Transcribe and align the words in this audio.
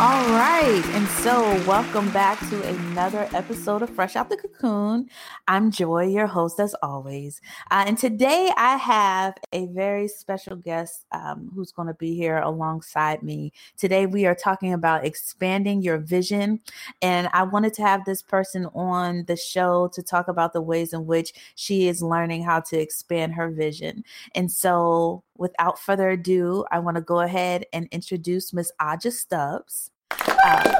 All 0.00 0.30
right. 0.30 0.82
And 0.94 1.06
so, 1.08 1.42
welcome 1.66 2.10
back 2.10 2.38
to 2.48 2.66
another 2.66 3.28
episode 3.34 3.82
of 3.82 3.90
Fresh 3.90 4.16
Out 4.16 4.30
the 4.30 4.38
Cocoon. 4.38 5.10
I'm 5.46 5.70
Joy, 5.70 6.06
your 6.06 6.26
host, 6.26 6.58
as 6.58 6.74
always. 6.82 7.42
Uh, 7.70 7.84
and 7.86 7.98
today 7.98 8.50
I 8.56 8.78
have 8.78 9.34
a 9.52 9.66
very 9.66 10.08
special 10.08 10.56
guest 10.56 11.04
um, 11.12 11.52
who's 11.54 11.70
going 11.70 11.88
to 11.88 11.94
be 11.94 12.14
here 12.14 12.38
alongside 12.38 13.22
me. 13.22 13.52
Today, 13.76 14.06
we 14.06 14.24
are 14.24 14.34
talking 14.34 14.72
about 14.72 15.04
expanding 15.04 15.82
your 15.82 15.98
vision. 15.98 16.60
And 17.02 17.28
I 17.34 17.42
wanted 17.42 17.74
to 17.74 17.82
have 17.82 18.06
this 18.06 18.22
person 18.22 18.64
on 18.74 19.26
the 19.26 19.36
show 19.36 19.88
to 19.88 20.02
talk 20.02 20.28
about 20.28 20.54
the 20.54 20.62
ways 20.62 20.94
in 20.94 21.04
which 21.04 21.34
she 21.56 21.88
is 21.88 22.02
learning 22.02 22.42
how 22.42 22.60
to 22.60 22.80
expand 22.80 23.34
her 23.34 23.50
vision. 23.50 24.04
And 24.34 24.50
so, 24.50 25.24
without 25.40 25.80
further 25.80 26.10
ado, 26.10 26.64
I 26.70 26.78
want 26.78 26.96
to 26.96 27.00
go 27.00 27.20
ahead 27.20 27.64
and 27.72 27.88
introduce 27.90 28.52
Miss 28.52 28.70
Aja 28.78 29.10
Stubbs. 29.10 29.90
Uh, 30.12 30.72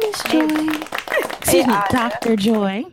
Miss 0.00 0.22
Joy. 0.24 0.68
Excuse 1.38 1.66
me, 1.66 1.74
Dr. 1.90 2.36
Joy. 2.36 2.84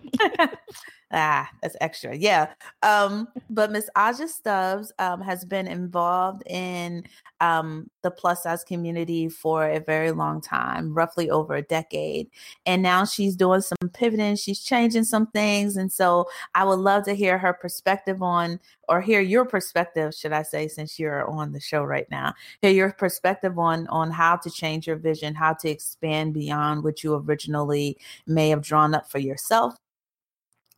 ah, 1.12 1.50
that's 1.62 1.76
extra. 1.82 2.16
Yeah. 2.16 2.52
Um, 2.84 3.28
but 3.50 3.72
Miss 3.72 3.90
Aja 3.96 4.28
Stubbs 4.28 4.92
um, 5.00 5.22
has 5.22 5.46
been 5.46 5.68
involved 5.68 6.44
in 6.46 7.06
um, 7.42 7.90
the 8.02 8.12
plus 8.12 8.44
size 8.44 8.64
community 8.64 9.30
for 9.30 9.68
a 9.70 9.80
very 9.80 10.12
long 10.12 10.42
time, 10.42 10.94
roughly 10.94 11.30
over 11.30 11.56
a 11.56 11.62
decade. 11.62 12.30
And 12.66 12.82
now 12.82 13.06
she's 13.06 13.36
doing 13.36 13.62
some 13.62 13.90
pivoting, 13.94 14.36
she's 14.36 14.60
changing 14.60 15.06
some 15.06 15.28
things. 15.28 15.78
And 15.78 15.92
so 15.92 16.28
I 16.54 16.66
would 16.66 16.80
love 16.80 17.04
to 17.06 17.14
hear 17.14 17.38
her 17.38 17.54
perspective 17.54 18.22
on, 18.22 18.60
or 18.88 19.02
hear 19.02 19.22
your 19.22 19.46
perspective, 19.46 20.14
should 20.14 20.34
I 20.34 20.44
say, 20.44 20.68
since 20.68 21.00
you're 21.00 21.30
on 21.30 21.54
the 21.54 21.60
show 21.60 21.84
right 21.84 22.10
now, 22.12 22.34
hear 22.62 22.72
your 22.72 22.92
perspective 22.92 23.58
on 23.58 23.88
on 23.88 24.12
how 24.12 24.36
to 24.38 24.50
change 24.50 24.88
your 24.88 24.98
vision, 24.98 25.36
how 25.36 25.54
to 25.54 25.70
expand 25.70 26.34
beyond 26.34 26.84
what 26.84 27.04
you 27.04 27.16
originally 27.16 27.98
may 28.28 28.50
have 28.50 28.62
drawn 28.62 28.94
up 28.94 29.10
for 29.10 29.20
yourself 29.20 29.76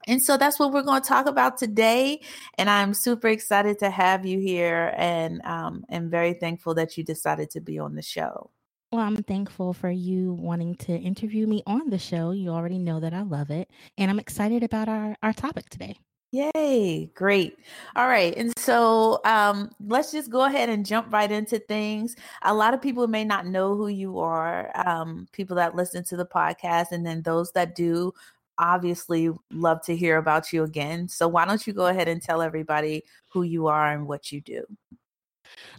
and 0.08 0.22
so 0.22 0.38
that's 0.38 0.60
what 0.60 0.72
we're 0.72 0.82
going 0.84 1.02
to 1.02 1.08
talk 1.08 1.26
about 1.26 1.58
today. 1.58 2.22
And 2.58 2.70
I'm 2.70 2.94
super 2.94 3.28
excited 3.28 3.80
to 3.80 3.90
have 3.90 4.26
you 4.26 4.40
here 4.40 4.94
and 4.98 5.42
um, 5.46 5.86
am 5.90 6.10
very 6.10 6.34
thankful 6.34 6.74
that 6.76 6.98
you 6.98 7.04
decided 7.04 7.50
to 7.52 7.62
be 7.62 7.80
on 7.80 7.96
the 7.96 8.02
show. 8.02 8.52
Well, 8.92 9.02
I'm 9.02 9.24
thankful 9.24 9.74
for 9.74 9.90
you 9.90 10.34
wanting 10.34 10.76
to 10.76 10.94
interview 10.94 11.48
me 11.48 11.64
on 11.66 11.90
the 11.90 11.98
show. 11.98 12.32
You 12.32 12.50
already 12.50 12.78
know 12.78 13.00
that 13.00 13.14
I 13.14 13.22
love 13.22 13.50
it. 13.50 13.70
And 13.98 14.12
I'm 14.12 14.20
excited 14.20 14.64
about 14.64 14.90
our, 14.90 15.16
our 15.24 15.32
topic 15.32 15.70
today. 15.70 15.96
Yay, 16.34 17.12
great. 17.14 17.58
All 17.96 18.08
right. 18.08 18.34
And 18.38 18.58
so 18.58 19.20
um, 19.26 19.70
let's 19.86 20.14
just 20.14 20.30
go 20.30 20.44
ahead 20.46 20.70
and 20.70 20.86
jump 20.86 21.12
right 21.12 21.30
into 21.30 21.60
things. 21.60 22.16
A 22.44 22.54
lot 22.54 22.74
of 22.74 22.82
people 22.82 23.08
may 23.08 23.26
not 23.26 23.46
know 23.46 23.76
who 23.76 23.90
you 23.90 24.20
are, 24.20 24.72
um, 24.88 25.28
people 25.34 25.58
that 25.58 25.76
listen 25.76 26.06
to 26.06 26.16
the 26.16 26.26
podcast, 26.26 26.94
and 26.94 27.06
then 27.06 27.22
those 27.22 27.52
that 27.52 27.76
do 27.76 28.14
obviously 28.62 29.30
love 29.52 29.82
to 29.84 29.96
hear 29.96 30.18
about 30.18 30.54
you 30.54 30.64
again. 30.64 31.10
So 31.10 31.28
why 31.28 31.46
don't 31.46 31.66
you 31.66 31.74
go 31.74 31.88
ahead 31.88 32.08
and 32.08 32.22
tell 32.22 32.42
everybody 32.42 33.04
who 33.30 33.44
you 33.44 33.68
are 33.68 33.92
and 33.92 34.08
what 34.08 34.32
you 34.32 34.40
do? 34.40 34.64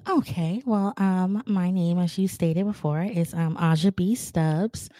Okay, 0.08 0.62
well, 0.66 0.92
um, 0.97 1.42
my 1.47 1.70
name, 1.70 1.98
as 1.98 2.19
you 2.19 2.28
stated 2.28 2.66
before, 2.66 3.02
is 3.02 3.33
um, 3.33 3.56
Aja 3.56 3.92
B. 3.92 4.14
Stubbs. 4.14 4.91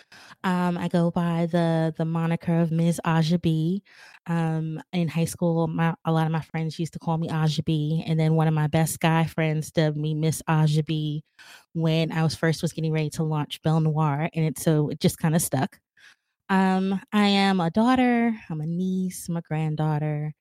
Um, 0.45 0.79
I 0.79 0.89
go 0.89 1.11
by 1.11 1.47
the 1.51 1.93
the 1.99 2.05
moniker 2.05 2.61
of 2.61 2.71
Ms. 2.71 3.01
Aja 3.05 3.39
B. 3.39 3.83
Um, 4.27 4.81
in 4.93 5.09
high 5.09 5.25
school, 5.25 5.67
my, 5.67 5.95
a 6.05 6.13
lot 6.13 6.27
of 6.27 6.33
my 6.33 6.41
friends 6.41 6.79
used 6.79 6.93
to 6.93 7.01
call 7.01 7.19
me 7.19 7.29
Aja 7.29 7.63
B, 7.65 8.05
and 8.07 8.19
then 8.19 8.35
one 8.35 8.49
of 8.49 8.55
my 8.55 8.69
best 8.69 9.01
guy 9.01 9.25
friends 9.27 9.73
dubbed 9.73 9.97
me 9.97 10.15
Miss 10.15 10.41
Aja 10.49 10.83
B 10.85 11.25
when 11.75 12.13
I 12.13 12.23
was 12.23 12.37
first 12.37 12.63
was 12.63 12.73
getting 12.73 12.93
ready 12.93 13.11
to 13.11 13.25
launch 13.25 13.61
Belle 13.63 13.81
Noir, 13.81 14.31
and 14.33 14.45
it 14.45 14.59
so 14.59 14.89
it 14.89 15.01
just 15.01 15.19
kind 15.19 15.35
of 15.35 15.43
stuck. 15.43 15.79
Um, 16.53 17.01
I 17.15 17.29
am 17.29 17.61
a 17.61 17.71
daughter, 17.71 18.39
I'm 18.51 18.61
a 18.61 18.67
niece, 18.67 19.27
I'm 19.27 19.39
a 19.39 19.41
granddaughter, 19.41 20.35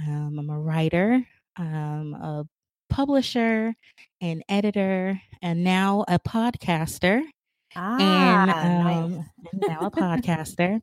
um, 0.00 0.36
I'm 0.36 0.50
a 0.50 0.58
writer, 0.58 1.24
I'm 1.56 2.12
a 2.12 2.44
publisher, 2.90 3.72
an 4.20 4.42
editor, 4.48 5.20
and 5.42 5.62
now 5.62 6.04
a 6.08 6.18
podcaster. 6.18 7.22
Ah, 7.76 8.00
and, 8.00 8.80
um, 8.82 9.14
nice. 9.14 9.24
and 9.52 9.62
now 9.68 9.86
a 9.86 9.92
podcaster. 9.92 10.80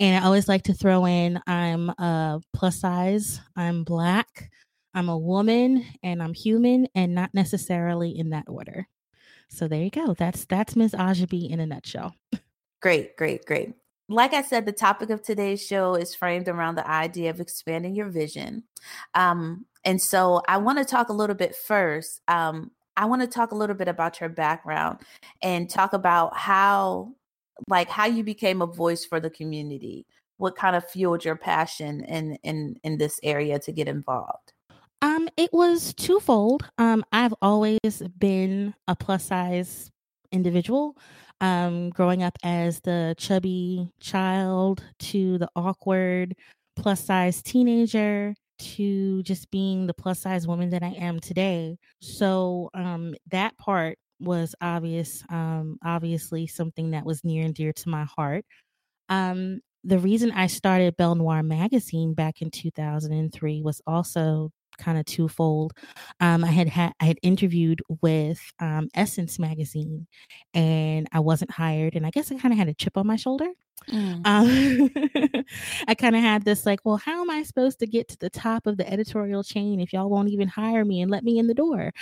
And 0.00 0.16
I 0.16 0.26
always 0.26 0.48
like 0.48 0.62
to 0.62 0.72
throw 0.72 1.04
in 1.06 1.38
I'm 1.46 1.90
a 1.90 2.40
plus 2.54 2.80
size, 2.80 3.42
I'm 3.56 3.84
black, 3.84 4.50
I'm 4.94 5.10
a 5.10 5.18
woman, 5.18 5.84
and 6.02 6.22
I'm 6.22 6.32
human, 6.32 6.88
and 6.94 7.14
not 7.14 7.34
necessarily 7.34 8.18
in 8.18 8.30
that 8.30 8.46
order. 8.48 8.88
So 9.50 9.68
there 9.68 9.82
you 9.82 9.90
go. 9.90 10.14
That's 10.14 10.46
that's 10.46 10.76
Ms. 10.76 10.94
Aja 10.94 11.26
B 11.26 11.44
in 11.44 11.60
a 11.60 11.66
nutshell. 11.66 12.14
Great, 12.80 13.18
great, 13.18 13.44
great 13.44 13.74
like 14.08 14.34
I 14.34 14.42
said, 14.42 14.66
the 14.66 14.72
topic 14.72 15.10
of 15.10 15.22
today's 15.22 15.64
show 15.64 15.94
is 15.94 16.14
framed 16.14 16.48
around 16.48 16.74
the 16.74 16.88
idea 16.88 17.30
of 17.30 17.40
expanding 17.40 17.94
your 17.94 18.08
vision. 18.08 18.64
Um, 19.14 19.66
and 19.84 20.00
so 20.00 20.42
I 20.48 20.58
want 20.58 20.78
to 20.78 20.84
talk 20.84 21.08
a 21.08 21.14
little 21.14 21.36
bit 21.36 21.54
first. 21.54 22.20
Um, 22.28 22.70
I 22.96 23.06
want 23.06 23.22
to 23.22 23.28
talk 23.28 23.52
a 23.52 23.56
little 23.56 23.76
bit 23.76 23.88
about 23.88 24.20
your 24.20 24.28
background 24.28 25.00
and 25.42 25.68
talk 25.68 25.92
about 25.94 26.36
how, 26.36 27.14
like, 27.68 27.88
how 27.88 28.06
you 28.06 28.22
became 28.22 28.62
a 28.62 28.66
voice 28.66 29.04
for 29.04 29.20
the 29.20 29.30
community. 29.30 30.06
What 30.36 30.56
kind 30.56 30.76
of 30.76 30.88
fueled 30.88 31.24
your 31.24 31.36
passion 31.36 32.04
in 32.04 32.36
in 32.42 32.76
in 32.82 32.98
this 32.98 33.20
area 33.22 33.58
to 33.60 33.72
get 33.72 33.88
involved? 33.88 34.52
Um, 35.00 35.28
it 35.36 35.52
was 35.52 35.94
twofold. 35.94 36.68
Um, 36.78 37.04
I've 37.12 37.34
always 37.40 38.02
been 38.18 38.74
a 38.88 38.96
plus 38.96 39.24
size 39.24 39.90
individual 40.32 40.96
um, 41.40 41.90
growing 41.90 42.22
up 42.22 42.36
as 42.42 42.80
the 42.80 43.14
chubby 43.18 43.88
child 44.00 44.82
to 44.98 45.38
the 45.38 45.48
awkward 45.56 46.34
plus 46.76 47.04
size 47.04 47.42
teenager 47.42 48.34
to 48.58 49.22
just 49.22 49.50
being 49.50 49.86
the 49.86 49.94
plus 49.94 50.20
size 50.20 50.46
woman 50.46 50.70
that 50.70 50.82
I 50.82 50.94
am 50.98 51.20
today. 51.20 51.76
So 52.00 52.70
um, 52.74 53.14
that 53.30 53.56
part 53.58 53.98
was 54.20 54.54
obvious, 54.60 55.22
um, 55.28 55.78
obviously 55.84 56.46
something 56.46 56.92
that 56.92 57.04
was 57.04 57.24
near 57.24 57.44
and 57.44 57.54
dear 57.54 57.72
to 57.72 57.88
my 57.88 58.04
heart. 58.04 58.44
Um, 59.08 59.60
the 59.82 59.98
reason 59.98 60.30
I 60.30 60.46
started 60.46 60.96
Belle 60.96 61.14
Noir 61.14 61.42
magazine 61.42 62.14
back 62.14 62.40
in 62.40 62.50
2003 62.50 63.62
was 63.62 63.82
also 63.86 64.50
kind 64.78 64.98
of 64.98 65.04
twofold. 65.06 65.72
Um, 66.20 66.44
I 66.44 66.48
had 66.48 66.68
had 66.68 66.92
I 67.00 67.04
had 67.06 67.18
interviewed 67.22 67.82
with 68.02 68.40
um, 68.60 68.88
Essence 68.94 69.38
magazine, 69.38 70.06
and 70.52 71.08
I 71.12 71.20
wasn't 71.20 71.50
hired, 71.50 71.94
and 71.94 72.06
I 72.06 72.10
guess 72.10 72.30
I 72.30 72.36
kind 72.36 72.52
of 72.52 72.58
had 72.58 72.68
a 72.68 72.74
chip 72.74 72.96
on 72.96 73.06
my 73.06 73.16
shoulder. 73.16 73.48
Mm. 73.90 74.26
Um, 74.26 75.44
I 75.88 75.94
kind 75.94 76.16
of 76.16 76.22
had 76.22 76.44
this 76.44 76.64
like, 76.64 76.80
well, 76.84 76.96
how 76.96 77.20
am 77.20 77.30
I 77.30 77.42
supposed 77.42 77.78
to 77.80 77.86
get 77.86 78.08
to 78.08 78.18
the 78.18 78.30
top 78.30 78.66
of 78.66 78.76
the 78.76 78.90
editorial 78.90 79.42
chain 79.42 79.80
if 79.80 79.92
y'all 79.92 80.08
won't 80.08 80.30
even 80.30 80.48
hire 80.48 80.84
me 80.84 81.02
and 81.02 81.10
let 81.10 81.24
me 81.24 81.38
in 81.38 81.46
the 81.46 81.54
door? 81.54 81.92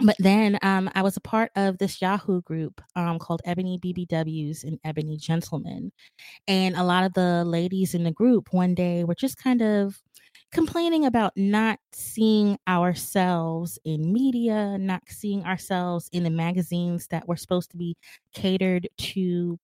But 0.00 0.16
then 0.18 0.58
um, 0.62 0.90
I 0.94 1.02
was 1.02 1.16
a 1.16 1.20
part 1.20 1.50
of 1.56 1.78
this 1.78 2.00
Yahoo 2.00 2.40
group 2.42 2.80
um, 2.96 3.18
called 3.18 3.42
Ebony 3.44 3.78
BBWs 3.78 4.64
and 4.64 4.78
Ebony 4.84 5.16
Gentlemen. 5.16 5.92
And 6.46 6.76
a 6.76 6.84
lot 6.84 7.04
of 7.04 7.14
the 7.14 7.44
ladies 7.44 7.94
in 7.94 8.04
the 8.04 8.12
group 8.12 8.52
one 8.52 8.74
day 8.74 9.04
were 9.04 9.14
just 9.14 9.42
kind 9.42 9.60
of 9.60 10.00
complaining 10.52 11.04
about 11.04 11.32
not 11.36 11.78
seeing 11.92 12.58
ourselves 12.66 13.78
in 13.84 14.12
media, 14.12 14.78
not 14.78 15.02
seeing 15.08 15.44
ourselves 15.44 16.08
in 16.12 16.22
the 16.22 16.30
magazines 16.30 17.06
that 17.08 17.28
were 17.28 17.36
supposed 17.36 17.70
to 17.70 17.76
be 17.76 17.96
catered 18.34 18.88
to 18.98 19.58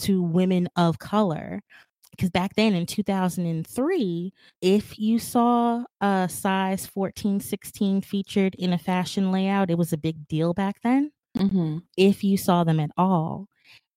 to 0.00 0.22
women 0.22 0.68
of 0.76 0.98
color. 0.98 1.62
Because 2.10 2.30
back 2.30 2.54
then 2.54 2.74
in 2.74 2.86
2003, 2.86 4.32
if 4.60 4.98
you 4.98 5.18
saw 5.18 5.84
a 6.00 6.28
size 6.30 6.86
14, 6.86 7.40
16 7.40 8.02
featured 8.02 8.54
in 8.54 8.72
a 8.72 8.78
fashion 8.78 9.32
layout, 9.32 9.70
it 9.70 9.78
was 9.78 9.92
a 9.92 9.98
big 9.98 10.28
deal 10.28 10.54
back 10.54 10.76
then. 10.82 11.10
Mm-hmm. 11.36 11.78
If 11.96 12.22
you 12.22 12.36
saw 12.36 12.62
them 12.62 12.78
at 12.78 12.90
all. 12.96 13.48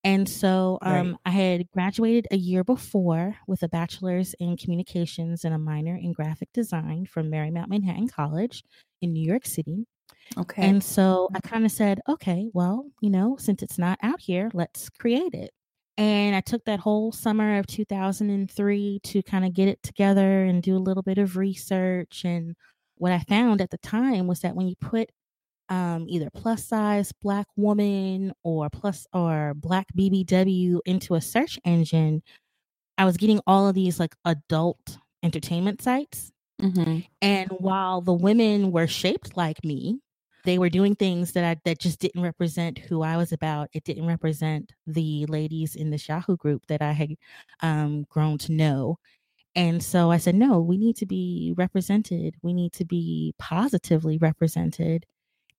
And 0.04 0.28
so 0.30 0.78
um, 0.82 0.94
right. 0.94 1.16
I 1.26 1.30
had 1.32 1.72
graduated 1.72 2.28
a 2.32 2.38
year 2.38 2.64
before 2.64 3.36
with 3.48 3.64
a 3.64 3.68
bachelor's 3.68 4.36
in 4.40 4.56
communications 4.56 5.44
and 5.44 5.54
a 5.54 5.58
minor 5.58 5.96
in 5.96 6.14
graphic 6.14 6.50
design 6.54 7.06
from 7.06 7.30
Marymount 7.32 7.68
Manhattan 7.68 8.08
College 8.08 8.64
in 9.02 9.12
New 9.12 9.28
York 9.28 9.46
City. 9.46 9.86
Okay. 10.38 10.62
And 10.62 10.84
so 10.84 11.30
I 11.34 11.40
kind 11.40 11.66
of 11.66 11.72
said, 11.72 12.02
okay, 12.08 12.50
well, 12.54 12.86
you 13.02 13.10
know, 13.10 13.38
since 13.40 13.64
it's 13.64 13.78
not 13.78 14.00
out 14.02 14.22
here, 14.22 14.50
let's 14.54 14.90
create 14.90 15.34
it. 15.34 15.52
And 15.98 16.36
I 16.36 16.42
took 16.42 16.64
that 16.66 16.80
whole 16.80 17.12
summer 17.12 17.58
of 17.58 17.66
2003 17.66 19.00
to 19.04 19.24
kind 19.24 19.46
of 19.46 19.54
get 19.54 19.68
it 19.68 19.82
together 19.82 20.44
and 20.44 20.62
do 20.62 20.78
a 20.78 20.80
little 20.80 21.02
bit 21.02 21.18
of 21.18 21.38
research. 21.38 22.22
And 22.24 22.56
what 22.96 23.12
I 23.12 23.20
found 23.20 23.62
at 23.62 23.72
the 23.72 23.80
time 23.80 24.28
was 24.28 24.42
that 24.42 24.56
when 24.56 24.68
you 24.68 24.76
put 24.76 25.10
um, 25.69 26.06
either 26.08 26.30
plus 26.34 26.66
size 26.66 27.12
black 27.22 27.48
woman 27.56 28.34
or 28.44 28.69
plus 28.69 29.08
or 29.14 29.54
black 29.56 29.88
BBW 29.98 30.80
into 30.86 31.16
a 31.16 31.22
search 31.22 31.60
engine, 31.66 32.22
I 32.98 33.06
was 33.06 33.18
getting 33.18 33.42
all 33.46 33.68
of 33.68 33.75
these 33.75 34.00
like 34.00 34.16
adult 34.25 34.98
entertainment 35.24 35.81
sites. 35.81 36.31
Mm-hmm. 36.62 37.00
And 37.22 37.52
while 37.52 38.02
the 38.02 38.14
women 38.14 38.72
were 38.72 38.88
shaped 38.88 39.38
like 39.38 39.64
me, 39.64 40.00
they 40.44 40.58
were 40.58 40.69
doing 40.69 40.96
things 40.96 41.34
that 41.34 41.44
I 41.44 41.58
that 41.66 41.80
just 41.80 42.00
didn't 42.00 42.22
represent 42.22 42.78
who 42.78 43.02
I 43.04 43.18
was 43.18 43.31
about. 43.34 43.69
It 43.74 43.84
didn't 43.84 44.08
represent 44.08 44.72
the 44.88 45.25
ladies 45.28 45.75
in 45.75 45.90
this 45.90 46.08
Yahoo 46.08 46.38
group 46.38 46.66
that 46.68 46.81
I 46.81 46.94
had 46.94 47.16
um, 47.62 48.06
grown 48.10 48.38
to 48.40 48.54
know. 48.54 48.98
And 49.56 49.84
so 49.84 50.12
I 50.12 50.18
said, 50.18 50.36
no, 50.36 50.60
we 50.60 50.78
need 50.78 50.96
to 50.98 51.06
be 51.06 51.54
represented. 51.58 52.36
We 52.44 52.54
need 52.54 52.74
to 52.74 52.86
be 52.86 53.34
positively 53.40 54.18
represented 54.19 55.06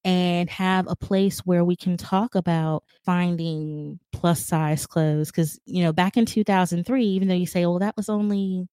and 0.09 0.49
have 0.49 0.87
a 0.89 0.97
place 0.97 1.41
where 1.41 1.67
we 1.67 1.77
can 1.77 1.99
talk 1.99 2.35
about 2.35 2.83
finding 3.05 4.01
plus 4.11 4.43
size 4.43 4.87
clothes. 4.87 5.31
Because, 5.31 5.61
you 5.67 5.83
know, 5.83 5.93
back 5.93 6.17
in 6.17 6.25
2003, 6.25 7.05
even 7.05 7.29
though 7.29 7.35
you 7.35 7.45
say, 7.45 7.67
well, 7.67 7.79
that 7.81 7.95
was 7.95 8.09
only 8.09 8.67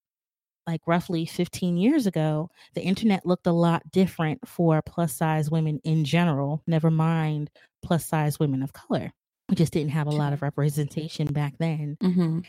like 0.66 0.80
roughly 0.88 1.26
15 1.26 1.76
years 1.76 2.08
ago, 2.08 2.50
the 2.74 2.82
internet 2.82 3.26
looked 3.26 3.48
a 3.48 3.52
lot 3.52 3.84
different 3.92 4.48
for 4.48 4.82
plus 4.82 5.12
size 5.12 5.52
women 5.52 5.82
in 5.84 6.06
general, 6.06 6.64
never 6.68 6.90
mind 6.90 7.50
plus 7.84 8.06
size 8.06 8.40
women 8.40 8.64
of 8.64 8.72
color. 8.72 9.12
We 9.50 9.58
just 9.58 9.74
didn't 9.74 9.92
have 9.92 10.08
a 10.08 10.12
lot 10.12 10.32
of 10.32 10.42
representation 10.42 11.28
back 11.28 11.56
then. 11.60 11.98
Mm-hmm. 12.02 12.40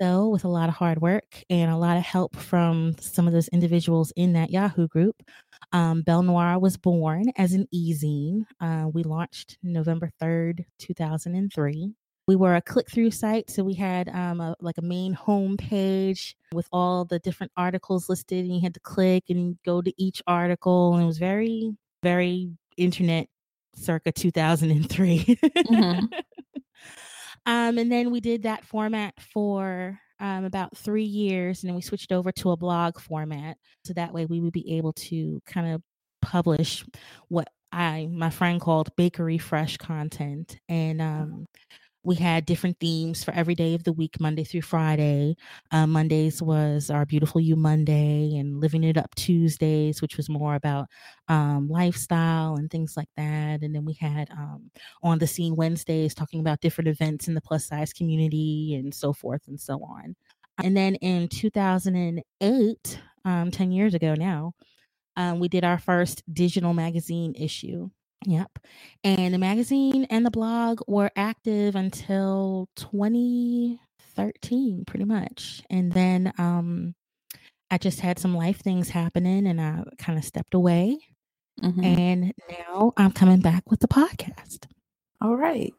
So, 0.00 0.28
with 0.28 0.44
a 0.44 0.48
lot 0.48 0.68
of 0.68 0.76
hard 0.76 1.00
work 1.02 1.42
and 1.50 1.72
a 1.72 1.76
lot 1.76 1.96
of 1.96 2.04
help 2.04 2.36
from 2.36 2.94
some 3.00 3.26
of 3.26 3.32
those 3.32 3.48
individuals 3.48 4.12
in 4.14 4.34
that 4.34 4.50
Yahoo 4.50 4.86
group, 4.86 5.24
um, 5.72 6.02
Belle 6.02 6.22
Noire 6.22 6.58
was 6.58 6.76
born 6.76 7.24
as 7.36 7.52
an 7.52 7.66
e-zine. 7.70 8.44
Uh, 8.60 8.88
we 8.92 9.02
launched 9.02 9.58
November 9.62 10.10
3rd, 10.20 10.64
2003 10.78 11.94
we 12.28 12.36
were 12.36 12.54
a 12.54 12.60
click 12.60 12.88
through 12.90 13.10
site 13.10 13.50
so 13.50 13.64
we 13.64 13.74
had 13.74 14.08
um, 14.10 14.40
a, 14.40 14.54
like 14.60 14.76
a 14.76 14.82
main 14.82 15.14
home 15.14 15.56
page 15.56 16.36
with 16.52 16.68
all 16.70 17.06
the 17.06 17.18
different 17.20 17.50
articles 17.56 18.08
listed 18.08 18.44
and 18.44 18.54
you 18.54 18.60
had 18.60 18.74
to 18.74 18.80
click 18.80 19.24
and 19.30 19.56
go 19.64 19.80
to 19.80 19.92
each 19.96 20.22
article 20.26 20.94
and 20.94 21.02
it 21.02 21.06
was 21.06 21.18
very 21.18 21.74
very 22.02 22.52
internet 22.76 23.26
circa 23.74 24.12
2003 24.12 25.24
mm-hmm. 25.24 26.04
um, 27.46 27.78
and 27.78 27.90
then 27.90 28.10
we 28.10 28.20
did 28.20 28.42
that 28.42 28.64
format 28.64 29.14
for 29.18 29.98
um, 30.20 30.44
about 30.44 30.76
three 30.76 31.04
years 31.04 31.62
and 31.62 31.68
then 31.68 31.76
we 31.76 31.82
switched 31.82 32.12
over 32.12 32.32
to 32.32 32.50
a 32.50 32.56
blog 32.56 33.00
format. 33.00 33.56
So 33.84 33.92
that 33.94 34.12
way 34.12 34.26
we 34.26 34.40
would 34.40 34.52
be 34.52 34.76
able 34.76 34.92
to 34.94 35.40
kind 35.46 35.74
of 35.74 35.82
publish 36.20 36.84
what 37.28 37.48
I 37.70 38.08
my 38.10 38.30
friend 38.30 38.60
called 38.60 38.94
bakery 38.96 39.38
fresh 39.38 39.76
content. 39.76 40.58
And 40.68 41.00
um, 41.00 41.46
we 42.04 42.14
had 42.14 42.46
different 42.46 42.78
themes 42.80 43.24
for 43.24 43.32
every 43.32 43.54
day 43.54 43.74
of 43.74 43.84
the 43.84 43.92
week, 43.92 44.20
Monday 44.20 44.44
through 44.44 44.62
Friday. 44.62 45.36
Uh, 45.70 45.86
Mondays 45.86 46.40
was 46.40 46.90
our 46.90 47.04
Beautiful 47.04 47.40
You 47.40 47.56
Monday, 47.56 48.36
and 48.36 48.60
Living 48.60 48.84
It 48.84 48.96
Up 48.96 49.14
Tuesdays, 49.16 50.00
which 50.00 50.16
was 50.16 50.28
more 50.28 50.54
about 50.54 50.86
um, 51.28 51.68
lifestyle 51.68 52.56
and 52.56 52.70
things 52.70 52.96
like 52.96 53.08
that. 53.16 53.62
And 53.62 53.74
then 53.74 53.84
we 53.84 53.94
had 53.94 54.30
um, 54.30 54.70
On 55.02 55.18
the 55.18 55.26
Scene 55.26 55.56
Wednesdays, 55.56 56.14
talking 56.14 56.40
about 56.40 56.60
different 56.60 56.88
events 56.88 57.28
in 57.28 57.34
the 57.34 57.40
plus 57.40 57.66
size 57.66 57.92
community 57.92 58.74
and 58.74 58.94
so 58.94 59.12
forth 59.12 59.42
and 59.48 59.60
so 59.60 59.82
on. 59.84 60.14
And 60.62 60.76
then 60.76 60.96
in 60.96 61.28
2008, 61.28 63.00
um, 63.24 63.50
10 63.50 63.72
years 63.72 63.94
ago 63.94 64.14
now, 64.14 64.52
um, 65.16 65.40
we 65.40 65.48
did 65.48 65.64
our 65.64 65.78
first 65.78 66.22
digital 66.32 66.74
magazine 66.74 67.34
issue. 67.36 67.90
Yep. 68.26 68.58
And 69.04 69.32
the 69.32 69.38
magazine 69.38 70.06
and 70.10 70.26
the 70.26 70.30
blog 70.30 70.80
were 70.86 71.10
active 71.16 71.76
until 71.76 72.68
2013, 72.76 74.84
pretty 74.86 75.04
much. 75.04 75.62
And 75.70 75.92
then 75.92 76.32
um, 76.38 76.94
I 77.70 77.78
just 77.78 78.00
had 78.00 78.18
some 78.18 78.34
life 78.34 78.60
things 78.60 78.88
happening 78.88 79.46
and 79.46 79.60
I 79.60 79.84
kind 79.98 80.18
of 80.18 80.24
stepped 80.24 80.54
away. 80.54 80.98
Mm-hmm. 81.62 81.84
And 81.84 82.32
now 82.50 82.92
I'm 82.96 83.12
coming 83.12 83.40
back 83.40 83.70
with 83.70 83.80
the 83.80 83.88
podcast. 83.88 84.66
All 85.20 85.36
right. 85.36 85.72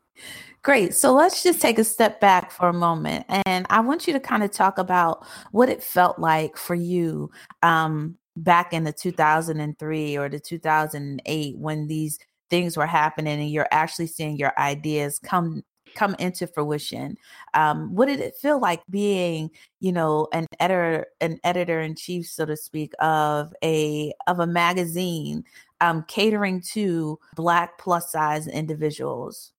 Great. 0.61 0.93
So 0.93 1.13
let's 1.13 1.43
just 1.43 1.61
take 1.61 1.79
a 1.79 1.85
step 1.85 2.19
back 2.19 2.51
for 2.51 2.67
a 2.67 2.73
moment. 2.73 3.25
And 3.45 3.65
I 3.69 3.79
want 3.79 4.07
you 4.07 4.13
to 4.13 4.19
kind 4.19 4.43
of 4.43 4.51
talk 4.51 4.77
about 4.77 5.25
what 5.51 5.69
it 5.69 5.81
felt 5.81 6.19
like 6.19 6.57
for 6.57 6.75
you 6.75 7.31
um, 7.63 8.17
back 8.35 8.73
in 8.73 8.83
the 8.83 8.91
2003 8.91 10.17
or 10.17 10.27
the 10.27 10.39
2008 10.39 11.57
when 11.57 11.87
these 11.87 12.19
things 12.49 12.77
were 12.77 12.85
happening 12.85 13.39
and 13.39 13.51
you're 13.51 13.67
actually 13.71 14.07
seeing 14.07 14.37
your 14.37 14.53
ideas 14.57 15.19
come 15.19 15.63
come 15.95 16.15
into 16.19 16.47
fruition 16.47 17.17
um, 17.53 17.95
what 17.95 18.07
did 18.07 18.19
it 18.19 18.35
feel 18.35 18.59
like 18.59 18.81
being 18.89 19.49
you 19.79 19.91
know 19.91 20.27
an 20.33 20.45
editor 20.59 21.07
an 21.21 21.39
editor 21.43 21.79
in 21.79 21.95
chief 21.95 22.27
so 22.27 22.45
to 22.45 22.55
speak 22.55 22.93
of 22.99 23.53
a 23.63 24.13
of 24.27 24.39
a 24.39 24.47
magazine 24.47 25.43
um, 25.81 26.03
catering 26.07 26.61
to 26.61 27.17
black 27.35 27.77
plus 27.77 28.11
size 28.11 28.47
individuals 28.47 29.51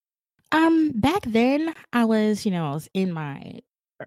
um 0.51 0.91
back 0.95 1.21
then 1.27 1.73
i 1.93 2.05
was 2.05 2.45
you 2.45 2.51
know 2.51 2.67
i 2.67 2.73
was 2.73 2.89
in 2.93 3.11
my 3.11 3.59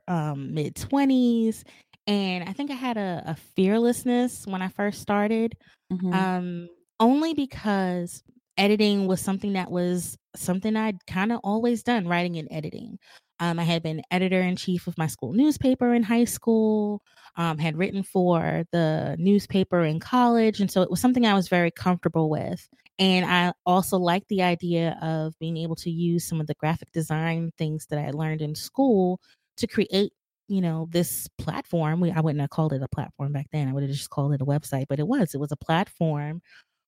um 0.09 0.53
mid 0.55 0.75
20s 0.75 1.63
and 2.07 2.49
i 2.49 2.53
think 2.53 2.71
i 2.71 2.75
had 2.75 2.97
a, 2.97 3.23
a 3.27 3.35
fearlessness 3.35 4.47
when 4.47 4.63
i 4.63 4.69
first 4.69 5.01
started 5.01 5.57
mm-hmm. 5.93 6.13
um 6.13 6.69
only 7.01 7.35
because 7.35 8.23
editing 8.57 9.07
was 9.07 9.21
something 9.21 9.55
that 9.55 9.71
was 9.71 10.17
something 10.37 10.77
I'd 10.77 11.05
kind 11.07 11.33
of 11.33 11.41
always 11.45 11.83
done, 11.83 12.09
writing 12.09 12.37
and 12.37 12.49
editing. 12.51 12.99
Um, 13.41 13.59
I 13.59 13.65
had 13.65 13.83
been 13.83 14.03
editor 14.11 14.41
in 14.41 14.57
chief 14.57 14.87
of 14.87 14.97
my 14.97 15.07
school 15.09 15.33
newspaper 15.33 15.93
in 15.93 16.03
high 16.03 16.25
school, 16.25 17.03
um, 17.37 17.59
had 17.59 17.77
written 17.77 18.03
for 18.03 18.65
the 18.73 19.17
newspaper 19.19 19.83
in 19.85 19.99
college. 20.01 20.61
And 20.61 20.71
so 20.71 20.83
it 20.83 20.91
was 20.91 21.01
something 21.01 21.27
I 21.27 21.35
was 21.35 21.49
very 21.49 21.71
comfortable 21.71 22.31
with. 22.31 22.69
And 22.99 23.27
I 23.27 23.53
also 23.67 23.99
liked 23.99 24.29
the 24.29 24.43
idea 24.43 24.97
of 25.03 25.37
being 25.41 25.57
able 25.57 25.75
to 25.77 25.91
use 25.91 26.25
some 26.27 26.41
of 26.41 26.47
the 26.47 26.55
graphic 26.55 26.93
design 26.93 27.51
things 27.59 27.87
that 27.91 27.99
I 27.99 28.11
learned 28.11 28.41
in 28.41 28.55
school 28.55 29.21
to 29.57 29.67
create 29.67 30.13
you 30.49 30.61
know 30.61 30.87
this 30.91 31.27
platform 31.39 32.01
we, 32.01 32.11
i 32.11 32.21
wouldn't 32.21 32.41
have 32.41 32.51
called 32.51 32.75
it 32.75 32.83
a 32.83 32.89
platform 32.89 33.33
back 33.33 33.47
then 33.51 33.67
i 33.67 33.73
would 33.73 33.83
have 33.83 33.91
just 33.93 34.11
called 34.11 34.35
it 34.35 34.43
a 34.43 34.45
website 34.45 34.85
but 34.89 34.99
it 34.99 35.07
was 35.09 35.35
it 35.35 35.41
was 35.41 35.53
a 35.53 35.57
platform 35.57 36.43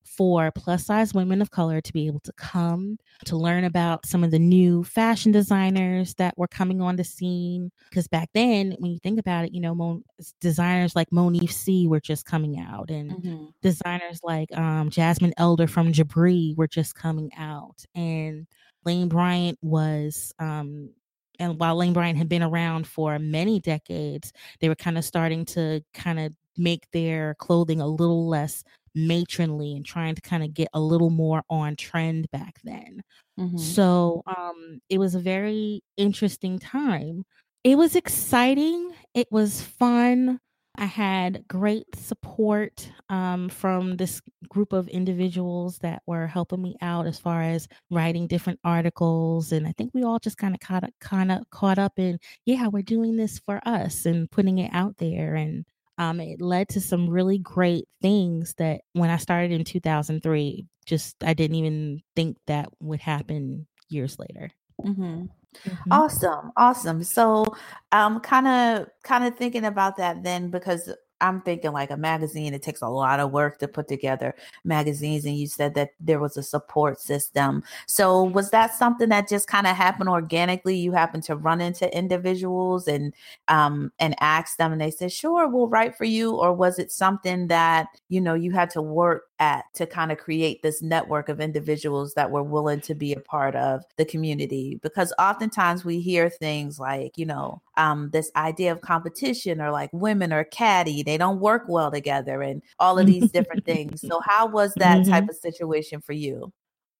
for 0.06 0.50
plus 0.52 0.86
size 0.86 1.12
women 1.12 1.42
of 1.42 1.50
color 1.50 1.80
to 1.80 1.92
be 1.92 2.06
able 2.06 2.20
to 2.20 2.32
come 2.32 2.98
to 3.24 3.36
learn 3.36 3.64
about 3.64 4.06
some 4.06 4.22
of 4.22 4.30
the 4.30 4.38
new 4.38 4.84
fashion 4.84 5.32
designers 5.32 6.14
that 6.14 6.36
were 6.38 6.48
coming 6.48 6.80
on 6.80 6.96
the 6.96 7.04
scene. 7.04 7.70
Because 7.90 8.08
back 8.08 8.30
then, 8.34 8.76
when 8.78 8.92
you 8.92 8.98
think 9.02 9.18
about 9.18 9.44
it, 9.44 9.52
you 9.52 9.60
know, 9.60 9.74
Mo- 9.74 10.02
designers 10.40 10.94
like 10.94 11.10
Monif 11.10 11.52
C 11.52 11.86
were 11.86 12.00
just 12.00 12.24
coming 12.24 12.58
out, 12.58 12.90
and 12.90 13.10
mm-hmm. 13.10 13.44
designers 13.62 14.20
like 14.22 14.56
um, 14.56 14.90
Jasmine 14.90 15.34
Elder 15.36 15.66
from 15.66 15.92
Jibri 15.92 16.56
were 16.56 16.68
just 16.68 16.94
coming 16.94 17.30
out, 17.36 17.84
and 17.94 18.46
Lane 18.84 19.08
Bryant 19.08 19.58
was 19.62 20.32
um, 20.38 20.90
and 21.38 21.58
while 21.58 21.76
Lane 21.76 21.92
Bryant 21.92 22.18
had 22.18 22.28
been 22.28 22.42
around 22.42 22.86
for 22.86 23.18
many 23.18 23.60
decades, 23.60 24.32
they 24.60 24.68
were 24.68 24.74
kind 24.74 24.98
of 24.98 25.04
starting 25.04 25.44
to 25.46 25.82
kind 25.92 26.18
of 26.18 26.32
make 26.56 26.90
their 26.92 27.34
clothing 27.34 27.80
a 27.80 27.86
little 27.86 28.28
less 28.28 28.64
matronly 28.96 29.76
and 29.76 29.84
trying 29.84 30.14
to 30.14 30.22
kind 30.22 30.42
of 30.42 30.52
get 30.54 30.68
a 30.72 30.80
little 30.80 31.10
more 31.10 31.42
on 31.48 31.76
trend 31.76 32.28
back 32.32 32.58
then. 32.64 33.02
Mm-hmm. 33.38 33.58
So 33.58 34.22
um, 34.26 34.80
it 34.88 34.98
was 34.98 35.14
a 35.14 35.20
very 35.20 35.82
interesting 35.96 36.58
time. 36.58 37.24
It 37.62 37.76
was 37.76 37.94
exciting. 37.94 38.90
It 39.14 39.28
was 39.30 39.60
fun. 39.60 40.40
I 40.78 40.84
had 40.84 41.42
great 41.48 41.86
support 41.96 42.90
um, 43.08 43.48
from 43.48 43.96
this 43.96 44.20
group 44.50 44.74
of 44.74 44.88
individuals 44.88 45.78
that 45.78 46.02
were 46.06 46.26
helping 46.26 46.60
me 46.60 46.76
out 46.82 47.06
as 47.06 47.18
far 47.18 47.42
as 47.42 47.66
writing 47.90 48.26
different 48.26 48.60
articles, 48.62 49.52
and 49.52 49.66
I 49.66 49.72
think 49.78 49.92
we 49.94 50.04
all 50.04 50.18
just 50.18 50.36
kind 50.36 50.54
of 50.54 50.60
caught 50.60 50.84
kind 51.00 51.32
of 51.32 51.48
caught 51.50 51.78
up 51.78 51.94
in, 51.98 52.18
yeah, 52.44 52.68
we're 52.68 52.82
doing 52.82 53.16
this 53.16 53.38
for 53.38 53.58
us 53.64 54.04
and 54.04 54.30
putting 54.30 54.58
it 54.58 54.70
out 54.74 54.98
there, 54.98 55.34
and 55.34 55.64
um, 55.98 56.20
it 56.20 56.40
led 56.40 56.68
to 56.70 56.80
some 56.80 57.08
really 57.08 57.38
great 57.38 57.88
things 58.02 58.54
that 58.58 58.82
when 58.92 59.10
I 59.10 59.16
started 59.16 59.52
in 59.52 59.64
2003, 59.64 60.66
just 60.84 61.16
I 61.24 61.34
didn't 61.34 61.56
even 61.56 62.02
think 62.14 62.36
that 62.46 62.68
would 62.80 63.00
happen 63.00 63.66
years 63.88 64.18
later. 64.18 64.50
Mm-hmm. 64.84 65.26
Mm-hmm. 65.64 65.92
Awesome, 65.92 66.52
awesome. 66.56 67.02
So, 67.02 67.46
um, 67.92 68.20
kind 68.20 68.46
of, 68.46 68.88
kind 69.02 69.24
of 69.24 69.36
thinking 69.38 69.64
about 69.64 69.96
that 69.96 70.22
then, 70.22 70.50
because 70.50 70.92
I'm 71.20 71.40
thinking 71.42 71.72
like 71.72 71.90
a 71.90 71.96
magazine, 71.96 72.54
it 72.54 72.62
takes 72.62 72.82
a 72.82 72.88
lot 72.88 73.20
of 73.20 73.32
work 73.32 73.58
to 73.58 73.68
put 73.68 73.88
together 73.88 74.34
magazines. 74.64 75.24
And 75.24 75.36
you 75.36 75.46
said 75.46 75.74
that 75.74 75.90
there 76.00 76.20
was 76.20 76.36
a 76.36 76.42
support 76.42 77.00
system. 77.00 77.62
So, 77.86 78.22
was 78.22 78.50
that 78.50 78.74
something 78.74 79.08
that 79.08 79.28
just 79.28 79.48
kind 79.48 79.66
of 79.66 79.76
happened 79.76 80.08
organically? 80.08 80.76
You 80.76 80.92
happened 80.92 81.22
to 81.24 81.36
run 81.36 81.60
into 81.60 81.94
individuals 81.96 82.86
and 82.88 83.14
um, 83.48 83.92
and 83.98 84.14
ask 84.20 84.56
them, 84.58 84.72
and 84.72 84.80
they 84.80 84.90
said, 84.90 85.12
"Sure, 85.12 85.48
we'll 85.48 85.68
write 85.68 85.96
for 85.96 86.04
you," 86.04 86.32
or 86.36 86.52
was 86.52 86.78
it 86.78 86.92
something 86.92 87.48
that 87.48 87.88
you 88.08 88.20
know 88.20 88.34
you 88.34 88.50
had 88.52 88.70
to 88.70 88.82
work 88.82 89.24
at 89.38 89.64
to 89.74 89.86
kind 89.86 90.10
of 90.10 90.18
create 90.18 90.62
this 90.62 90.82
network 90.82 91.28
of 91.28 91.40
individuals 91.40 92.14
that 92.14 92.30
were 92.30 92.42
willing 92.42 92.80
to 92.82 92.94
be 92.94 93.12
a 93.12 93.20
part 93.20 93.54
of 93.56 93.84
the 93.96 94.04
community? 94.04 94.78
Because 94.82 95.12
oftentimes 95.18 95.84
we 95.84 96.00
hear 96.00 96.28
things 96.28 96.78
like, 96.78 97.16
you 97.18 97.26
know, 97.26 97.62
um, 97.76 98.10
this 98.10 98.30
idea 98.36 98.72
of 98.72 98.80
competition 98.80 99.60
or 99.60 99.70
like 99.70 99.90
women 99.92 100.32
are 100.32 100.44
catty, 100.44 101.02
they 101.02 101.18
don't 101.18 101.40
work 101.40 101.64
well 101.68 101.90
together, 101.90 102.42
and 102.42 102.62
all 102.78 102.98
of 102.98 103.06
these 103.06 103.30
different 103.30 103.64
things. 103.66 104.00
So, 104.00 104.20
how 104.24 104.46
was 104.46 104.72
that 104.74 104.98
mm-hmm. 104.98 105.10
type 105.10 105.28
of 105.28 105.36
situation 105.36 106.00
for 106.00 106.12
you? 106.12 106.52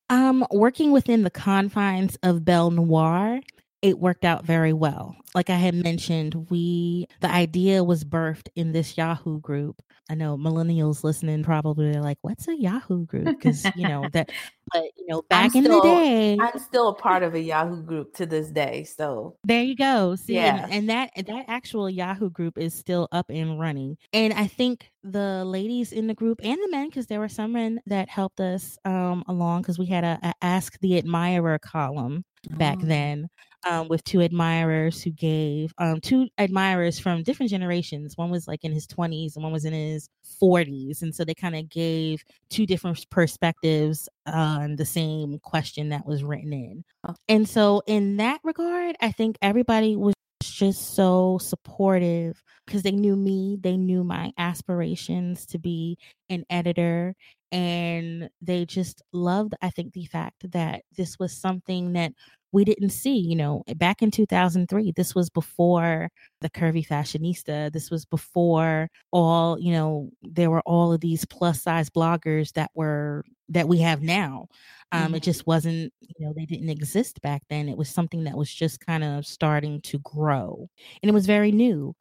Um, 0.09 0.47
working 0.53 0.93
within 0.93 1.25
the 1.25 1.31
confines 1.31 2.17
of 2.23 2.45
Belle 2.45 2.71
Noire, 2.71 3.41
it 3.87 4.01
worked 4.01 4.25
out 4.25 4.45
very 4.45 4.73
well. 4.73 5.15
Like 5.33 5.49
I 5.49 5.55
had 5.55 5.75
mentioned, 5.75 6.51
we 6.51 7.07
the 7.21 7.31
idea 7.31 7.85
was 7.85 8.03
birthed 8.03 8.49
in 8.57 8.73
this 8.73 8.97
Yahoo 8.99 9.39
group. 9.39 9.81
I 10.11 10.17
know 10.17 10.37
millennials 10.37 11.05
listening 11.05 11.45
probably 11.45 11.95
are 11.95 12.03
like, 12.03 12.19
"What's 12.23 12.49
a 12.49 12.57
Yahoo 12.57 13.07
group?" 13.07 13.27
Because 13.27 13.65
you 13.77 13.87
know 13.87 14.09
that, 14.13 14.33
but 14.73 14.83
you 14.97 15.07
know, 15.07 15.23
back 15.31 15.51
still, 15.51 15.65
in 15.65 15.71
the 15.71 15.81
day, 15.83 16.39
I'm 16.41 16.59
still 16.59 16.89
a 16.89 16.95
part 16.95 17.23
of 17.23 17.35
a 17.35 17.41
Yahoo 17.41 17.81
group 17.83 18.15
to 18.15 18.27
this 18.27 18.49
day. 18.51 18.83
So 18.83 19.37
there 19.45 19.63
you 19.63 19.77
go. 19.77 20.17
See, 20.17 20.35
yeah. 20.35 20.65
and, 20.65 20.73
and 20.73 20.91
that 20.91 21.11
that 21.27 21.45
actual 21.47 21.89
Yahoo 21.89 22.31
group 22.31 22.59
is 22.59 22.75
still 22.75 23.07
up 23.13 23.31
and 23.31 23.61
running. 23.61 23.99
And 24.13 24.33
I 24.33 24.49
think 24.49 24.91
the 25.05 25.45
ladies 25.45 25.93
in 25.93 26.09
the 26.09 26.15
group 26.15 26.41
and 26.43 26.57
the 26.57 26.69
men, 26.73 26.89
because 26.89 27.07
there 27.07 27.21
were 27.21 27.29
some 27.29 27.53
men 27.53 27.81
that 27.87 28.09
helped 28.09 28.41
us 28.41 28.79
um, 28.85 29.23
along, 29.29 29.63
because 29.63 29.79
we 29.79 29.87
had 29.87 30.03
a, 30.03 30.19
a 30.25 30.35
Ask 30.43 30.81
the 30.81 30.99
Admirer 30.99 31.61
column 31.61 32.25
back 32.51 32.79
oh. 32.83 32.87
then 32.87 33.29
um, 33.65 33.89
with 33.89 34.05
two 34.05 34.21
admirers 34.21 35.03
who 35.03 35.11
gave 35.11 35.73
um, 35.79 36.01
two 36.01 36.29
admirers 36.39 36.99
from 36.99 37.23
different 37.23 37.51
generations. 37.51 38.17
One 38.17 38.31
was 38.31 38.47
like 38.47 38.65
in 38.65 38.73
his 38.73 38.87
20s 38.87 39.35
and 39.35 39.43
one 39.43 39.53
was 39.53 39.65
in 39.65 39.73
his 39.73 40.09
40s. 40.43 41.03
And 41.03 41.15
so 41.15 41.25
they 41.25 41.35
kind 41.35 41.57
of 41.57 41.69
gave 41.69 42.23
two 42.51 42.67
different 42.67 43.09
perspectives 43.11 44.09
on 44.27 44.77
the 44.77 44.85
same 44.85 45.39
question 45.41 45.91
that 45.91 46.07
was 46.07 46.23
written 46.23 46.53
in. 46.53 46.85
Oh. 47.07 47.15
And 47.29 47.49
so, 47.49 47.83
in 47.87 48.17
that 48.17 48.41
regard, 48.43 48.97
I 49.01 49.13
think 49.13 49.39
everybody 49.41 49.97
was 49.97 50.16
just 50.57 50.95
so 50.95 51.39
supportive 51.43 52.43
because 52.67 52.83
they 52.83 52.93
knew 52.93 53.15
me, 53.17 53.59
they 53.61 53.77
knew 53.77 54.03
my 54.05 54.33
aspirations 54.39 55.47
to 55.47 55.59
be 55.59 55.99
an 56.31 56.45
editor, 56.51 57.15
and 57.53 58.29
they 58.41 58.65
just 58.65 59.03
loved, 59.13 59.55
I 59.63 59.71
think, 59.71 59.93
the 59.93 60.07
fact 60.07 60.51
that 60.53 60.83
this 60.97 61.19
was 61.19 61.37
something 61.37 61.93
that 61.93 62.13
we 62.53 62.65
didn't 62.65 62.91
see, 62.91 63.19
you 63.19 63.37
know, 63.37 63.63
eh, 63.69 63.75
back 63.75 64.03
in 64.03 64.11
2003. 64.11 64.93
This 64.97 65.15
was 65.15 65.29
before 65.31 66.09
the 66.41 66.51
curvy 66.51 66.87
fashionista. 66.87 67.71
This 67.73 67.91
was 67.91 68.07
before 68.07 68.89
all, 69.13 69.59
you 69.61 69.73
know, 69.73 70.11
there 70.23 70.51
were 70.51 70.63
all 70.67 70.93
of 70.93 71.01
these 71.01 71.25
plus 71.27 71.63
size 71.63 71.91
bloggers 71.91 72.53
that 72.55 72.71
were 72.75 73.25
that 73.49 73.69
we 73.69 73.79
have 73.79 74.03
now. 74.03 74.49
Um, 74.93 75.07
mm-hmm. 75.07 75.15
It 75.17 75.23
just 75.23 75.47
wasn't, 75.47 75.93
you 76.01 76.15
know, 76.27 76.33
they 76.35 76.47
didn't 76.47 76.71
exist 76.71 77.21
back 77.21 77.43
then. 77.51 77.69
It 77.69 77.77
was 77.77 77.89
something 77.89 78.25
that 78.25 78.37
was 78.37 78.53
just 78.53 78.85
kind 78.85 79.03
of 79.03 79.27
starting 79.27 79.81
to 79.83 79.99
grow, 79.99 80.69
and 81.03 81.11
it 81.11 81.15
was 81.15 81.27
very 81.27 81.53
new. 81.53 81.95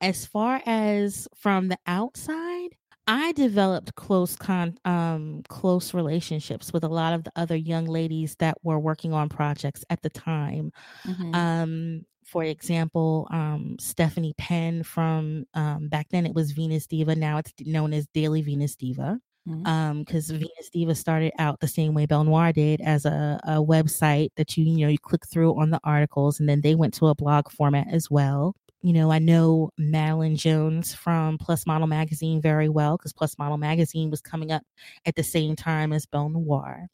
As 0.00 0.26
far 0.26 0.60
as 0.66 1.28
from 1.36 1.68
the 1.68 1.78
outside, 1.86 2.70
I 3.06 3.32
developed 3.32 3.94
close 3.94 4.36
con 4.36 4.76
um 4.84 5.42
close 5.48 5.94
relationships 5.94 6.72
with 6.72 6.84
a 6.84 6.88
lot 6.88 7.14
of 7.14 7.24
the 7.24 7.32
other 7.36 7.56
young 7.56 7.86
ladies 7.86 8.36
that 8.38 8.58
were 8.62 8.78
working 8.78 9.12
on 9.12 9.28
projects 9.28 9.84
at 9.90 10.02
the 10.02 10.10
time. 10.10 10.72
Mm-hmm. 11.06 11.34
Um 11.34 12.06
for 12.24 12.44
example, 12.44 13.28
um, 13.30 13.76
Stephanie 13.78 14.32
Penn 14.38 14.84
from 14.84 15.44
um, 15.52 15.88
back 15.88 16.06
then 16.10 16.24
it 16.24 16.34
was 16.34 16.52
Venus 16.52 16.86
Diva. 16.86 17.14
Now 17.14 17.36
it's 17.36 17.52
known 17.60 17.92
as 17.92 18.06
Daily 18.14 18.40
Venus 18.40 18.74
Diva 18.74 19.20
because 19.44 19.60
mm-hmm. 19.64 19.66
um, 19.66 20.04
Venus 20.06 20.70
Diva 20.72 20.94
started 20.94 21.32
out 21.38 21.58
the 21.60 21.68
same 21.68 21.94
way 21.94 22.06
Belle 22.06 22.24
Noire 22.24 22.52
did 22.52 22.80
as 22.80 23.04
a, 23.04 23.40
a 23.44 23.54
website 23.54 24.30
that 24.36 24.56
you 24.56 24.64
you 24.64 24.78
know 24.78 24.88
you 24.88 24.98
click 24.98 25.26
through 25.26 25.58
on 25.60 25.70
the 25.70 25.80
articles, 25.84 26.38
and 26.38 26.48
then 26.48 26.60
they 26.60 26.74
went 26.74 26.94
to 26.94 27.08
a 27.08 27.14
blog 27.14 27.50
format 27.50 27.86
as 27.90 28.10
well 28.10 28.54
you 28.82 28.92
know, 28.92 29.12
I 29.12 29.20
know 29.20 29.70
Madeline 29.78 30.36
Jones 30.36 30.92
from 30.92 31.38
Plus 31.38 31.66
Model 31.66 31.86
Magazine 31.86 32.42
very 32.42 32.68
well 32.68 32.96
because 32.96 33.12
Plus 33.12 33.38
Model 33.38 33.56
Magazine 33.56 34.10
was 34.10 34.20
coming 34.20 34.50
up 34.50 34.62
at 35.06 35.14
the 35.14 35.22
same 35.22 35.54
time 35.54 35.92
as 35.92 36.04
Belle 36.04 36.28
Noire. 36.28 36.88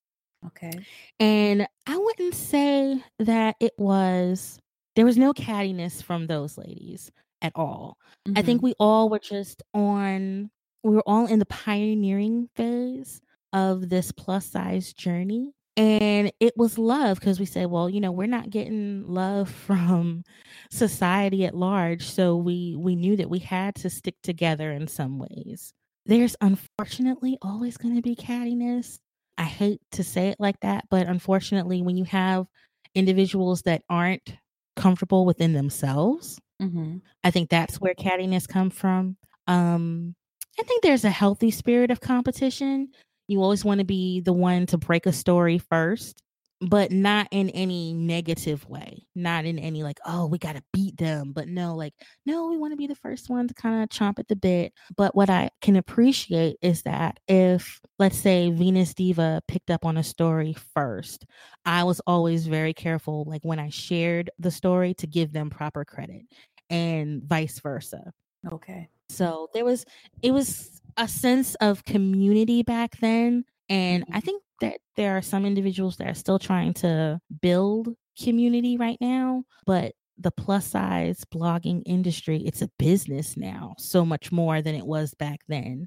Okay. 0.46 0.72
And 1.18 1.66
I 1.86 1.96
wouldn't 1.96 2.34
say 2.34 3.02
that 3.18 3.56
it 3.58 3.72
was, 3.78 4.58
there 4.96 5.06
was 5.06 5.16
no 5.16 5.32
cattiness 5.32 6.02
from 6.02 6.26
those 6.26 6.58
ladies 6.58 7.10
at 7.40 7.52
all. 7.54 7.96
Mm-hmm. 8.26 8.38
I 8.38 8.42
think 8.42 8.58
mm-hmm. 8.58 8.66
we 8.66 8.74
all 8.78 9.08
were 9.08 9.18
just 9.18 9.62
on, 9.72 10.50
we 10.82 10.94
were 10.94 11.02
all 11.06 11.26
in 11.26 11.38
the 11.38 11.47
pioneering 11.47 12.49
phase 12.54 13.20
of 13.52 13.88
this 13.88 14.12
plus 14.12 14.47
size 14.47 14.92
journey 14.92 15.52
and 15.78 16.32
it 16.40 16.54
was 16.56 16.76
love 16.76 17.20
because 17.20 17.38
we 17.38 17.47
said 17.47 17.66
well 17.66 17.88
you 17.88 18.00
know 18.00 18.11
we're 18.11 18.26
not 18.26 18.50
getting 18.50 19.06
love 19.06 19.49
from 19.66 20.25
society 20.70 21.47
at 21.47 21.54
large 21.54 22.02
so 22.02 22.37
we 22.37 22.76
we 22.76 22.97
knew 22.97 23.16
that 23.16 23.30
we 23.30 23.38
had 23.38 23.75
to 23.76 23.88
stick 23.88 24.16
together 24.23 24.73
in 24.73 24.87
some 24.87 25.18
ways. 25.18 25.73
There's 26.04 26.37
unfortunately 26.40 27.37
always 27.42 27.76
going 27.76 27.94
to 27.94 28.02
be 28.02 28.16
cattiness. 28.16 28.99
I 29.37 29.44
hate 29.44 29.80
to 29.92 30.02
say 30.02 30.28
it 30.28 30.40
like 30.40 30.58
that 30.61 30.85
but 30.90 31.06
unfortunately 31.06 31.80
when 31.80 31.97
you 31.97 32.04
have 32.04 32.47
individuals 32.94 33.62
that 33.62 33.82
aren't 33.88 34.37
comfortable 34.75 35.25
within 35.26 35.52
themselves 35.52 36.38
mm-hmm. 36.62 36.99
i 37.25 37.30
think 37.30 37.50
that's 37.50 37.80
where 37.80 37.94
cattiness 37.94 38.49
comes 38.49 38.75
from. 38.75 39.16
Um 39.47 40.14
i 40.58 40.62
think 40.62 40.82
there's 40.82 41.04
a 41.04 41.10
healthy 41.10 41.50
spirit 41.50 41.90
of 41.90 42.00
competition 42.00 42.88
you 43.28 43.42
always 43.42 43.64
want 43.64 43.78
to 43.78 43.84
be 43.84 44.20
the 44.20 44.32
one 44.32 44.66
to 44.66 44.78
break 44.78 45.04
a 45.04 45.12
story 45.12 45.58
first, 45.58 46.22
but 46.62 46.90
not 46.90 47.28
in 47.30 47.50
any 47.50 47.92
negative 47.92 48.66
way. 48.68 49.06
Not 49.14 49.44
in 49.44 49.58
any 49.58 49.82
like, 49.82 49.98
oh, 50.06 50.26
we 50.26 50.38
got 50.38 50.56
to 50.56 50.62
beat 50.72 50.96
them. 50.96 51.32
But 51.32 51.46
no, 51.46 51.76
like, 51.76 51.92
no, 52.24 52.48
we 52.48 52.56
want 52.56 52.72
to 52.72 52.76
be 52.76 52.86
the 52.86 52.96
first 52.96 53.28
one 53.28 53.46
to 53.46 53.54
kind 53.54 53.82
of 53.82 53.90
chomp 53.90 54.18
at 54.18 54.28
the 54.28 54.34
bit. 54.34 54.72
But 54.96 55.14
what 55.14 55.28
I 55.28 55.50
can 55.60 55.76
appreciate 55.76 56.56
is 56.62 56.82
that 56.82 57.20
if, 57.28 57.80
let's 57.98 58.18
say, 58.18 58.50
Venus 58.50 58.94
Diva 58.94 59.42
picked 59.46 59.70
up 59.70 59.84
on 59.84 59.98
a 59.98 60.02
story 60.02 60.56
first, 60.74 61.26
I 61.66 61.84
was 61.84 62.00
always 62.06 62.46
very 62.46 62.72
careful, 62.72 63.24
like 63.28 63.44
when 63.44 63.58
I 63.58 63.68
shared 63.68 64.30
the 64.38 64.50
story, 64.50 64.94
to 64.94 65.06
give 65.06 65.32
them 65.32 65.50
proper 65.50 65.84
credit 65.84 66.22
and 66.70 67.22
vice 67.22 67.60
versa. 67.60 68.10
Okay. 68.50 68.88
So 69.08 69.48
there 69.54 69.64
was, 69.64 69.84
it 70.22 70.32
was 70.32 70.80
a 70.96 71.08
sense 71.08 71.54
of 71.56 71.84
community 71.84 72.62
back 72.62 72.98
then. 73.00 73.44
And 73.68 74.04
I 74.04 74.06
mm-hmm. 74.06 74.18
think 74.20 74.42
that 74.60 74.78
there 74.96 75.16
are 75.16 75.22
some 75.22 75.44
individuals 75.44 75.96
that 75.96 76.08
are 76.08 76.14
still 76.14 76.38
trying 76.38 76.74
to 76.74 77.20
build 77.40 77.94
community 78.20 78.76
right 78.76 78.98
now, 79.00 79.44
but 79.66 79.92
the 80.18 80.32
plus 80.32 80.66
size 80.66 81.24
blogging 81.32 81.82
industry, 81.86 82.42
it's 82.44 82.62
a 82.62 82.70
business 82.78 83.36
now, 83.36 83.74
so 83.78 84.04
much 84.04 84.32
more 84.32 84.60
than 84.60 84.74
it 84.74 84.84
was 84.84 85.14
back 85.14 85.40
then. 85.48 85.86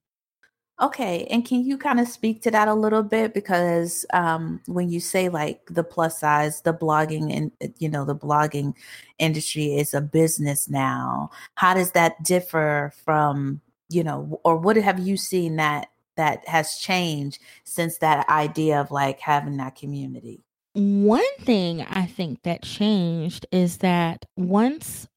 Okay, 0.82 1.28
and 1.30 1.46
can 1.46 1.64
you 1.64 1.78
kind 1.78 2.00
of 2.00 2.08
speak 2.08 2.42
to 2.42 2.52
that 2.52 2.68
a 2.68 2.74
little 2.74 3.04
bit 3.04 3.36
because 3.36 4.04
um, 4.14 4.60
when 4.66 4.90
you 4.90 5.00
say 5.00 5.30
like 5.30 5.64
the 5.68 5.84
plus 5.84 6.20
size, 6.20 6.62
the 6.62 6.74
blogging 6.74 7.32
and 7.36 7.52
you 7.78 7.88
know 7.88 8.04
the 8.04 8.16
blogging 8.16 8.74
industry 9.20 9.76
is 9.76 9.94
a 9.94 10.02
business 10.02 10.68
now. 10.68 11.30
How 11.56 11.76
does 11.76 11.92
that 11.92 12.24
differ 12.24 12.94
from 13.06 13.62
you 13.92 14.04
know, 14.04 14.40
or 14.44 14.58
what 14.58 14.78
have 14.78 15.00
you 15.00 15.18
seen 15.18 15.58
that 15.58 15.90
that 16.18 16.48
has 16.48 16.78
changed 16.78 17.40
since 17.64 17.98
that 18.00 18.28
idea 18.30 18.80
of 18.80 18.90
like 18.90 19.20
having 19.20 19.58
that 19.58 19.76
community? 19.76 20.44
One 20.74 21.22
thing 21.42 21.82
I 21.82 22.06
think 22.06 22.44
that 22.44 22.64
changed 22.64 23.46
is 23.52 23.78
that 23.80 24.26
once 24.38 25.08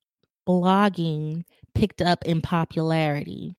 blogging 0.46 1.44
picked 1.74 2.02
up 2.02 2.24
in 2.24 2.42
popularity 2.42 3.56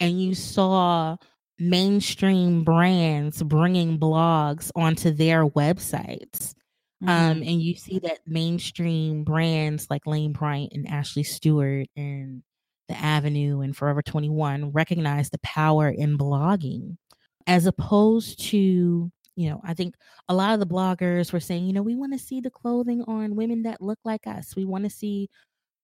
and 0.00 0.20
you 0.20 0.34
saw 0.34 1.16
mainstream 1.58 2.64
brands 2.64 3.42
bringing 3.42 3.98
blogs 3.98 4.70
onto 4.74 5.10
their 5.10 5.46
websites. 5.46 6.54
Um, 7.02 7.08
mm-hmm. 7.08 7.10
Um, 7.10 7.36
and 7.42 7.62
you 7.62 7.74
see 7.76 7.98
that 8.00 8.18
mainstream 8.26 9.24
brands 9.24 9.88
like 9.90 10.06
Lane 10.06 10.32
Bryant 10.32 10.72
and 10.72 10.88
Ashley 10.88 11.22
Stewart 11.22 11.88
and 11.96 12.42
the 12.88 12.96
Avenue 12.96 13.60
and 13.60 13.76
Forever 13.76 14.02
21 14.02 14.72
recognize 14.72 15.30
the 15.30 15.38
power 15.38 15.88
in 15.88 16.18
blogging 16.18 16.96
as 17.46 17.66
opposed 17.66 18.40
to 18.50 19.10
you 19.36 19.50
know, 19.50 19.60
I 19.64 19.74
think 19.74 19.96
a 20.28 20.34
lot 20.34 20.54
of 20.54 20.60
the 20.60 20.66
bloggers 20.72 21.32
were 21.32 21.40
saying, 21.40 21.66
you 21.66 21.72
know, 21.72 21.82
we 21.82 21.96
want 21.96 22.12
to 22.12 22.18
see 22.18 22.40
the 22.40 22.50
clothing 22.50 23.02
on 23.08 23.34
women 23.34 23.64
that 23.64 23.80
look 23.80 23.98
like 24.04 24.26
us. 24.26 24.54
We 24.54 24.64
want 24.64 24.84
to 24.84 24.90
see 24.90 25.28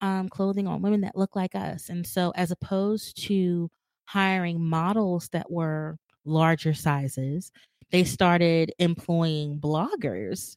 um, 0.01 0.29
clothing 0.29 0.67
on 0.67 0.83
women 0.83 1.01
that 1.01 1.17
look 1.17 1.35
like 1.35 1.55
us. 1.55 1.89
And 1.89 2.07
so, 2.07 2.33
as 2.37 2.51
opposed 2.51 3.21
to 3.27 3.69
hiring 4.11 4.61
models 4.61 5.29
that 5.29 5.49
were 5.53 5.97
larger 6.25 6.75
sizes, 6.75 7.53
they 7.93 8.03
started 8.03 8.73
employing 8.81 9.61
bloggers 9.61 10.57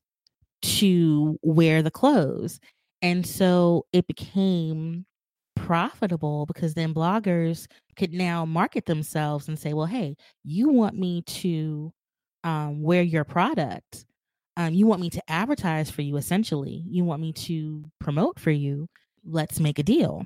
to 0.64 1.38
wear 1.44 1.84
the 1.84 1.92
clothes. 1.92 2.60
And 3.04 3.26
so 3.26 3.86
it 3.94 4.08
became 4.08 5.06
profitable 5.56 6.48
because 6.48 6.74
then 6.74 6.96
bloggers 6.96 7.68
could 7.96 8.12
now 8.12 8.44
market 8.44 8.88
themselves 8.88 9.48
and 9.48 9.60
say, 9.60 9.74
well, 9.74 9.86
hey, 9.86 10.16
you 10.44 10.70
want 10.70 10.98
me 10.98 11.22
to 11.22 11.94
um, 12.44 12.82
wear 12.82 13.04
your 13.04 13.24
product. 13.24 14.06
Um, 14.58 14.74
you 14.74 14.88
want 14.88 15.02
me 15.02 15.12
to 15.12 15.32
advertise 15.32 15.92
for 15.92 16.02
you, 16.02 16.18
essentially. 16.18 16.84
You 16.88 17.04
want 17.04 17.22
me 17.22 17.34
to 17.34 17.86
promote 18.00 18.40
for 18.40 18.52
you. 18.52 18.88
Let's 19.24 19.60
make 19.60 19.78
a 19.78 19.84
deal. 19.84 20.26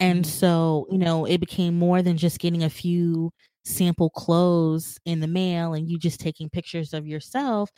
And 0.00 0.24
mm-hmm. 0.24 0.30
so, 0.30 0.86
you 0.90 0.98
know, 0.98 1.24
it 1.24 1.38
became 1.40 1.78
more 1.78 2.02
than 2.02 2.16
just 2.16 2.38
getting 2.38 2.64
a 2.64 2.70
few 2.70 3.30
sample 3.64 4.10
clothes 4.10 4.98
in 5.04 5.20
the 5.20 5.26
mail 5.28 5.74
and 5.74 5.88
you 5.88 5.98
just 5.98 6.20
taking 6.20 6.48
pictures 6.50 6.94
of 6.94 7.06
yourself. 7.06 7.70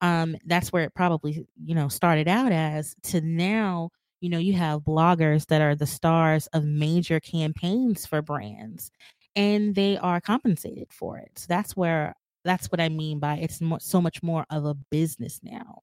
um, 0.00 0.36
that's 0.46 0.72
where 0.72 0.84
it 0.84 0.94
probably, 0.94 1.46
you 1.64 1.74
know, 1.74 1.88
started 1.88 2.28
out 2.28 2.52
as 2.52 2.94
to 3.04 3.20
now, 3.20 3.90
you 4.20 4.30
know, 4.30 4.38
you 4.38 4.54
have 4.54 4.80
bloggers 4.82 5.46
that 5.48 5.62
are 5.62 5.76
the 5.76 5.86
stars 5.86 6.48
of 6.48 6.64
major 6.64 7.20
campaigns 7.20 8.06
for 8.06 8.22
brands 8.22 8.90
and 9.36 9.74
they 9.74 9.98
are 9.98 10.20
compensated 10.20 10.88
for 10.92 11.18
it. 11.18 11.30
So 11.38 11.46
that's 11.48 11.76
where 11.76 12.14
that's 12.44 12.66
what 12.72 12.80
I 12.80 12.88
mean 12.88 13.20
by 13.20 13.36
it's 13.38 13.60
more, 13.60 13.80
so 13.80 14.00
much 14.02 14.22
more 14.22 14.46
of 14.50 14.64
a 14.66 14.74
business 14.74 15.40
now. 15.42 15.80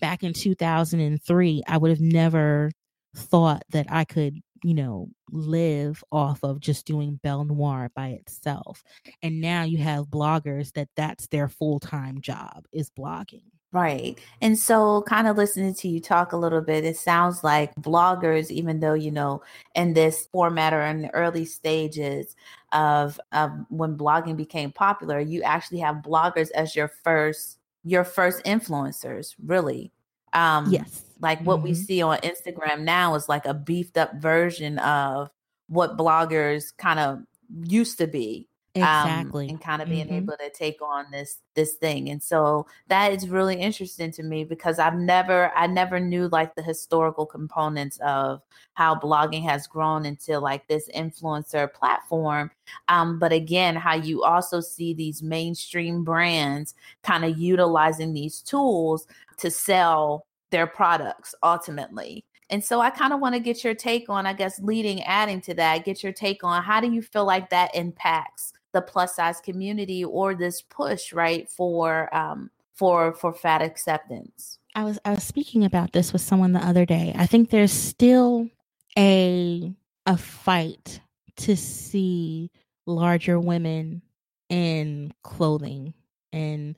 Back 0.00 0.22
in 0.24 0.32
2003, 0.32 1.62
I 1.68 1.78
would 1.78 1.90
have 1.90 2.00
never 2.00 2.70
thought 3.14 3.62
that 3.70 3.86
I 3.90 4.04
could, 4.04 4.40
you 4.62 4.74
know, 4.74 5.08
live 5.30 6.02
off 6.12 6.42
of 6.42 6.60
just 6.60 6.86
doing 6.86 7.20
Belle 7.22 7.44
Noir 7.44 7.90
by 7.94 8.08
itself. 8.08 8.82
And 9.22 9.40
now 9.40 9.62
you 9.62 9.78
have 9.78 10.06
bloggers 10.06 10.72
that 10.74 10.88
that's 10.96 11.26
their 11.28 11.48
full-time 11.48 12.20
job 12.20 12.66
is 12.72 12.90
blogging. 12.90 13.44
Right. 13.72 14.18
And 14.40 14.58
so, 14.58 15.02
kind 15.02 15.28
of 15.28 15.36
listening 15.36 15.74
to 15.74 15.88
you 15.88 16.00
talk 16.00 16.32
a 16.32 16.36
little 16.36 16.60
bit, 16.60 16.84
it 16.84 16.96
sounds 16.96 17.44
like 17.44 17.72
bloggers, 17.76 18.50
even 18.50 18.80
though, 18.80 18.94
you 18.94 19.12
know, 19.12 19.42
in 19.76 19.92
this 19.94 20.26
format 20.32 20.74
or 20.74 20.82
in 20.82 21.02
the 21.02 21.14
early 21.14 21.44
stages 21.44 22.34
of, 22.72 23.20
of 23.30 23.52
when 23.68 23.96
blogging 23.96 24.36
became 24.36 24.72
popular, 24.72 25.20
you 25.20 25.42
actually 25.42 25.78
have 25.78 25.96
bloggers 25.96 26.50
as 26.50 26.74
your 26.74 26.88
first 26.88 27.58
your 27.84 28.04
first 28.04 28.44
influencers, 28.44 29.34
really. 29.44 29.92
Um 30.32 30.70
yes. 30.70 31.04
Like 31.20 31.40
what 31.42 31.58
mm-hmm. 31.58 31.64
we 31.64 31.74
see 31.74 32.02
on 32.02 32.18
Instagram 32.18 32.80
now 32.80 33.14
is 33.14 33.28
like 33.28 33.44
a 33.44 33.54
beefed 33.54 33.98
up 33.98 34.14
version 34.14 34.78
of 34.78 35.30
what 35.68 35.96
bloggers 35.96 36.76
kind 36.76 36.98
of 36.98 37.20
used 37.64 37.98
to 37.98 38.06
be 38.06 38.48
exactly 38.74 39.46
um, 39.46 39.50
and 39.50 39.60
kind 39.60 39.82
of 39.82 39.88
being 39.88 40.06
mm-hmm. 40.06 40.16
able 40.16 40.36
to 40.36 40.48
take 40.50 40.80
on 40.80 41.04
this 41.10 41.38
this 41.54 41.74
thing 41.74 42.08
and 42.08 42.22
so 42.22 42.64
that 42.86 43.12
is 43.12 43.28
really 43.28 43.56
interesting 43.56 44.12
to 44.12 44.22
me 44.22 44.44
because 44.44 44.78
i've 44.78 44.94
never 44.94 45.50
i 45.56 45.66
never 45.66 45.98
knew 45.98 46.28
like 46.28 46.54
the 46.54 46.62
historical 46.62 47.26
components 47.26 47.98
of 48.04 48.40
how 48.74 48.94
blogging 48.94 49.42
has 49.42 49.66
grown 49.66 50.06
into 50.06 50.38
like 50.38 50.66
this 50.68 50.88
influencer 50.94 51.72
platform 51.72 52.48
um, 52.86 53.18
but 53.18 53.32
again 53.32 53.74
how 53.74 53.94
you 53.94 54.22
also 54.22 54.60
see 54.60 54.94
these 54.94 55.20
mainstream 55.20 56.04
brands 56.04 56.74
kind 57.02 57.24
of 57.24 57.36
utilizing 57.36 58.12
these 58.12 58.40
tools 58.40 59.08
to 59.36 59.50
sell 59.50 60.26
their 60.50 60.66
products 60.66 61.34
ultimately 61.42 62.24
and 62.50 62.64
so 62.64 62.80
I 62.80 62.90
kind 62.90 63.12
of 63.12 63.20
want 63.20 63.36
to 63.36 63.40
get 63.40 63.62
your 63.62 63.76
take 63.76 64.08
on, 64.08 64.26
I 64.26 64.32
guess, 64.32 64.58
leading, 64.58 65.04
adding 65.04 65.40
to 65.42 65.54
that, 65.54 65.84
get 65.84 66.02
your 66.02 66.12
take 66.12 66.42
on 66.42 66.64
how 66.64 66.80
do 66.80 66.90
you 66.90 67.00
feel 67.00 67.24
like 67.24 67.48
that 67.50 67.72
impacts 67.76 68.52
the 68.72 68.82
plus 68.82 69.16
size 69.16 69.40
community 69.40 70.04
or 70.04 70.34
this 70.34 70.62
push 70.62 71.12
right 71.12 71.48
for 71.48 72.14
um 72.14 72.50
for 72.74 73.12
for 73.14 73.32
fat 73.32 73.62
acceptance. 73.62 74.58
I 74.74 74.84
was 74.84 74.98
i 75.04 75.10
was 75.10 75.24
speaking 75.24 75.64
about 75.64 75.92
this 75.92 76.12
with 76.12 76.22
someone 76.22 76.52
the 76.52 76.66
other 76.66 76.86
day. 76.86 77.14
I 77.16 77.26
think 77.26 77.50
there's 77.50 77.72
still 77.72 78.48
a 78.96 79.74
a 80.06 80.16
fight 80.16 81.00
to 81.36 81.56
see 81.56 82.50
larger 82.86 83.38
women 83.38 84.02
in 84.48 85.12
clothing 85.22 85.94
and 86.32 86.76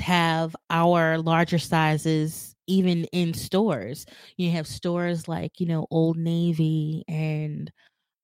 have 0.00 0.54
our 0.70 1.18
larger 1.18 1.58
sizes 1.58 2.54
even 2.66 3.04
in 3.06 3.34
stores. 3.34 4.06
You 4.36 4.50
have 4.50 4.66
stores 4.66 5.28
like 5.28 5.60
you 5.60 5.66
know 5.66 5.86
old 5.90 6.16
navy 6.16 7.04
and 7.08 7.70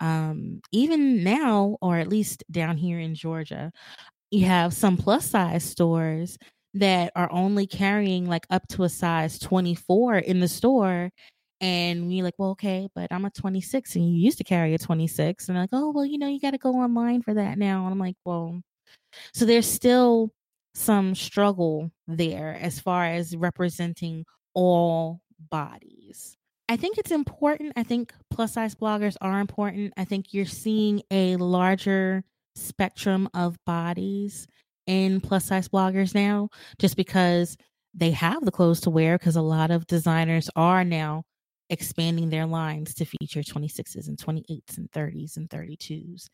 um, 0.00 0.61
even 0.73 1.23
now, 1.25 1.76
or 1.81 1.99
at 1.99 2.09
least 2.09 2.45
down 2.50 2.76
here 2.76 2.99
in 3.00 3.14
Georgia, 3.14 3.73
you 4.31 4.47
have 4.47 4.75
some 4.75 4.97
plus 4.97 5.26
size 5.31 5.64
stores 5.64 6.38
that 6.75 7.12
are 7.17 7.31
only 7.33 7.67
carrying 7.67 8.26
like 8.26 8.47
up 8.50 8.67
to 8.69 8.85
a 8.85 8.88
size 8.88 9.38
24 9.38 10.19
in 10.19 10.40
the 10.40 10.49
store. 10.49 11.11
And 11.61 12.15
you're 12.15 12.25
like, 12.25 12.34
well, 12.39 12.50
okay, 12.50 12.89
but 12.95 13.08
I'm 13.13 13.25
a 13.25 13.30
26 13.30 13.97
and 13.97 14.04
you 14.08 14.19
used 14.25 14.39
to 14.39 14.45
carry 14.45 14.75
a 14.75 14.78
26. 14.78 15.49
And 15.49 15.58
like, 15.58 15.71
oh, 15.73 15.91
well, 15.93 16.04
you 16.06 16.19
know, 16.19 16.28
you 16.28 16.41
got 16.41 16.52
to 16.52 16.58
go 16.58 16.73
online 16.75 17.23
for 17.23 17.34
that 17.34 17.58
now. 17.58 17.84
And 17.84 17.93
I'm 17.93 17.99
like, 17.99 18.17
well, 18.25 18.61
so 19.34 19.47
there's 19.47 19.71
still 19.71 20.32
some 20.75 21.15
struggle 21.17 21.91
there 22.08 22.58
as 22.61 22.80
far 22.80 23.06
as 23.06 23.37
representing 23.37 24.25
all 24.54 25.21
bodies. 25.50 26.38
I 26.69 26.76
think 26.76 26.99
it's 26.99 27.11
important. 27.11 27.73
I 27.76 27.83
think 27.83 28.13
plus 28.31 28.52
size 28.52 28.75
bloggers 28.75 29.17
are 29.21 29.41
important. 29.41 29.95
I 29.97 30.04
think 30.04 30.35
you're 30.35 30.45
seeing 30.45 31.02
a 31.11 31.37
larger 31.37 32.25
spectrum 32.57 33.28
of 33.35 33.57
bodies 33.65 34.47
in 34.87 35.21
plus 35.21 35.47
size 35.47 35.69
bloggers 35.69 36.15
now, 36.15 36.50
just 36.78 36.97
because 36.97 37.57
they 37.95 38.11
have 38.11 38.45
the 38.45 38.50
clothes 38.50 38.81
to 38.83 38.91
wear, 38.91 39.17
because 39.19 39.37
a 39.37 39.43
lot 39.43 39.71
of 39.71 39.87
designers 39.87 40.50
are 40.57 40.85
now 40.85 41.25
expanding 41.71 42.31
their 42.31 42.47
lines 42.47 42.95
to 42.95 43.04
feature 43.04 43.43
26s 43.43 44.09
and 44.09 44.19
28s 44.19 44.76
and 44.76 44.91
30s 44.91 45.37
and 45.37 45.49
32s. 45.49 46.28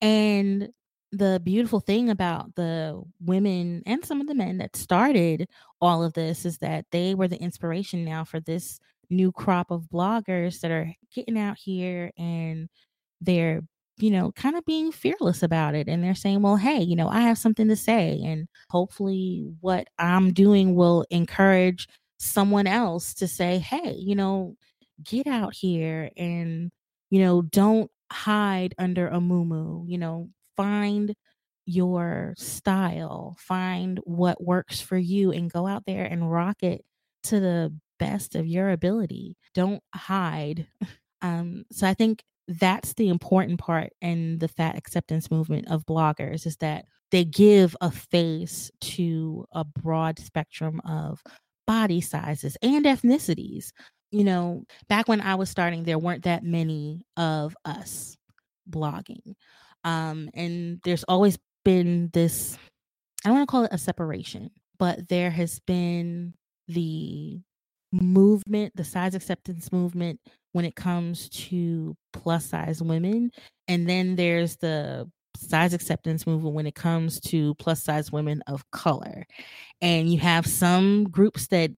And 0.00 0.70
the 1.12 1.40
beautiful 1.42 1.80
thing 1.80 2.10
about 2.10 2.54
the 2.54 3.00
women 3.20 3.82
and 3.86 4.04
some 4.04 4.20
of 4.20 4.26
the 4.26 4.34
men 4.34 4.58
that 4.58 4.76
started 4.76 5.48
all 5.80 6.04
of 6.04 6.12
this 6.12 6.44
is 6.44 6.58
that 6.58 6.84
they 6.92 7.14
were 7.14 7.28
the 7.28 7.40
inspiration 7.40 8.04
now 8.04 8.24
for 8.24 8.40
this 8.40 8.78
new 9.10 9.32
crop 9.32 9.70
of 9.70 9.84
bloggers 9.92 10.60
that 10.60 10.70
are 10.70 10.92
getting 11.14 11.38
out 11.38 11.56
here 11.58 12.10
and 12.16 12.68
they're 13.20 13.62
you 13.98 14.10
know 14.10 14.32
kind 14.32 14.56
of 14.56 14.64
being 14.64 14.92
fearless 14.92 15.42
about 15.42 15.74
it 15.74 15.88
and 15.88 16.02
they're 16.02 16.14
saying 16.14 16.40
well 16.42 16.56
hey 16.56 16.80
you 16.80 16.94
know 16.94 17.08
i 17.08 17.20
have 17.20 17.38
something 17.38 17.68
to 17.68 17.76
say 17.76 18.20
and 18.24 18.46
hopefully 18.70 19.44
what 19.60 19.88
i'm 19.98 20.32
doing 20.32 20.74
will 20.74 21.04
encourage 21.10 21.88
someone 22.18 22.66
else 22.66 23.14
to 23.14 23.26
say 23.26 23.58
hey 23.58 23.94
you 23.98 24.14
know 24.14 24.54
get 25.02 25.26
out 25.26 25.54
here 25.54 26.10
and 26.16 26.70
you 27.10 27.20
know 27.20 27.42
don't 27.42 27.90
hide 28.10 28.74
under 28.78 29.08
a 29.08 29.18
muumuu 29.18 29.84
you 29.88 29.98
know 29.98 30.28
find 30.56 31.14
your 31.66 32.34
style 32.36 33.36
find 33.38 34.00
what 34.04 34.42
works 34.42 34.80
for 34.80 34.96
you 34.96 35.30
and 35.32 35.52
go 35.52 35.66
out 35.66 35.84
there 35.86 36.04
and 36.04 36.30
rock 36.30 36.62
it 36.62 36.84
to 37.22 37.40
the 37.40 37.72
best 37.98 38.34
of 38.34 38.46
your 38.46 38.70
ability. 38.70 39.36
Don't 39.54 39.82
hide. 39.94 40.66
Um, 41.20 41.64
so 41.72 41.86
I 41.86 41.94
think 41.94 42.22
that's 42.46 42.94
the 42.94 43.08
important 43.08 43.58
part 43.60 43.92
in 44.00 44.38
the 44.38 44.48
fat 44.48 44.76
acceptance 44.76 45.30
movement 45.30 45.68
of 45.68 45.84
bloggers 45.84 46.46
is 46.46 46.56
that 46.58 46.86
they 47.10 47.24
give 47.24 47.76
a 47.80 47.90
face 47.90 48.70
to 48.80 49.44
a 49.52 49.64
broad 49.64 50.18
spectrum 50.18 50.80
of 50.86 51.22
body 51.66 52.00
sizes 52.00 52.56
and 52.62 52.84
ethnicities. 52.84 53.72
You 54.10 54.24
know, 54.24 54.64
back 54.88 55.08
when 55.08 55.20
I 55.20 55.34
was 55.34 55.50
starting, 55.50 55.84
there 55.84 55.98
weren't 55.98 56.24
that 56.24 56.42
many 56.42 57.04
of 57.16 57.54
us 57.64 58.16
blogging. 58.70 59.34
Um, 59.84 60.30
and 60.34 60.80
there's 60.84 61.04
always 61.04 61.38
been 61.64 62.10
this, 62.12 62.56
I 63.24 63.28
don't 63.28 63.38
want 63.38 63.48
to 63.48 63.50
call 63.50 63.64
it 63.64 63.72
a 63.72 63.78
separation, 63.78 64.50
but 64.78 65.08
there 65.08 65.30
has 65.30 65.60
been 65.66 66.34
the 66.68 67.40
movement, 67.92 68.74
the 68.76 68.84
size 68.84 69.14
acceptance 69.14 69.72
movement 69.72 70.20
when 70.52 70.64
it 70.64 70.76
comes 70.76 71.28
to 71.30 71.96
plus 72.12 72.46
size 72.46 72.82
women. 72.82 73.30
And 73.68 73.88
then 73.88 74.16
there's 74.16 74.56
the 74.56 75.10
size 75.36 75.74
acceptance 75.74 76.26
movement 76.26 76.54
when 76.54 76.66
it 76.66 76.74
comes 76.74 77.20
to 77.20 77.54
plus 77.56 77.82
size 77.82 78.10
women 78.10 78.42
of 78.46 78.68
color. 78.70 79.24
And 79.80 80.12
you 80.12 80.18
have 80.18 80.46
some 80.46 81.04
groups 81.04 81.48
that 81.48 81.70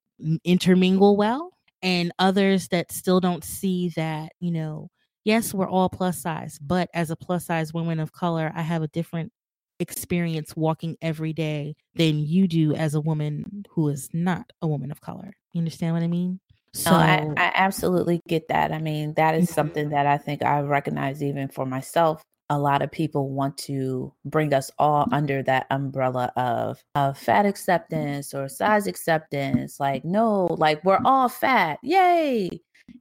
intermingle 0.44 1.16
well 1.16 1.52
and 1.82 2.12
others 2.18 2.68
that 2.68 2.92
still 2.92 3.20
don't 3.20 3.44
see 3.44 3.90
that, 3.96 4.32
you 4.40 4.50
know, 4.50 4.88
yes, 5.24 5.54
we're 5.54 5.68
all 5.68 5.88
plus 5.88 6.20
size, 6.20 6.58
but 6.60 6.88
as 6.94 7.10
a 7.10 7.16
plus 7.16 7.46
size 7.46 7.72
woman 7.74 8.00
of 8.00 8.12
color, 8.12 8.52
I 8.54 8.62
have 8.62 8.82
a 8.82 8.88
different 8.88 9.32
experience 9.78 10.54
walking 10.56 10.96
every 11.00 11.32
day 11.32 11.74
than 11.94 12.18
you 12.18 12.46
do 12.48 12.74
as 12.74 12.94
a 12.94 13.00
woman 13.00 13.64
who 13.70 13.88
is 13.88 14.08
not 14.12 14.52
a 14.60 14.68
woman 14.68 14.90
of 14.90 15.00
color. 15.00 15.32
You 15.52 15.58
understand 15.58 15.94
what 15.94 16.02
I 16.02 16.08
mean? 16.08 16.40
So 16.72 16.90
no, 16.90 16.96
I, 16.96 17.26
I 17.36 17.52
absolutely 17.54 18.20
get 18.28 18.48
that. 18.48 18.72
I 18.72 18.78
mean, 18.78 19.14
that 19.14 19.34
is 19.34 19.46
mm-hmm. 19.46 19.54
something 19.54 19.88
that 19.90 20.06
I 20.06 20.18
think 20.18 20.42
I 20.42 20.60
recognize 20.60 21.22
even 21.22 21.48
for 21.48 21.66
myself. 21.66 22.22
A 22.52 22.58
lot 22.58 22.82
of 22.82 22.90
people 22.90 23.30
want 23.30 23.56
to 23.58 24.12
bring 24.24 24.52
us 24.52 24.72
all 24.78 25.06
under 25.12 25.42
that 25.44 25.66
umbrella 25.70 26.32
of, 26.36 26.82
of 26.96 27.16
fat 27.16 27.46
acceptance 27.46 28.34
or 28.34 28.48
size 28.48 28.88
acceptance. 28.88 29.78
Like, 29.78 30.04
no, 30.04 30.46
like 30.58 30.84
we're 30.84 31.00
all 31.04 31.28
fat. 31.28 31.78
Yay. 31.82 32.50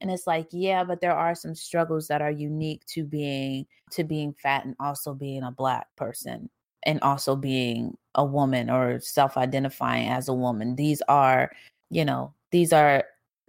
And 0.02 0.12
it's 0.12 0.28
like, 0.28 0.48
yeah, 0.52 0.84
but 0.84 1.02
there 1.02 1.16
are 1.16 1.34
some 1.34 1.56
struggles 1.56 2.08
that 2.10 2.22
are 2.22 2.30
unique 2.30 2.86
to 2.88 3.04
being 3.04 3.66
to 3.92 4.04
being 4.04 4.34
fat 4.34 4.66
and 4.66 4.76
also 4.80 5.16
being 5.16 5.42
a 5.42 5.52
black 5.52 5.88
person 5.96 6.50
and 6.84 7.02
also 7.02 7.36
being 7.36 7.98
a 8.14 8.24
woman 8.24 8.70
or 8.70 9.00
self-identifying 9.00 10.10
as 10.10 10.28
a 10.28 10.34
woman. 10.34 10.76
These 10.76 11.02
are, 11.08 11.52
you 11.90 12.06
know, 12.06 12.36
these 12.52 12.74
are 12.74 13.04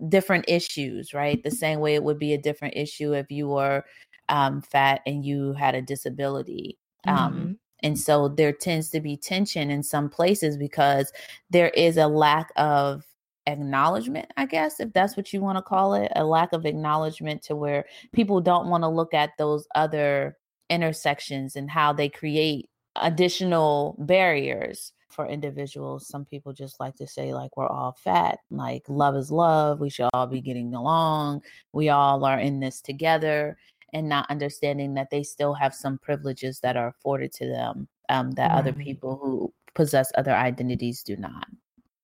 different 0.08 0.46
issues, 0.48 1.12
right? 1.12 1.42
The 1.42 1.50
same 1.50 1.80
way 1.80 1.94
it 1.94 2.04
would 2.04 2.18
be 2.18 2.32
a 2.32 2.38
different 2.38 2.76
issue 2.76 3.12
if 3.12 3.30
you 3.30 3.48
were 3.48 3.84
um, 4.28 4.62
fat 4.62 5.00
and 5.06 5.24
you 5.24 5.52
had 5.52 5.74
a 5.74 5.82
disability. 5.82 6.78
Um, 7.06 7.16
mm-hmm. 7.16 7.52
And 7.82 7.98
so 7.98 8.28
there 8.28 8.52
tends 8.52 8.90
to 8.90 9.00
be 9.00 9.16
tension 9.16 9.70
in 9.70 9.82
some 9.82 10.08
places 10.08 10.56
because 10.56 11.12
there 11.50 11.70
is 11.70 11.96
a 11.96 12.06
lack 12.06 12.50
of 12.56 13.04
acknowledgement, 13.46 14.30
I 14.36 14.46
guess, 14.46 14.80
if 14.80 14.92
that's 14.92 15.16
what 15.16 15.32
you 15.32 15.40
want 15.40 15.58
to 15.58 15.62
call 15.62 15.94
it, 15.94 16.12
a 16.14 16.24
lack 16.24 16.52
of 16.52 16.66
acknowledgement 16.66 17.42
to 17.44 17.56
where 17.56 17.86
people 18.12 18.40
don't 18.40 18.68
want 18.68 18.84
to 18.84 18.88
look 18.88 19.14
at 19.14 19.30
those 19.38 19.66
other 19.74 20.36
intersections 20.68 21.56
and 21.56 21.70
how 21.70 21.92
they 21.92 22.08
create 22.08 22.68
additional 22.96 23.96
barriers 23.98 24.92
for 25.10 25.26
individuals. 25.26 26.08
Some 26.08 26.24
people 26.24 26.52
just 26.52 26.80
like 26.80 26.96
to 26.96 27.06
say, 27.06 27.34
like, 27.34 27.56
we're 27.56 27.66
all 27.66 27.96
fat, 28.02 28.38
like, 28.50 28.82
love 28.88 29.16
is 29.16 29.30
love. 29.30 29.80
We 29.80 29.90
should 29.90 30.08
all 30.12 30.26
be 30.26 30.40
getting 30.40 30.74
along. 30.74 31.42
We 31.72 31.88
all 31.88 32.24
are 32.24 32.38
in 32.38 32.60
this 32.60 32.80
together, 32.80 33.56
and 33.92 34.08
not 34.08 34.30
understanding 34.30 34.94
that 34.94 35.10
they 35.10 35.22
still 35.22 35.54
have 35.54 35.74
some 35.74 35.98
privileges 35.98 36.60
that 36.60 36.76
are 36.76 36.88
afforded 36.88 37.32
to 37.34 37.46
them 37.46 37.88
um, 38.08 38.32
that 38.32 38.50
right. 38.50 38.58
other 38.58 38.72
people 38.72 39.18
who 39.22 39.52
possess 39.74 40.10
other 40.16 40.32
identities 40.32 41.02
do 41.02 41.16
not. 41.16 41.46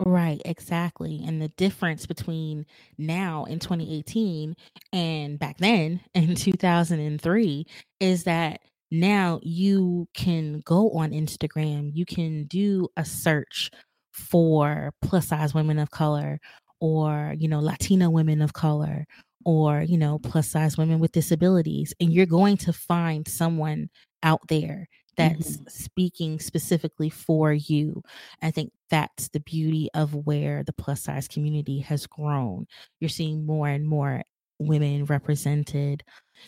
Right, 0.04 0.42
exactly. 0.44 1.22
And 1.26 1.40
the 1.40 1.48
difference 1.48 2.04
between 2.04 2.66
now 2.98 3.44
in 3.44 3.58
2018 3.58 4.54
and 4.92 5.38
back 5.38 5.56
then 5.58 6.00
in 6.14 6.34
2003 6.34 7.66
is 8.00 8.24
that 8.24 8.60
now 8.90 9.40
you 9.42 10.08
can 10.14 10.60
go 10.64 10.90
on 10.90 11.10
Instagram, 11.10 11.90
you 11.94 12.04
can 12.06 12.44
do 12.44 12.88
a 12.96 13.04
search 13.04 13.70
for 14.12 14.92
plus 15.02 15.28
size 15.28 15.54
women 15.54 15.78
of 15.78 15.90
color 15.90 16.38
or, 16.80 17.34
you 17.38 17.48
know, 17.48 17.60
Latina 17.60 18.10
women 18.10 18.42
of 18.42 18.52
color 18.52 19.06
or, 19.44 19.82
you 19.82 19.96
know, 19.98 20.18
plus 20.18 20.48
size 20.48 20.76
women 20.76 20.98
with 20.98 21.12
disabilities, 21.12 21.94
and 22.00 22.12
you're 22.12 22.26
going 22.26 22.56
to 22.56 22.72
find 22.72 23.28
someone 23.28 23.88
out 24.22 24.40
there 24.48 24.88
that's 25.16 25.56
mm-hmm. 25.56 25.68
speaking 25.68 26.38
specifically 26.38 27.08
for 27.08 27.52
you. 27.52 28.02
I 28.42 28.50
think 28.50 28.72
that's 28.90 29.28
the 29.28 29.40
beauty 29.40 29.88
of 29.94 30.14
where 30.14 30.62
the 30.62 30.72
plus 30.72 31.02
size 31.02 31.28
community 31.28 31.80
has 31.80 32.06
grown. 32.06 32.66
You're 33.00 33.08
seeing 33.08 33.46
more 33.46 33.68
and 33.68 33.86
more 33.86 34.22
women 34.58 35.04
represented. 35.04 36.02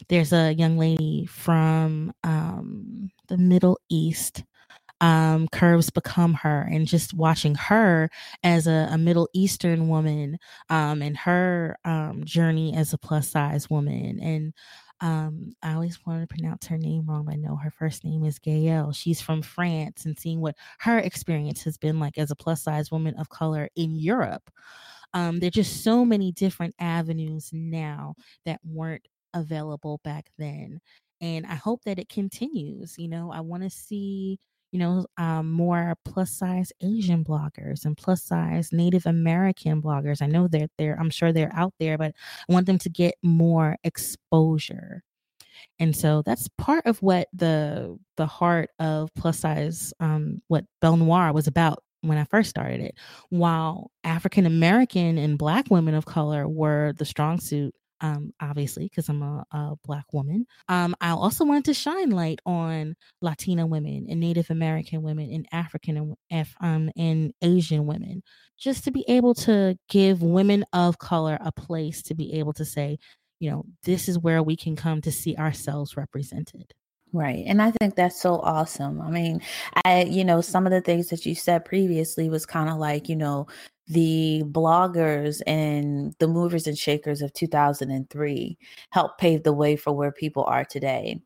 There's 0.09 0.33
a 0.33 0.53
young 0.53 0.79
lady 0.79 1.27
from 1.27 2.13
um, 2.25 3.11
the 3.29 3.39
Middle 3.39 3.79
East. 3.89 4.45
Um, 5.01 5.47
curves 5.53 5.91
become 5.91 6.35
her, 6.35 6.63
and 6.63 6.85
just 6.85 7.15
watching 7.15 7.55
her 7.55 8.11
as 8.43 8.67
a, 8.67 8.89
a 8.91 8.99
Middle 8.99 9.29
Eastern 9.33 9.87
woman, 9.87 10.39
um, 10.71 11.03
and 11.03 11.17
her 11.17 11.77
um, 11.85 12.25
journey 12.25 12.75
as 12.75 12.93
a 12.93 12.99
plus 12.99 13.29
size 13.29 13.71
woman, 13.71 14.19
and 14.21 14.53
um, 15.01 15.53
I 15.63 15.75
always 15.75 16.05
wanted 16.05 16.29
to 16.29 16.35
pronounce 16.35 16.67
her 16.67 16.79
name 16.79 17.07
wrong, 17.07 17.29
I 17.31 17.37
know 17.37 17.55
her 17.57 17.71
first 17.71 18.05
name 18.05 18.25
is 18.25 18.41
Gaelle. 18.41 18.93
She's 18.93 19.21
from 19.21 19.43
France, 19.43 20.05
and 20.05 20.19
seeing 20.19 20.41
what 20.41 20.57
her 20.81 20.99
experience 20.99 21.63
has 21.63 21.77
been 21.79 22.01
like 22.01 22.19
as 22.19 22.31
a 22.33 22.37
plus 22.37 22.63
size 22.63 22.91
woman 22.91 23.15
of 23.17 23.29
color 23.29 23.69
in 23.77 23.95
Europe. 23.95 24.51
Um, 25.15 25.39
there 25.39 25.49
are 25.49 25.51
just 25.51 25.85
so 25.85 26.05
many 26.05 26.33
different 26.33 26.75
avenues 26.79 27.51
now 27.53 28.15
that 28.45 28.61
weren't 28.65 29.07
available 29.39 30.01
back 30.05 30.31
then. 30.39 30.81
And 31.21 31.47
I 31.47 31.55
hope 31.55 31.85
that 31.85 31.99
it 31.99 32.09
continues. 32.09 32.97
You 32.99 33.09
know, 33.09 33.33
I 33.33 33.41
want 33.41 33.65
to 33.65 33.71
see 33.71 34.39
you 34.73 34.79
know, 34.79 35.07
um, 35.17 35.51
more 35.51 35.95
plus 36.05 36.31
size 36.31 36.73
Asian 36.83 37.25
bloggers 37.25 37.85
and 37.85 37.97
plus 37.97 38.23
size 38.23 38.71
Native 38.73 39.07
American 39.07 39.81
bloggers. 39.81 40.21
I 40.21 40.27
know 40.27 40.47
they're 40.47 40.69
there. 40.77 40.97
I'm 41.01 41.11
sure 41.11 41.33
they're 41.33 41.55
out 41.55 41.73
there, 41.81 41.97
but 41.97 42.13
I 42.49 42.53
want 42.53 42.67
them 42.67 42.79
to 42.79 42.91
get 42.91 43.15
more 43.23 43.77
exposure. 43.85 45.03
And 45.79 45.97
so 45.97 46.23
that's 46.23 46.49
part 46.59 46.87
of 46.87 47.01
what 47.03 47.29
the 47.33 47.99
the 48.17 48.27
heart 48.27 48.71
of 48.79 49.11
plus 49.15 49.41
size, 49.41 49.93
um, 50.01 50.43
what 50.49 50.65
Belle 50.81 50.97
Noir 50.97 51.33
was 51.33 51.47
about 51.47 51.83
when 52.03 52.19
I 52.19 52.25
first 52.25 52.51
started 52.51 52.81
it. 52.81 52.95
While 53.31 53.91
African 54.05 54.47
American 54.47 55.19
and 55.19 55.39
Black 55.39 55.71
women 55.71 55.95
of 55.95 56.05
color 56.07 56.47
were 56.47 56.93
the 56.99 57.05
strong 57.05 57.41
suit 57.41 57.75
um, 58.01 58.33
obviously, 58.41 58.85
because 58.85 59.09
I'm 59.09 59.23
a, 59.23 59.45
a, 59.51 59.75
black 59.85 60.05
woman. 60.13 60.47
Um, 60.69 60.95
I 61.01 61.11
also 61.11 61.45
wanted 61.45 61.65
to 61.67 61.75
shine 61.75 62.11
light 62.11 62.41
on 62.47 62.95
Latina 63.21 63.67
women 63.67 64.07
and 64.09 64.21
Native 64.21 64.51
American 64.51 65.03
women 65.03 65.31
and 65.33 65.47
African 65.53 66.17
and 66.31 66.47
um, 66.61 66.91
and 66.97 67.33
Asian 67.43 67.87
women, 67.87 68.23
just 68.59 68.85
to 68.85 68.91
be 68.91 69.05
able 69.09 69.35
to 69.35 69.77
give 69.89 70.23
women 70.23 70.65
of 70.73 70.99
color 70.99 71.39
a 71.41 71.53
place 71.53 72.03
to 72.03 72.15
be 72.15 72.35
able 72.35 72.53
to 72.55 72.65
say, 72.65 72.99
you 73.41 73.51
know, 73.51 73.65
this 73.85 74.09
is 74.09 74.19
where 74.19 74.43
we 74.43 74.57
can 74.57 74.77
come 74.77 75.01
to 75.03 75.13
see 75.13 75.37
ourselves 75.37 75.97
represented. 75.97 76.73
Right. 77.13 77.45
And 77.47 77.63
I 77.63 77.71
think 77.71 77.95
that's 77.95 78.21
so 78.21 78.35
awesome. 78.41 79.01
I 79.01 79.11
mean, 79.11 79.41
I, 79.85 80.03
you 80.05 80.25
know, 80.25 80.43
some 80.43 80.67
of 80.67 80.73
the 80.73 80.83
things 80.83 81.09
that 81.09 81.25
you 81.25 81.35
said 81.35 81.65
previously 81.65 82.29
was 82.29 82.45
kind 82.45 82.69
of 82.69 82.77
like, 82.77 83.09
you 83.09 83.17
know, 83.17 83.47
the 83.89 84.43
bloggers 84.47 85.41
and 85.47 86.15
the 86.19 86.29
movers 86.29 86.67
and 86.67 86.79
shakers 86.79 87.23
of 87.23 87.33
2003 87.33 88.59
helped 88.91 89.19
pave 89.19 89.43
the 89.43 89.53
way 89.53 89.77
for 89.77 89.93
where 89.93 90.13
people 90.13 90.45
are 90.45 90.65
today. 90.65 91.21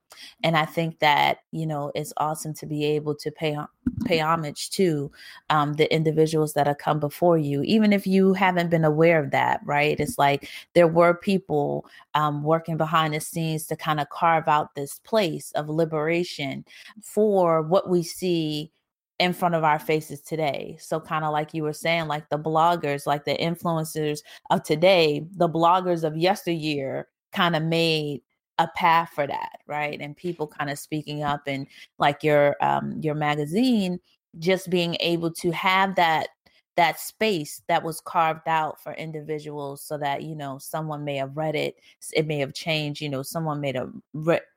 And 0.44 0.58
i 0.58 0.66
think 0.66 0.98
that 0.98 1.38
you 1.52 1.66
know 1.66 1.90
it's 1.94 2.12
awesome 2.18 2.52
to 2.54 2.66
be 2.66 2.84
able 2.84 3.14
to 3.14 3.30
pay 3.30 3.56
pay 4.04 4.20
homage 4.20 4.68
to 4.70 5.10
um, 5.48 5.72
the 5.74 5.92
individuals 5.92 6.52
that 6.52 6.66
have 6.66 6.78
come 6.78 7.00
before 7.00 7.38
you 7.38 7.62
even 7.62 7.92
if 7.92 8.06
you 8.06 8.34
haven't 8.34 8.68
been 8.68 8.84
aware 8.84 9.18
of 9.18 9.30
that 9.30 9.60
right? 9.64 9.98
It's 9.98 10.18
like 10.18 10.48
there 10.74 10.88
were 10.88 11.14
people 11.14 11.86
um, 12.14 12.42
working 12.42 12.76
behind 12.76 13.14
the 13.14 13.20
scenes 13.20 13.66
to 13.66 13.76
kind 13.76 14.00
of 14.00 14.08
carve 14.10 14.48
out 14.48 14.74
this 14.74 14.98
place 15.00 15.50
of 15.52 15.68
liberation 15.68 16.64
for 17.02 17.62
what 17.62 17.88
we 17.88 18.02
see 18.02 18.70
in 19.18 19.32
front 19.32 19.54
of 19.54 19.64
our 19.64 19.78
faces 19.78 20.20
today. 20.20 20.76
So, 20.80 21.00
kind 21.00 21.24
of 21.24 21.32
like 21.32 21.54
you 21.54 21.62
were 21.62 21.72
saying, 21.72 22.08
like 22.08 22.28
the 22.28 22.38
bloggers, 22.38 23.06
like 23.06 23.24
the 23.24 23.36
influencers 23.36 24.20
of 24.50 24.62
today, 24.62 25.26
the 25.36 25.48
bloggers 25.48 26.04
of 26.04 26.16
yesteryear 26.16 27.08
kind 27.32 27.56
of 27.56 27.62
made 27.62 28.22
a 28.58 28.68
path 28.76 29.10
for 29.14 29.26
that, 29.26 29.60
right? 29.66 30.00
And 30.00 30.16
people 30.16 30.46
kind 30.46 30.70
of 30.70 30.78
speaking 30.78 31.22
up 31.22 31.42
and 31.46 31.66
like 31.98 32.22
your 32.22 32.56
um 32.60 33.00
your 33.02 33.14
magazine 33.14 33.98
just 34.38 34.70
being 34.70 34.96
able 35.00 35.30
to 35.32 35.50
have 35.50 35.94
that 35.96 36.28
that 36.76 36.98
space 36.98 37.62
that 37.68 37.82
was 37.82 38.00
carved 38.00 38.48
out 38.48 38.80
for 38.82 38.94
individuals 38.94 39.82
so 39.82 39.98
that 39.98 40.22
you 40.22 40.34
know 40.34 40.58
someone 40.58 41.04
may 41.04 41.16
have 41.16 41.36
read 41.36 41.54
it 41.54 41.76
it 42.14 42.26
may 42.26 42.38
have 42.38 42.54
changed 42.54 43.02
you 43.02 43.10
know 43.10 43.22
someone 43.22 43.60
made 43.60 43.76
a 43.76 43.90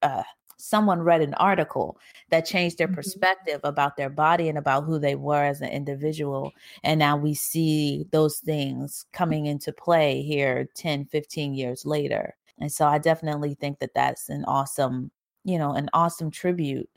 uh, 0.02 0.24
someone 0.58 1.02
read 1.02 1.22
an 1.22 1.34
article 1.36 1.98
that 2.30 2.46
changed 2.46 2.78
their 2.78 2.88
mm-hmm. 2.88 2.96
perspective 2.96 3.60
about 3.64 3.98
their 3.98 4.10
body 4.10 4.50
and 4.50 4.58
about 4.58 4.86
who 4.86 5.00
they 5.00 5.16
were 5.16 5.44
as 5.44 5.62
an 5.62 5.70
individual 5.70 6.52
and 6.84 7.00
now 7.00 7.18
we 7.18 7.34
see 7.34 8.06
those 8.12 8.38
things 8.40 9.06
coming 9.14 9.46
into 9.46 9.72
play 9.72 10.22
here 10.22 10.68
10 10.76 11.06
15 11.06 11.54
years 11.54 11.86
later. 11.86 12.36
And 12.60 12.72
so 12.72 12.86
i 12.88 12.98
definitely 12.98 13.56
think 13.56 13.80
that 13.80 13.94
that's 13.94 14.30
an 14.30 14.46
awesome 14.46 15.12
you 15.44 15.58
know 15.58 15.74
an 15.74 15.90
awesome 15.94 16.32
tribute 16.32 16.90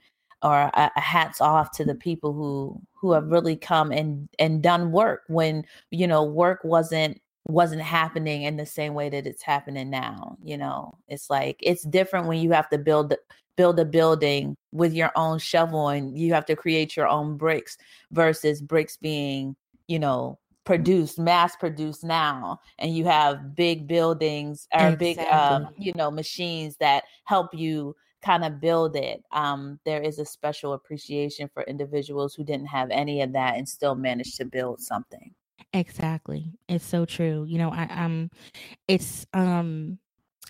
or 0.42 0.70
a, 0.74 0.90
a 0.96 1.00
hats 1.00 1.40
off 1.40 1.70
to 1.72 1.84
the 1.84 1.94
people 1.94 2.32
who 2.32 2.80
who 2.94 3.12
have 3.12 3.26
really 3.26 3.56
come 3.56 3.90
and 3.92 4.28
and 4.38 4.62
done 4.62 4.92
work 4.92 5.22
when 5.28 5.64
you 5.90 6.06
know 6.06 6.24
work 6.24 6.60
wasn't 6.64 7.20
wasn't 7.46 7.80
happening 7.82 8.42
in 8.42 8.56
the 8.56 8.66
same 8.66 8.94
way 8.94 9.08
that 9.08 9.26
it's 9.26 9.42
happening 9.42 9.90
now 9.90 10.36
you 10.42 10.56
know? 10.56 10.94
It's 11.08 11.30
like 11.30 11.58
it's 11.62 11.84
different 11.84 12.26
when 12.26 12.38
you 12.38 12.52
have 12.52 12.68
to 12.70 12.78
build 12.78 13.14
build 13.58 13.78
a 13.80 13.84
building 13.84 14.56
with 14.72 14.94
your 14.94 15.10
own 15.16 15.38
shovel 15.40 15.88
and 15.88 16.16
you 16.16 16.32
have 16.32 16.46
to 16.46 16.54
create 16.54 16.96
your 16.96 17.08
own 17.08 17.36
bricks 17.36 17.76
versus 18.12 18.62
bricks 18.62 18.96
being, 18.96 19.56
you 19.88 19.98
know, 19.98 20.38
produced, 20.64 21.18
mass 21.18 21.56
produced 21.56 22.04
now. 22.04 22.60
And 22.78 22.94
you 22.94 23.04
have 23.06 23.56
big 23.56 23.88
buildings 23.88 24.68
or 24.72 24.92
exactly. 24.92 25.14
big, 25.14 25.18
uh, 25.18 25.64
you 25.76 25.92
know, 25.96 26.08
machines 26.08 26.76
that 26.78 27.02
help 27.24 27.52
you 27.52 27.96
kind 28.22 28.44
of 28.44 28.60
build 28.60 28.94
it. 28.94 29.24
Um, 29.32 29.80
there 29.84 30.02
is 30.02 30.20
a 30.20 30.24
special 30.24 30.74
appreciation 30.74 31.50
for 31.52 31.64
individuals 31.64 32.34
who 32.34 32.44
didn't 32.44 32.66
have 32.66 32.90
any 32.90 33.22
of 33.22 33.32
that 33.32 33.56
and 33.56 33.68
still 33.68 33.96
managed 33.96 34.36
to 34.36 34.44
build 34.44 34.80
something. 34.80 35.34
Exactly. 35.72 36.52
It's 36.68 36.84
so 36.84 37.04
true. 37.04 37.44
You 37.48 37.58
know, 37.58 37.70
I 37.70 37.88
um 37.90 38.30
it's 38.86 39.26
um 39.34 39.98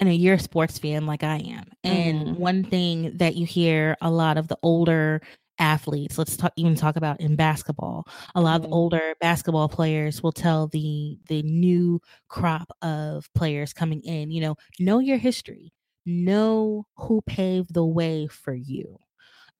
and 0.01 0.15
you're 0.15 0.35
a 0.35 0.41
sports 0.41 0.79
fan 0.79 1.07
like 1.07 1.23
I 1.23 1.37
am. 1.37 1.71
And 1.85 2.21
mm-hmm. 2.21 2.35
one 2.35 2.65
thing 2.65 3.17
that 3.17 3.37
you 3.37 3.47
hear 3.47 3.97
a 4.01 4.11
lot 4.11 4.39
of 4.39 4.49
the 4.49 4.59
older 4.63 5.21
athletes, 5.59 6.19
let's 6.19 6.37
talk 6.37 6.53
even 6.57 6.77
talk 6.77 6.97
about 6.97 7.21
in 7.21 7.37
basketball. 7.37 8.07
A 8.35 8.41
lot 8.41 8.61
mm-hmm. 8.61 8.67
of 8.67 8.73
older 8.73 9.15
basketball 9.21 9.69
players 9.69 10.23
will 10.23 10.33
tell 10.33 10.69
the 10.69 11.19
the 11.29 11.43
new 11.43 12.01
crop 12.29 12.71
of 12.83 13.29
players 13.35 13.73
coming 13.73 14.01
in, 14.03 14.31
you 14.31 14.41
know, 14.41 14.57
know 14.79 14.99
your 14.99 15.19
history. 15.19 15.73
Know 16.07 16.87
who 16.97 17.21
paved 17.23 17.75
the 17.75 17.85
way 17.85 18.29
for 18.29 18.55
you. 18.55 18.99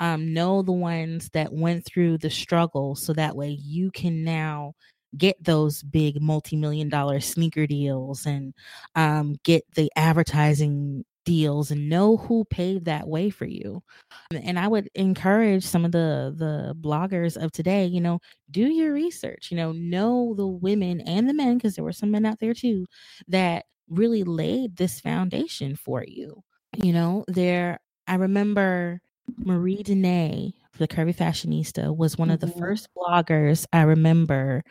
Um, 0.01 0.33
know 0.33 0.63
the 0.63 0.73
ones 0.73 1.29
that 1.35 1.53
went 1.53 1.85
through 1.85 2.19
the 2.19 2.31
struggle 2.31 2.95
so 2.95 3.13
that 3.15 3.37
way 3.37 3.51
you 3.51 3.91
can 3.91 4.23
now 4.23 4.75
get 5.17 5.43
those 5.43 5.83
big 5.83 6.21
multi-million 6.21 6.89
dollar 6.89 7.21
sneaker 7.21 7.67
deals 7.67 8.27
and 8.27 8.55
um, 8.95 9.37
get 9.43 9.65
the 9.75 9.91
advertising 9.97 11.05
deals 11.29 11.71
and 11.71 11.91
know 11.91 12.17
who 12.17 12.43
paved 12.47 12.87
that 12.87 13.07
way 13.07 13.29
for 13.29 13.45
you. 13.45 13.83
And 14.31 14.59
I 14.59 14.67
would 14.67 14.89
encourage 14.95 15.63
some 15.63 15.85
of 15.85 15.93
the 15.93 16.35
the 16.35 16.75
bloggers 16.81 17.37
of 17.37 17.53
today, 17.53 17.85
you 17.85 18.01
know, 18.01 18.21
do 18.51 18.63
your 18.63 18.95
research, 18.95 19.51
you 19.51 19.57
know, 19.59 19.73
know 19.73 20.35
the 20.35 20.47
women 20.47 21.03
and 21.03 21.29
the 21.29 21.35
men 21.35 21.59
because 21.59 21.75
there 21.75 21.85
were 21.85 21.93
some 21.93 22.11
men 22.11 22.25
out 22.25 22.39
there 22.41 22.55
too 22.55 22.87
that 23.29 23.67
really 23.91 24.25
laid 24.25 24.77
this 24.77 25.01
foundation 25.01 25.77
for 25.77 26.03
you. 26.03 26.43
You 26.83 26.95
know, 26.95 27.25
there 27.29 27.79
I 28.07 28.15
remember 28.15 29.03
Marie 29.37 29.83
Denee, 29.83 30.55
the 30.79 30.89
curvy 30.89 31.15
fashionista, 31.15 31.95
was 31.95 32.17
one 32.17 32.31
of 32.31 32.41
the 32.41 32.47
mm-hmm. 32.47 32.59
first 32.59 32.89
bloggers 32.97 33.67
I 33.73 33.83
remember 33.83 34.65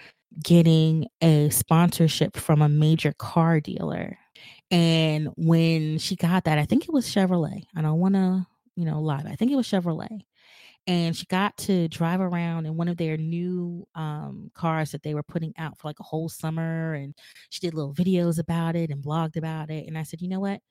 getting 0.43 1.07
a 1.21 1.49
sponsorship 1.49 2.37
from 2.37 2.61
a 2.61 2.69
major 2.69 3.13
car 3.13 3.59
dealer. 3.59 4.17
And 4.69 5.29
when 5.37 5.97
she 5.97 6.15
got 6.15 6.43
that, 6.43 6.57
I 6.57 6.65
think 6.65 6.83
it 6.83 6.93
was 6.93 7.07
Chevrolet. 7.07 7.63
I 7.75 7.81
don't 7.81 7.99
want 7.99 8.15
to, 8.15 8.45
you 8.75 8.85
know, 8.85 9.01
lie. 9.01 9.23
I 9.25 9.35
think 9.35 9.51
it 9.51 9.55
was 9.55 9.67
Chevrolet. 9.67 10.21
And 10.85 11.15
she 11.15 11.25
got 11.25 11.57
to 11.57 11.89
drive 11.89 12.21
around 12.21 12.65
in 12.65 12.77
one 12.77 12.87
of 12.87 12.95
their 12.95 13.17
new 13.17 13.85
um, 13.95 14.51
cars 14.53 14.91
that 14.91 15.03
they 15.03 15.13
were 15.13 15.23
putting 15.23 15.53
out 15.57 15.77
for 15.77 15.89
like 15.89 15.99
a 15.99 16.03
whole 16.03 16.29
summer. 16.29 16.93
And 16.93 17.13
she 17.49 17.59
did 17.59 17.73
little 17.73 17.93
videos 17.93 18.39
about 18.39 18.75
it 18.75 18.89
and 18.89 19.03
blogged 19.03 19.35
about 19.35 19.69
it. 19.69 19.87
And 19.87 19.97
I 19.97 20.03
said, 20.03 20.21
you 20.21 20.29
know 20.29 20.39
what? 20.39 20.61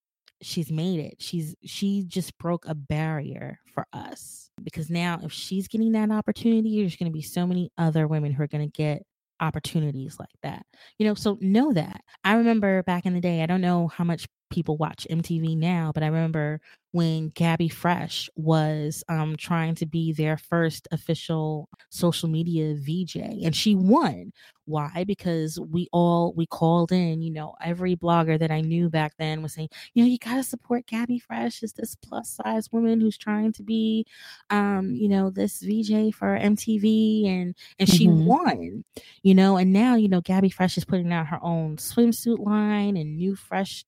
she's 0.42 0.70
made 0.70 1.00
it. 1.00 1.16
She's 1.18 1.54
she 1.64 2.04
just 2.06 2.36
broke 2.38 2.66
a 2.66 2.74
barrier 2.74 3.58
for 3.72 3.86
us 3.92 4.50
because 4.62 4.90
now 4.90 5.20
if 5.22 5.32
she's 5.32 5.68
getting 5.68 5.92
that 5.92 6.10
opportunity, 6.10 6.80
there's 6.80 6.96
going 6.96 7.10
to 7.10 7.16
be 7.16 7.22
so 7.22 7.46
many 7.46 7.70
other 7.78 8.06
women 8.06 8.32
who 8.32 8.42
are 8.42 8.48
going 8.48 8.68
to 8.68 8.76
get 8.76 9.04
opportunities 9.40 10.16
like 10.18 10.28
that. 10.42 10.66
You 10.98 11.06
know, 11.06 11.14
so 11.14 11.38
know 11.40 11.72
that. 11.72 12.02
I 12.24 12.34
remember 12.34 12.82
back 12.82 13.06
in 13.06 13.14
the 13.14 13.20
day, 13.20 13.42
I 13.42 13.46
don't 13.46 13.60
know 13.60 13.88
how 13.88 14.04
much 14.04 14.26
people 14.50 14.76
watch 14.76 15.06
MTV 15.10 15.56
now, 15.56 15.92
but 15.92 16.02
I 16.02 16.06
remember 16.06 16.60
when 16.96 17.30
GabiFresh 17.32 18.30
was 18.36 19.04
um, 19.10 19.36
trying 19.36 19.74
to 19.74 19.84
be 19.86 20.14
their 20.14 20.38
first 20.38 20.88
official 20.92 21.68
social 21.90 22.26
media 22.26 22.74
VJ, 22.74 23.16
and 23.16 23.54
she 23.54 23.74
won. 23.74 24.32
Why? 24.64 25.04
Because 25.06 25.60
we 25.60 25.88
all 25.92 26.32
we 26.32 26.46
called 26.46 26.90
in. 26.90 27.20
You 27.20 27.32
know, 27.32 27.54
every 27.62 27.96
blogger 27.96 28.38
that 28.38 28.50
I 28.50 28.62
knew 28.62 28.88
back 28.88 29.12
then 29.18 29.42
was 29.42 29.52
saying, 29.52 29.68
you 29.92 30.02
know, 30.02 30.08
you 30.08 30.18
got 30.18 30.36
to 30.36 30.42
support 30.42 30.86
GabiFresh. 30.86 31.62
Is 31.62 31.74
this 31.74 31.94
plus 31.96 32.30
size 32.30 32.72
woman 32.72 33.00
who's 33.00 33.18
trying 33.18 33.52
to 33.52 33.62
be, 33.62 34.06
um, 34.48 34.94
you 34.94 35.08
know, 35.08 35.28
this 35.28 35.60
VJ 35.60 36.14
for 36.14 36.38
MTV, 36.38 37.28
and 37.28 37.54
and 37.78 37.88
she 37.88 38.06
mm-hmm. 38.06 38.24
won. 38.24 38.84
You 39.22 39.34
know, 39.34 39.58
and 39.58 39.70
now 39.70 39.96
you 39.96 40.08
know 40.08 40.22
GabiFresh 40.22 40.78
is 40.78 40.84
putting 40.86 41.12
out 41.12 41.26
her 41.26 41.38
own 41.42 41.76
swimsuit 41.76 42.38
line 42.38 42.96
and 42.96 43.16
new 43.16 43.36
fresh 43.36 43.84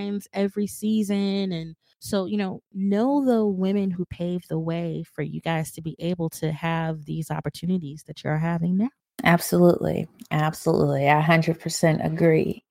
designs 0.00 0.28
every 0.32 0.66
season, 0.66 1.52
and 1.52 1.76
so, 1.98 2.26
you 2.26 2.36
know, 2.36 2.62
know 2.72 3.24
the 3.24 3.44
women 3.46 3.90
who 3.90 4.04
paved 4.06 4.48
the 4.48 4.58
way 4.58 5.04
for 5.12 5.22
you 5.22 5.40
guys 5.40 5.70
to 5.72 5.82
be 5.82 5.96
able 5.98 6.30
to 6.30 6.50
have 6.50 7.04
these 7.04 7.30
opportunities 7.30 8.04
that 8.06 8.24
you're 8.24 8.38
having 8.38 8.78
now. 8.78 8.88
Absolutely. 9.22 10.08
Absolutely. 10.30 11.10
I 11.10 11.20
100% 11.20 12.04
agree. 12.06 12.64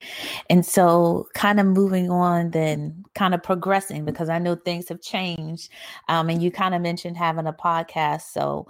And 0.49 0.65
so, 0.65 1.27
kind 1.35 1.59
of 1.59 1.67
moving 1.67 2.09
on, 2.09 2.49
then 2.51 3.03
kind 3.13 3.35
of 3.35 3.43
progressing 3.43 4.03
because 4.03 4.29
I 4.29 4.39
know 4.39 4.55
things 4.55 4.89
have 4.89 5.01
changed. 5.01 5.69
Um, 6.07 6.29
and 6.29 6.41
you 6.41 6.49
kind 6.49 6.73
of 6.73 6.81
mentioned 6.81 7.17
having 7.17 7.45
a 7.45 7.53
podcast. 7.53 8.31
So, 8.33 8.65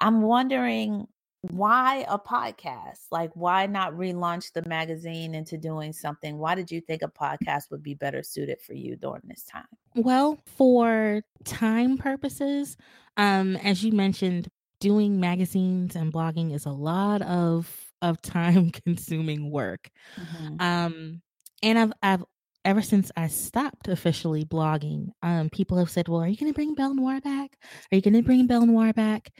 I'm 0.00 0.20
wondering 0.20 1.06
why 1.50 2.04
a 2.08 2.18
podcast? 2.18 3.06
Like, 3.10 3.32
why 3.34 3.66
not 3.66 3.92
relaunch 3.94 4.52
the 4.52 4.66
magazine 4.68 5.34
into 5.34 5.58
doing 5.58 5.92
something? 5.92 6.38
Why 6.38 6.54
did 6.54 6.70
you 6.70 6.80
think 6.80 7.02
a 7.02 7.08
podcast 7.08 7.70
would 7.70 7.82
be 7.82 7.94
better 7.94 8.22
suited 8.22 8.62
for 8.62 8.74
you 8.74 8.96
during 8.96 9.22
this 9.24 9.42
time? 9.42 9.66
Well, 9.94 10.38
for 10.46 11.22
time 11.44 11.98
purposes, 11.98 12.76
um, 13.16 13.56
as 13.56 13.84
you 13.84 13.92
mentioned, 13.92 14.48
doing 14.80 15.20
magazines 15.20 15.96
and 15.96 16.12
blogging 16.12 16.54
is 16.54 16.66
a 16.66 16.70
lot 16.70 17.22
of 17.22 17.68
of 18.00 18.20
time 18.22 18.70
consuming 18.84 19.50
work. 19.50 19.90
Mm-hmm. 20.16 20.60
Um, 20.60 21.22
and 21.62 21.78
I've 21.78 21.92
I've 22.02 22.24
ever 22.64 22.82
since 22.82 23.10
I 23.16 23.26
stopped 23.26 23.88
officially 23.88 24.44
blogging, 24.44 25.08
um, 25.22 25.50
people 25.50 25.78
have 25.78 25.90
said, 25.90 26.08
"Well, 26.08 26.20
are 26.22 26.28
you 26.28 26.36
going 26.36 26.52
to 26.52 26.56
bring 26.56 26.74
Belle 26.74 26.94
Noir 26.94 27.20
back? 27.20 27.56
Are 27.90 27.96
you 27.96 28.02
going 28.02 28.14
to 28.14 28.22
bring 28.22 28.46
Belle 28.46 28.66
Noir 28.66 28.92
back?" 28.92 29.30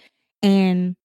And 0.43 0.97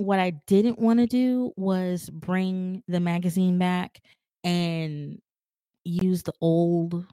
what 0.00 0.18
I 0.18 0.30
didn't 0.46 0.78
want 0.78 0.98
to 0.98 1.06
do 1.06 1.52
was 1.56 2.08
bring 2.10 2.82
the 2.88 3.00
magazine 3.00 3.58
back 3.58 4.00
and 4.42 5.20
use 5.84 6.22
the 6.22 6.32
old 6.40 7.04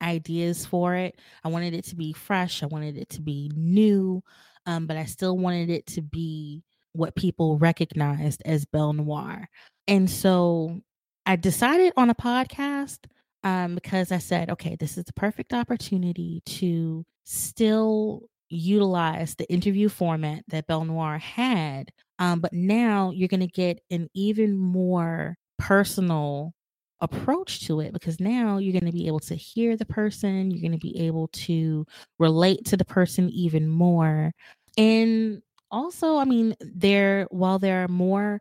ideas 0.00 0.64
for 0.64 0.94
it. 0.94 1.18
I 1.42 1.48
wanted 1.48 1.74
it 1.74 1.84
to 1.86 1.96
be 1.96 2.12
fresh. 2.12 2.62
I 2.62 2.66
wanted 2.66 2.96
it 2.96 3.08
to 3.10 3.20
be 3.22 3.50
new, 3.56 4.22
um, 4.66 4.86
but 4.86 4.96
I 4.96 5.06
still 5.06 5.36
wanted 5.36 5.70
it 5.70 5.86
to 5.88 6.02
be 6.02 6.62
what 6.92 7.16
people 7.16 7.58
recognized 7.58 8.42
as 8.44 8.64
Belle 8.64 8.92
Noir. 8.92 9.48
And 9.88 10.08
so 10.08 10.80
I 11.26 11.36
decided 11.36 11.92
on 11.96 12.10
a 12.10 12.14
podcast 12.14 12.98
um, 13.42 13.74
because 13.74 14.12
I 14.12 14.18
said, 14.18 14.50
okay, 14.50 14.76
this 14.78 14.96
is 14.96 15.04
the 15.04 15.12
perfect 15.12 15.52
opportunity 15.52 16.42
to 16.46 17.04
still 17.24 18.28
utilize 18.48 19.34
the 19.34 19.50
interview 19.50 19.88
format 19.88 20.44
that 20.48 20.66
Belle 20.66 20.84
Noir 20.84 21.18
had 21.18 21.90
um, 22.18 22.40
but 22.40 22.52
now 22.52 23.10
you're 23.10 23.28
going 23.28 23.40
to 23.40 23.46
get 23.46 23.80
an 23.90 24.08
even 24.14 24.56
more 24.56 25.36
personal 25.58 26.52
approach 27.00 27.66
to 27.66 27.80
it 27.80 27.92
because 27.92 28.20
now 28.20 28.56
you're 28.56 28.72
going 28.72 28.90
to 28.90 28.96
be 28.96 29.06
able 29.06 29.20
to 29.20 29.34
hear 29.34 29.76
the 29.76 29.84
person, 29.84 30.50
you're 30.50 30.62
going 30.62 30.72
to 30.72 30.78
be 30.78 30.98
able 31.06 31.28
to 31.28 31.84
relate 32.18 32.64
to 32.66 32.76
the 32.76 32.84
person 32.84 33.28
even 33.30 33.68
more. 33.68 34.32
And 34.78 35.42
also, 35.70 36.16
I 36.16 36.24
mean, 36.24 36.54
there 36.60 37.26
while 37.30 37.58
there 37.58 37.84
are 37.84 37.88
more 37.88 38.40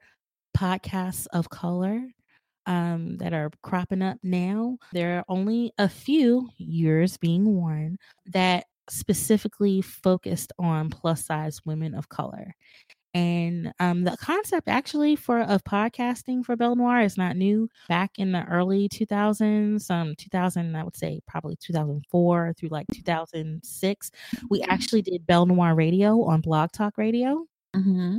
podcasts 0.58 1.28
of 1.34 1.50
color 1.50 2.08
um, 2.66 3.18
that 3.18 3.34
are 3.34 3.52
cropping 3.62 4.02
up 4.02 4.18
now, 4.24 4.78
there 4.94 5.18
are 5.18 5.26
only 5.28 5.74
a 5.78 5.90
few, 5.90 6.50
yours 6.58 7.18
being 7.18 7.56
one, 7.56 7.98
that 8.28 8.66
specifically 8.90 9.82
focused 9.82 10.54
on 10.60 10.90
plus 10.90 11.26
size 11.26 11.62
women 11.66 11.96
of 11.96 12.10
color. 12.10 12.56
And 13.16 13.72
um, 13.80 14.04
the 14.04 14.18
concept 14.18 14.68
actually 14.68 15.16
for 15.16 15.40
of 15.40 15.64
podcasting 15.64 16.46
for 16.46 16.58
Belle 16.58 16.76
Noir 16.76 17.00
is 17.00 17.18
not 17.18 17.38
new. 17.38 17.70
Back 17.88 18.12
in 18.18 18.34
the 18.34 18.44
early 18.44 18.90
2000s, 18.90 19.90
um, 19.90 20.16
2000, 20.18 20.76
I 20.76 20.84
would 20.84 20.98
say 20.98 21.22
probably 21.26 21.56
2004 21.62 22.56
through 22.58 22.70
like 22.70 22.88
2006, 22.94 24.12
we 24.50 24.62
actually 24.64 25.02
did 25.02 25.26
Belle 25.26 25.46
Noir 25.46 25.76
Radio 25.76 26.24
on 26.24 26.42
Blog 26.42 26.74
Talk 26.74 26.98
Radio. 26.98 27.46
Mm-hmm. 27.74 28.18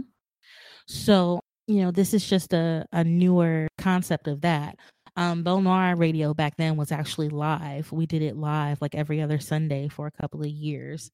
So, 0.86 1.40
you 1.66 1.82
know, 1.82 1.90
this 1.90 2.14
is 2.14 2.26
just 2.26 2.54
a, 2.54 2.86
a 2.90 3.04
newer 3.04 3.68
concept 3.76 4.28
of 4.28 4.40
that. 4.40 4.78
Um, 5.16 5.42
Belle 5.42 5.62
Noir 5.62 5.96
Radio 5.96 6.34
back 6.34 6.56
then 6.56 6.76
was 6.76 6.92
actually 6.92 7.28
live. 7.28 7.90
We 7.92 8.06
did 8.06 8.22
it 8.22 8.36
live 8.36 8.80
like 8.80 8.94
every 8.94 9.20
other 9.22 9.38
Sunday 9.38 9.88
for 9.88 10.06
a 10.06 10.10
couple 10.10 10.40
of 10.40 10.48
years. 10.48 11.10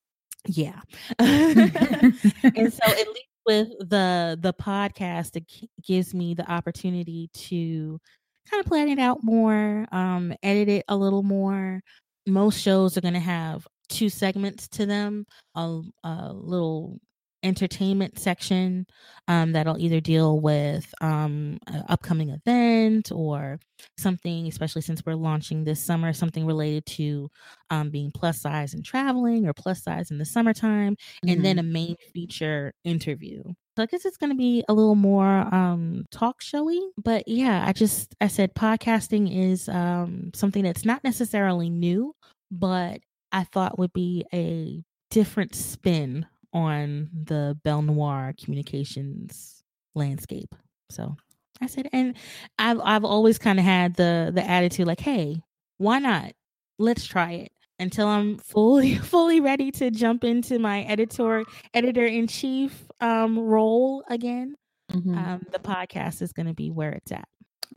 Yeah. 0.47 0.81
and 1.19 2.15
so 2.19 2.85
at 2.85 3.09
least 3.09 3.29
with 3.47 3.69
the 3.81 4.39
the 4.41 4.55
podcast 4.55 5.37
it 5.37 5.45
gives 5.85 6.15
me 6.15 6.35
the 6.35 6.49
opportunity 6.51 7.29
to 7.33 8.01
kind 8.49 8.61
of 8.61 8.67
plan 8.67 8.89
it 8.89 8.99
out 8.99 9.19
more 9.23 9.87
um 9.93 10.33
edit 10.43 10.69
it 10.69 10.85
a 10.89 10.97
little 10.97 11.23
more 11.23 11.81
most 12.27 12.61
shows 12.61 12.97
are 12.97 13.01
going 13.01 13.15
to 13.15 13.21
have 13.21 13.67
two 13.89 14.09
segments 14.09 14.69
to 14.69 14.87
them 14.87 15.27
a, 15.57 15.81
a 16.05 16.33
little 16.33 17.01
entertainment 17.43 18.19
section 18.19 18.87
um, 19.29 19.53
that'll 19.53 19.79
either 19.79 20.01
deal 20.01 20.41
with 20.41 20.93
um, 21.01 21.59
an 21.67 21.85
upcoming 21.89 22.31
event 22.31 23.11
or 23.13 23.59
something, 23.99 24.47
especially 24.47 24.83
since 24.83 25.03
we're 25.05 25.15
launching 25.15 25.65
this 25.65 25.85
summer, 25.85 26.13
something 26.13 26.47
related 26.47 26.87
to 26.87 27.29
um, 27.71 27.91
being 27.91 28.11
plus 28.13 28.41
size 28.41 28.75
and 28.75 28.85
traveling 28.85 29.47
or 29.47 29.53
plus 29.53 29.83
size 29.83 30.11
in 30.11 30.19
the 30.19 30.25
summertime, 30.25 30.95
mm-hmm. 30.95 31.29
and 31.29 31.45
then 31.45 31.57
mm-hmm. 31.57 31.69
a 31.69 31.73
main 31.73 31.97
feature 32.13 32.73
interview. 32.85 33.43
So 33.77 33.83
I 33.83 33.87
guess 33.87 34.05
it's 34.05 34.19
going 34.19 34.31
to 34.31 34.37
be 34.37 34.65
a 34.69 34.75
little 34.75 34.95
more 34.95 35.55
um, 35.55 36.05
talk 36.11 36.43
showy, 36.43 36.81
but 37.03 37.27
yeah, 37.27 37.65
I 37.67 37.73
just 37.73 38.15
I 38.21 38.27
said 38.27 38.55
podcasting 38.55 39.35
is 39.35 39.69
um, 39.69 40.31
something 40.35 40.63
that's 40.63 40.85
not 40.85 41.03
necessarily 41.03 41.71
new, 41.71 42.15
but 42.51 43.01
I 43.33 43.45
thought 43.45 43.79
would 43.79 43.95
be 43.95 44.27
a 44.33 44.85
different 45.11 45.55
spin 45.55 46.27
on 46.53 47.09
the 47.13 47.59
Belle 47.65 47.83
Noir 47.83 48.35
communications 48.43 49.63
landscape. 49.95 50.55
So 50.91 51.17
I 51.61 51.67
said, 51.67 51.89
and 51.93 52.15
I've 52.59 52.81
I've 52.81 53.05
always 53.05 53.39
kind 53.39 53.59
of 53.59 53.65
had 53.65 53.95
the 53.95 54.31
the 54.35 54.49
attitude 54.49 54.87
like, 54.87 55.01
hey, 55.01 55.43
why 55.79 55.99
not? 55.99 56.33
Let's 56.79 57.07
try 57.07 57.33
it 57.33 57.53
until 57.79 58.07
I'm 58.07 58.39
fully 58.39 58.95
fully 59.13 59.41
ready 59.41 59.71
to 59.73 59.91
jump 59.91 60.25
into 60.25 60.59
my 60.59 60.83
editor 60.83 61.45
editor 61.75 62.07
in 62.07 62.27
chief 62.27 62.87
um, 63.01 63.39
role 63.39 64.05
again. 64.09 64.55
Mm-hmm. 64.93 65.17
Um, 65.17 65.47
the 65.51 65.59
podcast 65.59 66.21
is 66.21 66.33
going 66.33 66.47
to 66.47 66.55
be 66.55 66.71
where 66.71 66.93
it's 66.93 67.13
at. 67.13 67.27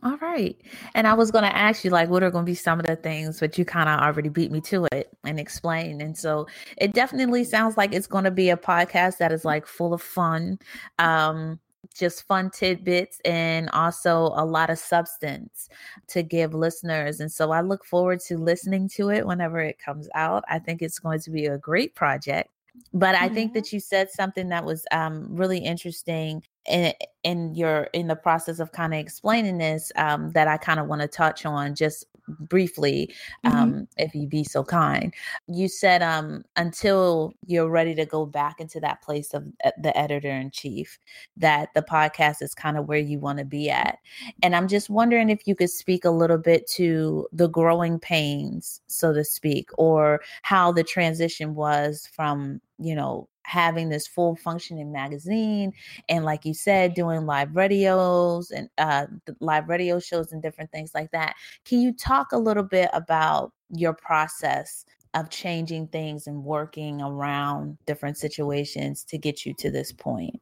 All 0.02 0.16
right. 0.18 0.60
And 0.94 1.06
I 1.06 1.14
was 1.14 1.30
going 1.30 1.44
to 1.44 1.56
ask 1.56 1.84
you, 1.84 1.90
like, 1.90 2.08
what 2.08 2.22
are 2.22 2.30
going 2.30 2.44
to 2.44 2.50
be 2.50 2.54
some 2.54 2.78
of 2.78 2.86
the 2.86 2.96
things, 2.96 3.40
but 3.40 3.56
you 3.56 3.64
kind 3.64 3.88
of 3.88 4.00
already 4.00 4.28
beat 4.28 4.50
me 4.50 4.60
to 4.62 4.86
it 4.92 5.16
and 5.24 5.40
explained. 5.40 6.02
And 6.02 6.16
so 6.16 6.46
it 6.76 6.92
definitely 6.92 7.44
sounds 7.44 7.76
like 7.76 7.94
it's 7.94 8.06
going 8.06 8.24
to 8.24 8.30
be 8.30 8.50
a 8.50 8.56
podcast 8.56 9.18
that 9.18 9.32
is 9.32 9.44
like 9.44 9.66
full 9.66 9.94
of 9.94 10.02
fun, 10.02 10.58
um, 10.98 11.58
just 11.94 12.26
fun 12.26 12.50
tidbits 12.50 13.20
and 13.24 13.70
also 13.70 14.32
a 14.34 14.44
lot 14.44 14.70
of 14.70 14.78
substance 14.78 15.68
to 16.08 16.22
give 16.22 16.52
listeners. 16.52 17.20
And 17.20 17.32
so 17.32 17.50
I 17.50 17.62
look 17.62 17.84
forward 17.84 18.20
to 18.26 18.36
listening 18.36 18.88
to 18.90 19.10
it 19.10 19.26
whenever 19.26 19.60
it 19.60 19.78
comes 19.78 20.08
out. 20.14 20.44
I 20.48 20.58
think 20.58 20.82
it's 20.82 20.98
going 20.98 21.20
to 21.20 21.30
be 21.30 21.46
a 21.46 21.58
great 21.58 21.94
project 21.94 22.50
but 22.92 23.14
i 23.14 23.26
think 23.26 23.52
mm-hmm. 23.52 23.54
that 23.54 23.72
you 23.72 23.80
said 23.80 24.10
something 24.10 24.50
that 24.50 24.62
was 24.62 24.84
um, 24.90 25.26
really 25.30 25.56
interesting 25.56 26.42
in 26.68 26.92
in 27.24 27.54
your 27.54 27.84
in 27.92 28.06
the 28.06 28.16
process 28.16 28.60
of 28.60 28.72
kind 28.72 28.94
of 28.94 29.00
explaining 29.00 29.58
this 29.58 29.90
um, 29.96 30.30
that 30.32 30.48
I 30.48 30.56
kind 30.56 30.80
of 30.80 30.86
want 30.86 31.02
to 31.02 31.08
touch 31.08 31.44
on 31.44 31.74
just 31.74 32.04
briefly 32.28 33.12
mm-hmm. 33.44 33.56
um, 33.56 33.88
if 33.96 34.14
you 34.14 34.26
be 34.26 34.42
so 34.42 34.64
kind 34.64 35.14
you 35.46 35.68
said 35.68 36.02
um, 36.02 36.44
until 36.56 37.32
you're 37.46 37.68
ready 37.68 37.94
to 37.94 38.04
go 38.04 38.26
back 38.26 38.60
into 38.60 38.80
that 38.80 39.02
place 39.02 39.32
of 39.32 39.44
uh, 39.64 39.70
the 39.80 39.96
editor 39.96 40.30
in 40.30 40.50
chief 40.50 40.98
that 41.36 41.68
the 41.74 41.82
podcast 41.82 42.42
is 42.42 42.54
kind 42.54 42.76
of 42.76 42.86
where 42.86 42.98
you 42.98 43.18
want 43.18 43.38
to 43.38 43.44
be 43.44 43.70
at 43.70 43.98
and 44.42 44.56
i'm 44.56 44.66
just 44.66 44.90
wondering 44.90 45.30
if 45.30 45.46
you 45.46 45.54
could 45.54 45.70
speak 45.70 46.04
a 46.04 46.10
little 46.10 46.38
bit 46.38 46.68
to 46.68 47.26
the 47.32 47.48
growing 47.48 47.98
pains 47.98 48.80
so 48.86 49.12
to 49.12 49.24
speak 49.24 49.70
or 49.78 50.20
how 50.42 50.72
the 50.72 50.84
transition 50.84 51.54
was 51.54 52.08
from 52.12 52.60
you 52.78 52.94
know 52.94 53.28
having 53.44 53.88
this 53.88 54.06
full 54.06 54.34
functioning 54.34 54.90
magazine 54.90 55.72
and 56.08 56.24
like 56.24 56.44
you 56.44 56.52
said 56.52 56.94
doing 56.94 57.26
live 57.26 57.54
radios 57.54 58.50
and 58.50 58.68
uh, 58.78 59.06
live 59.40 59.68
radio 59.68 60.00
shows 60.00 60.32
and 60.32 60.42
different 60.42 60.70
things 60.72 60.90
like 60.94 61.10
that. 61.12 61.34
Can 61.64 61.80
you 61.80 61.92
talk 61.92 62.32
a 62.32 62.38
little 62.38 62.64
bit 62.64 62.90
about 62.92 63.52
your 63.70 63.92
process 63.92 64.84
of 65.14 65.30
changing 65.30 65.86
things 65.88 66.26
and 66.26 66.42
working 66.42 67.00
around 67.00 67.78
different 67.86 68.18
situations 68.18 69.04
to 69.04 69.16
get 69.16 69.46
you 69.46 69.54
to 69.54 69.70
this 69.70 69.92
point? 69.92 70.40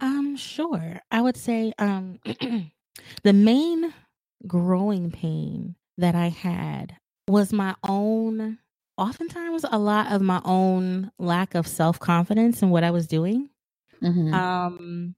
Um 0.00 0.36
sure. 0.36 1.00
I 1.10 1.20
would 1.22 1.36
say 1.36 1.72
um 1.78 2.20
the 3.22 3.32
main 3.32 3.92
growing 4.46 5.10
pain 5.10 5.74
that 5.96 6.14
i 6.14 6.28
had 6.28 6.96
was 7.26 7.52
my 7.52 7.74
own 7.82 8.58
oftentimes 8.98 9.64
a 9.70 9.78
lot 9.78 10.12
of 10.12 10.20
my 10.20 10.40
own 10.44 11.10
lack 11.18 11.54
of 11.54 11.66
self 11.66 11.98
confidence 11.98 12.62
in 12.62 12.70
what 12.70 12.84
I 12.84 12.90
was 12.90 13.06
doing. 13.06 13.48
Mm-hmm. 14.02 14.34
Um, 14.34 15.14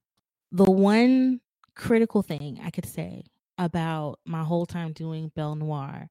the 0.51 0.69
one 0.69 1.41
critical 1.75 2.21
thing 2.21 2.59
I 2.63 2.69
could 2.69 2.85
say 2.85 3.23
about 3.57 4.19
my 4.25 4.43
whole 4.43 4.65
time 4.65 4.93
doing 4.93 5.31
Belle 5.35 5.55
Noir, 5.55 6.09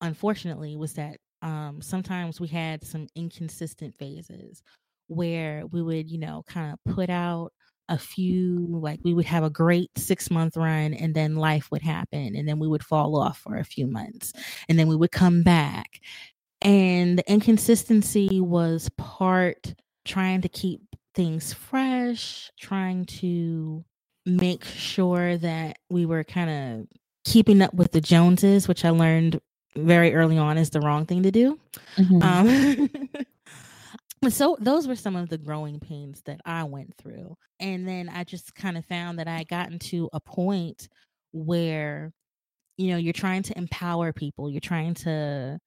unfortunately, 0.00 0.76
was 0.76 0.94
that 0.94 1.18
um, 1.42 1.80
sometimes 1.80 2.40
we 2.40 2.48
had 2.48 2.84
some 2.84 3.06
inconsistent 3.14 3.94
phases 3.94 4.62
where 5.08 5.64
we 5.66 5.82
would, 5.82 6.10
you 6.10 6.18
know, 6.18 6.42
kind 6.46 6.72
of 6.72 6.94
put 6.94 7.10
out 7.10 7.52
a 7.88 7.98
few 7.98 8.66
like 8.80 8.98
we 9.04 9.14
would 9.14 9.26
have 9.26 9.44
a 9.44 9.50
great 9.50 9.90
six 9.96 10.28
month 10.28 10.56
run 10.56 10.92
and 10.92 11.14
then 11.14 11.36
life 11.36 11.70
would 11.70 11.82
happen 11.82 12.34
and 12.34 12.48
then 12.48 12.58
we 12.58 12.66
would 12.66 12.84
fall 12.84 13.16
off 13.16 13.38
for 13.38 13.58
a 13.58 13.64
few 13.64 13.86
months 13.86 14.32
and 14.68 14.76
then 14.76 14.88
we 14.88 14.96
would 14.96 15.12
come 15.12 15.44
back 15.44 16.00
and 16.62 17.18
the 17.18 17.30
inconsistency 17.30 18.40
was 18.40 18.88
part 18.96 19.74
trying 20.04 20.40
to 20.42 20.48
keep 20.48 20.80
things 21.14 21.52
fresh, 21.52 22.50
trying 22.58 23.04
to 23.06 23.84
make 24.24 24.64
sure 24.64 25.36
that 25.38 25.78
we 25.88 26.06
were 26.06 26.24
kind 26.24 26.50
of 26.50 26.86
keeping 27.24 27.62
up 27.62 27.74
with 27.74 27.92
the 27.92 28.00
Joneses, 28.00 28.68
which 28.68 28.84
I 28.84 28.90
learned 28.90 29.40
very 29.76 30.14
early 30.14 30.38
on 30.38 30.58
is 30.58 30.70
the 30.70 30.80
wrong 30.80 31.06
thing 31.06 31.22
to 31.24 31.30
do. 31.30 31.58
Mm-hmm. 31.96 32.22
Um, 32.22 32.90
so 34.30 34.56
those 34.60 34.88
were 34.88 34.96
some 34.96 35.16
of 35.16 35.28
the 35.28 35.38
growing 35.38 35.80
pains 35.80 36.22
that 36.22 36.40
I 36.44 36.64
went 36.64 36.96
through. 36.96 37.36
And 37.60 37.86
then 37.86 38.08
I 38.08 38.24
just 38.24 38.54
kind 38.54 38.76
of 38.76 38.84
found 38.86 39.18
that 39.18 39.28
I 39.28 39.38
had 39.38 39.48
gotten 39.48 39.78
to 39.80 40.08
a 40.12 40.20
point 40.20 40.88
where, 41.32 42.12
you 42.76 42.90
know, 42.90 42.96
you're 42.96 43.12
trying 43.12 43.42
to 43.44 43.58
empower 43.58 44.12
people, 44.12 44.50
you're 44.50 44.60
trying 44.60 44.94
to 44.94 45.58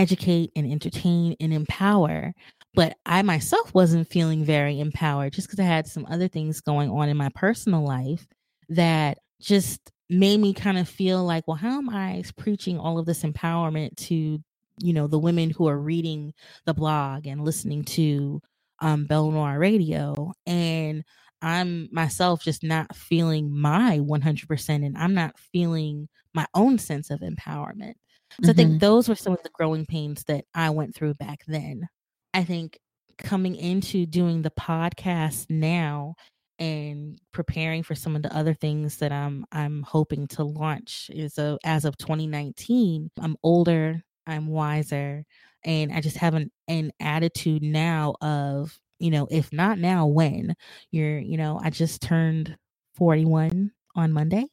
educate 0.00 0.50
and 0.56 0.70
entertain 0.70 1.36
and 1.40 1.52
empower. 1.52 2.32
But 2.74 2.96
I 3.04 3.22
myself 3.22 3.74
wasn't 3.74 4.08
feeling 4.08 4.44
very 4.44 4.80
empowered 4.80 5.32
just 5.32 5.48
because 5.48 5.60
I 5.60 5.64
had 5.64 5.86
some 5.86 6.06
other 6.10 6.28
things 6.28 6.60
going 6.60 6.90
on 6.90 7.08
in 7.08 7.16
my 7.16 7.28
personal 7.34 7.84
life 7.84 8.26
that 8.70 9.18
just 9.40 9.90
made 10.08 10.40
me 10.40 10.54
kind 10.54 10.78
of 10.78 10.88
feel 10.88 11.24
like, 11.24 11.46
well, 11.46 11.56
how 11.56 11.78
am 11.78 11.90
I 11.90 12.22
preaching 12.36 12.78
all 12.78 12.98
of 12.98 13.06
this 13.06 13.22
empowerment 13.22 13.96
to, 14.08 14.38
you 14.78 14.92
know, 14.92 15.06
the 15.06 15.18
women 15.18 15.50
who 15.50 15.68
are 15.68 15.78
reading 15.78 16.32
the 16.64 16.74
blog 16.74 17.26
and 17.26 17.44
listening 17.44 17.84
to 17.84 18.40
um, 18.80 19.04
Belle 19.06 19.30
Noire 19.30 19.58
Radio? 19.58 20.32
And 20.46 21.04
I'm 21.42 21.88
myself 21.92 22.42
just 22.42 22.62
not 22.62 22.94
feeling 22.94 23.50
my 23.50 23.98
100% 24.00 24.68
and 24.68 24.96
I'm 24.96 25.14
not 25.14 25.38
feeling 25.52 26.08
my 26.34 26.46
own 26.54 26.78
sense 26.78 27.10
of 27.10 27.20
empowerment. 27.20 27.94
So 28.32 28.42
mm-hmm. 28.42 28.50
I 28.50 28.52
think 28.54 28.68
mm-hmm. 28.70 28.78
those 28.78 29.08
were 29.08 29.14
some 29.14 29.32
of 29.32 29.42
the 29.42 29.50
growing 29.50 29.86
pains 29.86 30.24
that 30.24 30.44
I 30.54 30.70
went 30.70 30.94
through 30.94 31.14
back 31.14 31.40
then. 31.46 31.88
I 32.32 32.44
think 32.44 32.78
coming 33.18 33.56
into 33.56 34.06
doing 34.06 34.42
the 34.42 34.50
podcast 34.50 35.46
now 35.50 36.14
and 36.58 37.18
preparing 37.32 37.82
for 37.82 37.94
some 37.94 38.14
of 38.14 38.22
the 38.22 38.34
other 38.36 38.54
things 38.54 38.98
that 38.98 39.12
I'm 39.12 39.44
I'm 39.50 39.82
hoping 39.82 40.28
to 40.28 40.44
launch 40.44 41.10
is 41.12 41.38
a, 41.38 41.58
as 41.64 41.84
of 41.84 41.96
2019. 41.96 43.10
I'm 43.18 43.36
older, 43.42 44.02
I'm 44.26 44.46
wiser, 44.46 45.24
and 45.64 45.92
I 45.92 46.00
just 46.00 46.18
have 46.18 46.34
an, 46.34 46.50
an 46.68 46.92
attitude 47.00 47.62
now 47.62 48.14
of, 48.20 48.78
you 48.98 49.10
know, 49.10 49.26
if 49.30 49.52
not 49.52 49.78
now, 49.78 50.06
when? 50.06 50.54
You're, 50.90 51.18
you 51.18 51.36
know, 51.36 51.60
I 51.62 51.70
just 51.70 52.02
turned 52.02 52.56
41 52.94 53.70
on 53.96 54.12
Monday. 54.12 54.46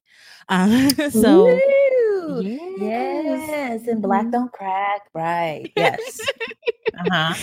Um, 0.49 0.89
so 1.11 1.59
Yes. 2.27 3.49
yes. 3.49 3.87
And 3.87 4.01
black 4.01 4.23
mm-hmm. 4.23 4.31
don't 4.31 4.51
crack. 4.51 5.01
Right. 5.13 5.71
Yes. 5.75 6.19
uh-huh. 6.99 7.33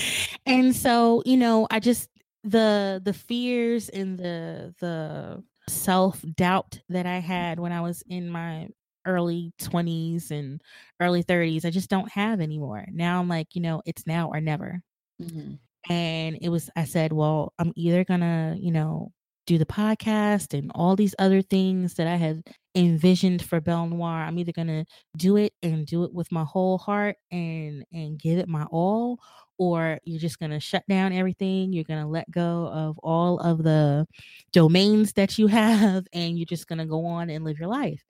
And 0.47 0.75
so, 0.75 1.23
you 1.25 1.37
know, 1.37 1.67
I 1.71 1.81
just 1.81 2.09
the 2.43 3.01
the 3.05 3.13
fears 3.13 3.89
and 3.89 4.19
the 4.19 4.75
the 4.81 5.43
self-doubt 5.69 6.81
that 6.91 7.07
I 7.07 7.19
had 7.19 7.59
when 7.59 7.73
I 7.73 7.81
was 7.81 8.03
in 8.07 8.29
my 8.29 8.69
early 9.07 9.53
20s 9.61 10.31
and 10.31 10.61
early 11.01 11.23
30s, 11.23 11.65
I 11.65 11.71
just 11.71 11.91
don't 11.91 12.11
have 12.11 12.41
anymore. 12.41 12.87
Now 12.91 13.21
I'm 13.21 13.29
like, 13.29 13.55
you 13.55 13.61
know, 13.61 13.83
it's 13.85 14.07
now 14.07 14.31
or 14.31 14.41
never. 14.41 14.83
Mm-hmm. 15.23 15.55
And 15.93 16.39
it 16.41 16.49
was, 16.49 16.71
I 16.77 16.85
said, 16.85 17.13
well, 17.13 17.53
I'm 17.59 17.73
either 17.77 18.05
gonna, 18.05 18.57
you 18.59 18.73
know, 18.73 19.13
do 19.47 19.59
the 19.59 19.67
podcast 19.67 20.59
and 20.59 20.71
all 20.75 20.97
these 20.97 21.15
other 21.19 21.43
things 21.43 21.95
that 21.95 22.07
I 22.07 22.17
had 22.17 22.43
envisioned 22.75 23.43
for 23.43 23.61
Belle 23.61 23.87
Noir. 23.87 24.09
I'm 24.11 24.39
either 24.39 24.53
gonna 24.53 24.85
do 25.17 25.37
it 25.37 25.53
and 25.63 25.87
do 25.87 26.05
it 26.05 26.13
with 26.13 26.33
my 26.33 26.45
whole 26.45 26.79
heart 26.79 27.17
and 27.31 27.85
and 27.93 28.19
give 28.19 28.39
it 28.39 28.49
my 28.49 28.65
all, 28.65 29.19
or 29.59 29.99
you're 30.05 30.21
just 30.21 30.39
gonna 30.39 30.61
shut 30.61 30.85
down 30.89 31.13
everything. 31.13 31.73
You're 31.73 31.85
gonna 31.85 32.09
let 32.09 32.31
go 32.31 32.69
of 32.69 32.99
all 32.99 33.39
of 33.41 33.63
the 33.63 34.07
domains 34.53 35.13
that 35.15 35.39
you 35.39 35.47
have, 35.49 36.07
and 36.13 36.39
you're 36.39 36.47
just 36.47 36.67
gonna 36.69 36.87
go 36.87 37.07
on 37.07 37.31
and 37.31 37.45
live 37.45 37.59
your 37.59 37.69
life. 37.69 38.03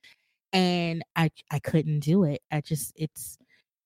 And 0.53 1.03
I 1.16 1.31
I 1.51 1.59
couldn't 1.59 2.01
do 2.01 2.25
it. 2.25 2.40
I 2.51 2.61
just 2.61 2.92
it's 2.97 3.38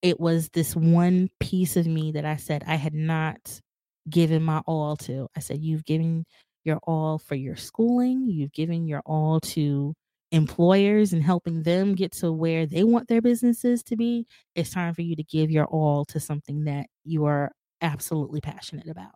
it 0.03 0.21
was 0.21 0.49
this 0.51 0.77
one 0.77 1.29
piece 1.41 1.77
of 1.77 1.87
me 1.87 2.13
that 2.13 2.25
I 2.25 2.37
said 2.37 2.65
I 2.67 2.77
had 2.77 2.95
not 2.95 3.61
given 4.09 4.43
my 4.43 4.59
all 4.67 4.97
to. 4.97 5.29
I 5.37 5.41
said, 5.41 5.63
You've 5.63 5.85
given 5.85 6.25
your 6.65 6.79
all 6.83 7.19
for 7.19 7.35
your 7.35 7.57
schooling, 7.57 8.27
you've 8.29 8.53
given 8.53 8.87
your 8.87 9.03
all 9.07 9.41
to 9.41 9.95
employers 10.31 11.13
and 11.13 11.23
helping 11.23 11.63
them 11.63 11.95
get 11.95 12.13
to 12.13 12.33
where 12.33 12.67
they 12.67 12.85
want 12.85 13.09
their 13.09 13.23
businesses 13.23 13.83
to 13.85 13.97
be. 13.97 14.27
It's 14.55 14.71
time 14.71 14.95
for 14.95 15.03
you 15.03 15.17
to 15.17 15.23
give 15.23 15.51
your 15.51 15.67
all 15.67 16.05
to 16.07 16.21
something 16.21 16.65
that 16.65 16.87
you 17.05 17.25
are 17.25 17.53
absolutely 17.81 18.41
passionate 18.41 18.89
about. 18.89 19.13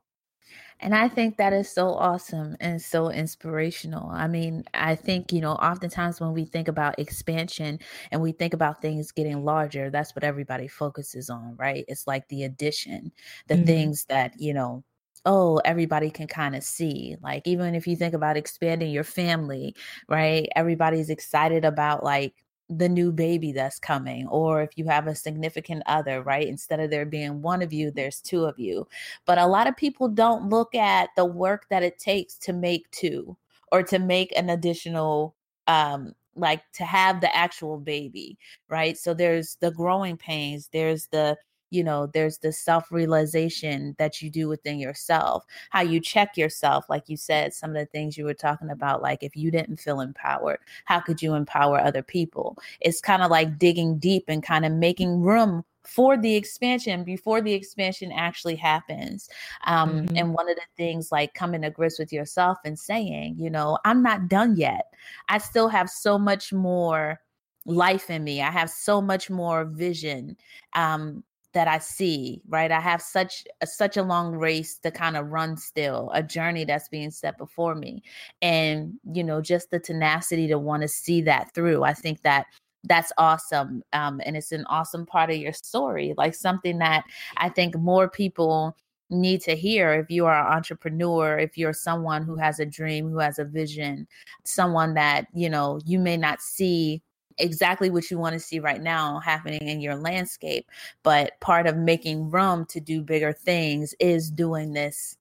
And 0.80 0.94
I 0.94 1.08
think 1.08 1.36
that 1.36 1.52
is 1.52 1.70
so 1.70 1.94
awesome 1.94 2.56
and 2.60 2.82
so 2.82 3.10
inspirational. 3.10 4.10
I 4.10 4.26
mean, 4.26 4.64
I 4.74 4.96
think, 4.96 5.32
you 5.32 5.40
know, 5.40 5.52
oftentimes 5.52 6.20
when 6.20 6.32
we 6.32 6.44
think 6.44 6.68
about 6.68 6.98
expansion 6.98 7.78
and 8.10 8.20
we 8.20 8.32
think 8.32 8.52
about 8.52 8.82
things 8.82 9.12
getting 9.12 9.44
larger, 9.44 9.90
that's 9.90 10.14
what 10.14 10.24
everybody 10.24 10.66
focuses 10.66 11.30
on, 11.30 11.54
right? 11.56 11.84
It's 11.86 12.06
like 12.06 12.26
the 12.28 12.44
addition, 12.44 13.12
the 13.46 13.54
mm-hmm. 13.54 13.64
things 13.64 14.04
that, 14.06 14.34
you 14.38 14.54
know, 14.54 14.82
oh, 15.26 15.60
everybody 15.64 16.10
can 16.10 16.26
kind 16.26 16.56
of 16.56 16.62
see. 16.64 17.16
Like, 17.22 17.46
even 17.46 17.74
if 17.74 17.86
you 17.86 17.96
think 17.96 18.14
about 18.14 18.36
expanding 18.36 18.90
your 18.90 19.04
family, 19.04 19.74
right? 20.08 20.48
Everybody's 20.56 21.10
excited 21.10 21.64
about 21.64 22.02
like 22.04 22.34
the 22.68 22.88
new 22.88 23.12
baby 23.12 23.52
that's 23.52 23.78
coming, 23.78 24.26
or 24.28 24.62
if 24.62 24.70
you 24.76 24.84
have 24.86 25.06
a 25.06 25.14
significant 25.14 25.82
other, 25.86 26.22
right? 26.22 26.46
Instead 26.46 26.80
of 26.80 26.90
there 26.90 27.04
being 27.06 27.42
one 27.42 27.62
of 27.62 27.72
you, 27.72 27.90
there's 27.90 28.20
two 28.20 28.44
of 28.44 28.58
you. 28.58 28.86
But 29.26 29.38
a 29.38 29.46
lot 29.46 29.66
of 29.68 29.76
people 29.76 30.08
don't 30.08 30.48
look 30.48 30.74
at 30.74 31.10
the 31.16 31.24
work 31.24 31.66
that 31.70 31.82
it 31.82 31.98
takes 31.98 32.36
to 32.38 32.52
make 32.52 32.90
two 32.90 33.36
or 33.70 33.82
to 33.84 33.98
make 33.98 34.32
an 34.36 34.50
additional 34.50 35.34
um 35.68 36.12
like 36.34 36.62
to 36.72 36.84
have 36.84 37.20
the 37.20 37.34
actual 37.36 37.78
baby, 37.78 38.38
right? 38.68 38.96
So 38.96 39.14
there's 39.14 39.56
the 39.56 39.70
growing 39.70 40.16
pains, 40.16 40.68
there's 40.72 41.06
the 41.08 41.36
you 41.72 41.82
know 41.82 42.06
there's 42.06 42.38
the 42.38 42.52
self 42.52 42.90
realization 42.92 43.94
that 43.98 44.20
you 44.20 44.30
do 44.30 44.48
within 44.48 44.78
yourself 44.78 45.44
how 45.70 45.80
you 45.80 46.00
check 46.00 46.36
yourself 46.36 46.84
like 46.88 47.08
you 47.08 47.16
said 47.16 47.52
some 47.54 47.70
of 47.70 47.76
the 47.76 47.86
things 47.86 48.16
you 48.16 48.24
were 48.24 48.34
talking 48.34 48.70
about 48.70 49.02
like 49.02 49.22
if 49.22 49.36
you 49.36 49.50
didn't 49.50 49.80
feel 49.80 50.00
empowered 50.00 50.58
how 50.84 51.00
could 51.00 51.22
you 51.22 51.34
empower 51.34 51.80
other 51.80 52.02
people 52.02 52.58
it's 52.80 53.00
kind 53.00 53.22
of 53.22 53.30
like 53.30 53.58
digging 53.58 53.98
deep 53.98 54.24
and 54.28 54.42
kind 54.42 54.64
of 54.64 54.72
making 54.72 55.20
room 55.20 55.64
for 55.84 56.16
the 56.16 56.36
expansion 56.36 57.04
before 57.04 57.40
the 57.40 57.52
expansion 57.52 58.12
actually 58.12 58.54
happens. 58.54 59.28
Um, 59.64 60.02
mm-hmm. 60.02 60.16
And 60.16 60.34
one 60.34 60.48
of 60.48 60.56
the 60.56 60.62
things 60.76 61.10
like 61.10 61.34
coming 61.34 61.62
to 61.62 61.70
grips 61.70 61.98
with 61.98 62.12
yourself 62.12 62.58
and 62.64 62.78
saying, 62.78 63.36
you 63.38 63.50
know, 63.50 63.78
I'm 63.84 64.02
not 64.02 64.28
done 64.28 64.56
yet. 64.56 64.92
I 65.28 65.38
still 65.38 65.68
have 65.68 65.90
so 65.90 66.18
much 66.18 66.52
more 66.52 67.20
life 67.66 68.10
in 68.10 68.24
me. 68.24 68.42
I 68.42 68.50
have 68.50 68.70
so 68.70 69.00
much 69.00 69.30
more 69.30 69.64
vision. 69.64 70.36
Um, 70.74 71.24
that 71.54 71.68
I 71.68 71.78
see, 71.78 72.42
right? 72.48 72.70
I 72.70 72.80
have 72.80 73.02
such 73.02 73.44
a, 73.60 73.66
such 73.66 73.96
a 73.96 74.02
long 74.02 74.32
race 74.32 74.78
to 74.78 74.90
kind 74.90 75.16
of 75.16 75.28
run 75.28 75.56
still, 75.56 76.10
a 76.14 76.22
journey 76.22 76.64
that's 76.64 76.88
being 76.88 77.10
set 77.10 77.36
before 77.38 77.74
me. 77.74 78.02
And, 78.40 78.94
you 79.12 79.22
know, 79.22 79.40
just 79.40 79.70
the 79.70 79.78
tenacity 79.78 80.48
to 80.48 80.58
want 80.58 80.82
to 80.82 80.88
see 80.88 81.20
that 81.22 81.54
through. 81.54 81.84
I 81.84 81.92
think 81.92 82.22
that 82.22 82.46
that's 82.84 83.12
awesome. 83.18 83.82
Um, 83.92 84.20
and 84.24 84.36
it's 84.36 84.52
an 84.52 84.64
awesome 84.68 85.06
part 85.06 85.30
of 85.30 85.36
your 85.36 85.52
story, 85.52 86.14
like 86.16 86.34
something 86.34 86.78
that 86.78 87.04
I 87.36 87.48
think 87.48 87.76
more 87.76 88.08
people 88.08 88.76
need 89.10 89.42
to 89.42 89.54
hear 89.54 89.92
if 89.92 90.10
you 90.10 90.24
are 90.26 90.46
an 90.46 90.52
entrepreneur, 90.52 91.38
if 91.38 91.58
you're 91.58 91.74
someone 91.74 92.22
who 92.22 92.36
has 92.36 92.58
a 92.58 92.66
dream, 92.66 93.10
who 93.10 93.18
has 93.18 93.38
a 93.38 93.44
vision, 93.44 94.08
someone 94.44 94.94
that, 94.94 95.26
you 95.34 95.50
know, 95.50 95.78
you 95.84 95.98
may 95.98 96.16
not 96.16 96.40
see 96.40 97.02
exactly 97.38 97.90
what 97.90 98.10
you 98.10 98.18
want 98.18 98.32
to 98.32 98.40
see 98.40 98.58
right 98.58 98.82
now 98.82 99.18
happening 99.20 99.68
in 99.68 99.80
your 99.80 99.96
landscape 99.96 100.68
but 101.02 101.38
part 101.40 101.66
of 101.66 101.76
making 101.76 102.30
room 102.30 102.64
to 102.66 102.80
do 102.80 103.02
bigger 103.02 103.32
things 103.32 103.94
is 104.00 104.30
doing 104.30 104.72
this 104.72 105.16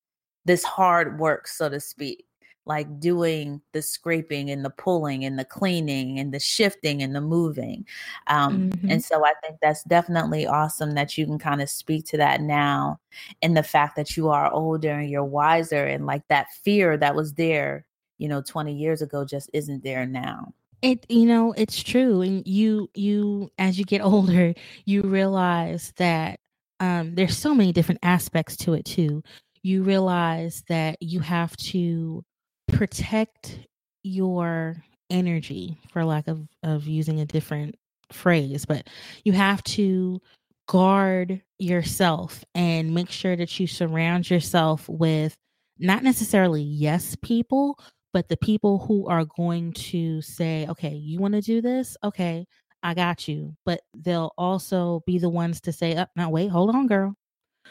this 0.46 0.64
hard 0.64 1.20
work 1.20 1.48
so 1.48 1.70
to 1.70 1.80
speak 1.80 2.26
like 2.66 3.00
doing 3.00 3.62
the 3.72 3.82
scraping 3.82 4.50
and 4.50 4.64
the 4.64 4.70
pulling 4.70 5.26
and 5.26 5.38
the 5.38 5.46
cleaning 5.46 6.20
and 6.20 6.34
the 6.34 6.40
shifting 6.40 7.02
and 7.02 7.16
the 7.16 7.22
moving. 7.22 7.86
Um, 8.28 8.70
mm-hmm. 8.70 8.90
And 8.90 9.04
so 9.04 9.26
I 9.26 9.34
think 9.42 9.58
that's 9.62 9.84
definitely 9.84 10.46
awesome 10.46 10.92
that 10.92 11.18
you 11.18 11.26
can 11.26 11.40
kind 11.40 11.62
of 11.62 11.70
speak 11.70 12.06
to 12.08 12.18
that 12.18 12.42
now 12.42 13.00
and 13.42 13.58
the 13.58 13.64
fact 13.64 13.96
that 13.96 14.16
you 14.16 14.30
are 14.30 14.52
older 14.52 14.92
and 14.92 15.10
you're 15.10 15.24
wiser 15.24 15.86
and 15.86 16.06
like 16.06 16.28
that 16.28 16.48
fear 16.64 16.98
that 16.98 17.16
was 17.16 17.34
there, 17.34 17.86
you 18.20 18.28
know, 18.28 18.42
20 18.42 18.74
years 18.74 19.02
ago 19.02 19.26
just 19.26 19.50
isn't 19.54 19.84
there 19.84 20.06
now. 20.06 20.54
It 20.82 21.06
you 21.10 21.26
know, 21.26 21.54
it's 21.54 21.82
true. 21.84 22.22
And 22.22 22.46
you 22.48 22.90
you 22.96 23.50
as 23.58 23.78
you 23.78 23.86
get 23.86 24.02
older, 24.04 24.54
you 24.86 25.04
realize 25.04 25.94
that 25.98 26.40
um 26.80 27.16
there's 27.16 27.38
so 27.38 27.54
many 27.54 27.72
different 27.72 28.00
aspects 28.04 28.58
to 28.58 28.74
it 28.74 28.86
too. 28.86 29.24
You 29.64 29.84
realize 29.84 30.64
that 30.70 30.98
you 31.02 31.20
have 31.20 31.56
to 31.58 32.24
protect 32.68 33.60
your 34.04 34.84
energy 35.10 35.78
for 35.92 36.04
lack 36.06 36.28
of 36.28 36.48
of 36.64 36.88
using 36.88 37.20
a 37.20 37.26
different 37.26 37.76
phrase 38.14 38.66
but 38.66 38.88
you 39.26 39.34
have 39.34 39.62
to 39.64 40.22
guard 40.68 41.42
yourself 41.60 42.44
and 42.56 42.94
make 42.94 43.10
sure 43.10 43.36
that 43.36 43.60
you 43.60 43.68
surround 43.68 44.30
yourself 44.30 44.88
with 44.90 45.36
not 45.80 46.04
necessarily 46.04 46.62
yes 46.62 47.16
people 47.22 47.78
but 48.14 48.28
the 48.28 48.38
people 48.38 48.80
who 48.80 49.08
are 49.08 49.26
going 49.26 49.74
to 49.74 50.22
say 50.22 50.66
okay 50.68 50.94
you 50.94 51.20
want 51.20 51.34
to 51.34 51.42
do 51.42 51.62
this 51.62 51.98
okay 52.04 52.46
i 52.84 52.94
got 52.94 53.28
you 53.28 53.56
but 53.66 53.82
they'll 53.96 54.34
also 54.38 55.02
be 55.06 55.18
the 55.18 55.30
ones 55.30 55.62
to 55.62 55.72
say 55.72 55.96
up 55.96 56.10
oh, 56.12 56.22
now 56.22 56.30
wait 56.30 56.50
hold 56.50 56.74
on 56.74 56.88
girl 56.88 57.16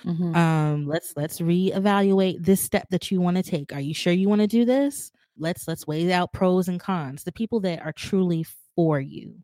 Mm-hmm. 0.04 0.34
Um, 0.34 0.86
let's 0.86 1.12
let's 1.16 1.40
reevaluate 1.40 2.44
this 2.44 2.60
step 2.60 2.88
that 2.90 3.10
you 3.10 3.20
want 3.20 3.36
to 3.36 3.42
take. 3.42 3.72
Are 3.72 3.80
you 3.80 3.94
sure 3.94 4.12
you 4.12 4.28
want 4.28 4.40
to 4.40 4.46
do 4.46 4.64
this? 4.64 5.12
Let's 5.38 5.68
let's 5.68 5.86
weigh 5.86 6.12
out 6.12 6.32
pros 6.32 6.68
and 6.68 6.80
cons. 6.80 7.24
The 7.24 7.32
people 7.32 7.60
that 7.60 7.84
are 7.84 7.92
truly 7.92 8.46
for 8.74 9.00
you. 9.00 9.34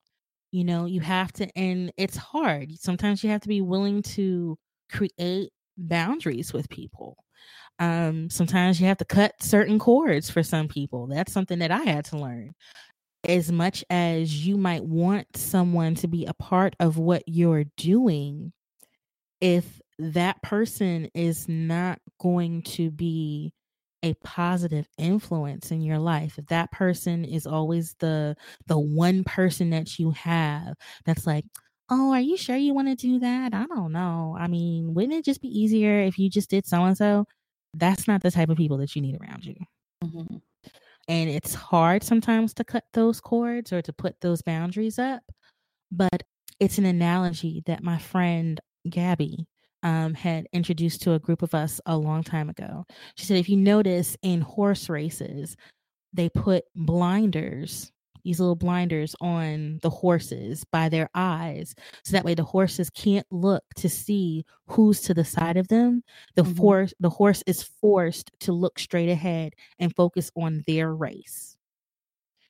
You 0.52 0.64
know, 0.64 0.86
you 0.86 1.00
have 1.00 1.32
to 1.34 1.48
and 1.58 1.92
it's 1.96 2.16
hard. 2.16 2.78
Sometimes 2.78 3.22
you 3.22 3.30
have 3.30 3.42
to 3.42 3.48
be 3.48 3.60
willing 3.60 4.02
to 4.02 4.58
create 4.90 5.50
boundaries 5.76 6.52
with 6.52 6.68
people. 6.68 7.16
Um, 7.78 8.30
sometimes 8.30 8.80
you 8.80 8.86
have 8.86 8.98
to 8.98 9.04
cut 9.04 9.34
certain 9.42 9.78
cords 9.78 10.30
for 10.30 10.42
some 10.42 10.68
people. 10.68 11.06
That's 11.06 11.32
something 11.32 11.58
that 11.58 11.70
I 11.70 11.82
had 11.82 12.04
to 12.06 12.18
learn. 12.18 12.54
As 13.28 13.50
much 13.52 13.84
as 13.90 14.46
you 14.46 14.56
might 14.56 14.84
want 14.84 15.36
someone 15.36 15.94
to 15.96 16.08
be 16.08 16.26
a 16.26 16.34
part 16.34 16.74
of 16.80 16.98
what 16.98 17.24
you're 17.26 17.64
doing, 17.76 18.52
if 19.40 19.80
that 19.98 20.42
person 20.42 21.08
is 21.14 21.48
not 21.48 21.98
going 22.20 22.62
to 22.62 22.90
be 22.90 23.52
a 24.02 24.14
positive 24.22 24.86
influence 24.98 25.70
in 25.70 25.80
your 25.80 25.98
life 25.98 26.38
if 26.38 26.46
that 26.46 26.70
person 26.70 27.24
is 27.24 27.46
always 27.46 27.94
the 27.98 28.36
the 28.66 28.78
one 28.78 29.24
person 29.24 29.70
that 29.70 29.98
you 29.98 30.10
have 30.10 30.74
that's 31.06 31.26
like 31.26 31.44
oh 31.90 32.12
are 32.12 32.20
you 32.20 32.36
sure 32.36 32.56
you 32.56 32.74
want 32.74 32.88
to 32.88 32.94
do 32.94 33.18
that 33.18 33.54
i 33.54 33.64
don't 33.66 33.92
know 33.92 34.36
i 34.38 34.46
mean 34.46 34.92
wouldn't 34.94 35.14
it 35.14 35.24
just 35.24 35.40
be 35.40 35.48
easier 35.48 36.00
if 36.00 36.18
you 36.18 36.28
just 36.28 36.50
did 36.50 36.66
so 36.66 36.84
and 36.84 36.96
so 36.96 37.24
that's 37.78 38.08
not 38.08 38.22
the 38.22 38.30
type 38.30 38.48
of 38.48 38.56
people 38.56 38.78
that 38.78 38.94
you 38.94 39.02
need 39.02 39.18
around 39.20 39.44
you 39.44 39.56
mm-hmm. 40.04 40.36
and 41.08 41.30
it's 41.30 41.54
hard 41.54 42.02
sometimes 42.02 42.52
to 42.54 42.64
cut 42.64 42.84
those 42.92 43.20
cords 43.20 43.72
or 43.72 43.82
to 43.82 43.92
put 43.92 44.20
those 44.20 44.42
boundaries 44.42 44.98
up 44.98 45.22
but 45.90 46.22
it's 46.58 46.78
an 46.78 46.86
analogy 46.86 47.62
that 47.66 47.82
my 47.82 47.98
friend 47.98 48.60
gabby 48.88 49.46
um, 49.82 50.14
had 50.14 50.48
introduced 50.52 51.02
to 51.02 51.12
a 51.12 51.18
group 51.18 51.42
of 51.42 51.54
us 51.54 51.80
a 51.86 51.96
long 51.96 52.24
time 52.24 52.48
ago. 52.48 52.84
She 53.14 53.24
said, 53.24 53.36
if 53.36 53.48
you 53.48 53.56
notice 53.56 54.16
in 54.22 54.40
horse 54.40 54.88
races, 54.88 55.56
they 56.12 56.28
put 56.28 56.64
blinders, 56.74 57.92
these 58.26 58.40
little 58.40 58.56
blinders 58.56 59.14
on 59.20 59.78
the 59.82 59.88
horses 59.88 60.64
by 60.72 60.88
their 60.88 61.08
eyes. 61.14 61.76
So 62.04 62.12
that 62.12 62.24
way 62.24 62.34
the 62.34 62.42
horses 62.42 62.90
can't 62.90 63.26
look 63.30 63.62
to 63.76 63.88
see 63.88 64.44
who's 64.66 65.00
to 65.02 65.14
the 65.14 65.24
side 65.24 65.56
of 65.56 65.68
them. 65.68 66.02
The 66.34 66.42
mm-hmm. 66.42 66.54
force 66.54 66.94
the 66.98 67.08
horse 67.08 67.44
is 67.46 67.62
forced 67.62 68.32
to 68.40 68.52
look 68.52 68.80
straight 68.80 69.08
ahead 69.08 69.54
and 69.78 69.94
focus 69.94 70.32
on 70.36 70.64
their 70.66 70.92
race. 70.92 71.56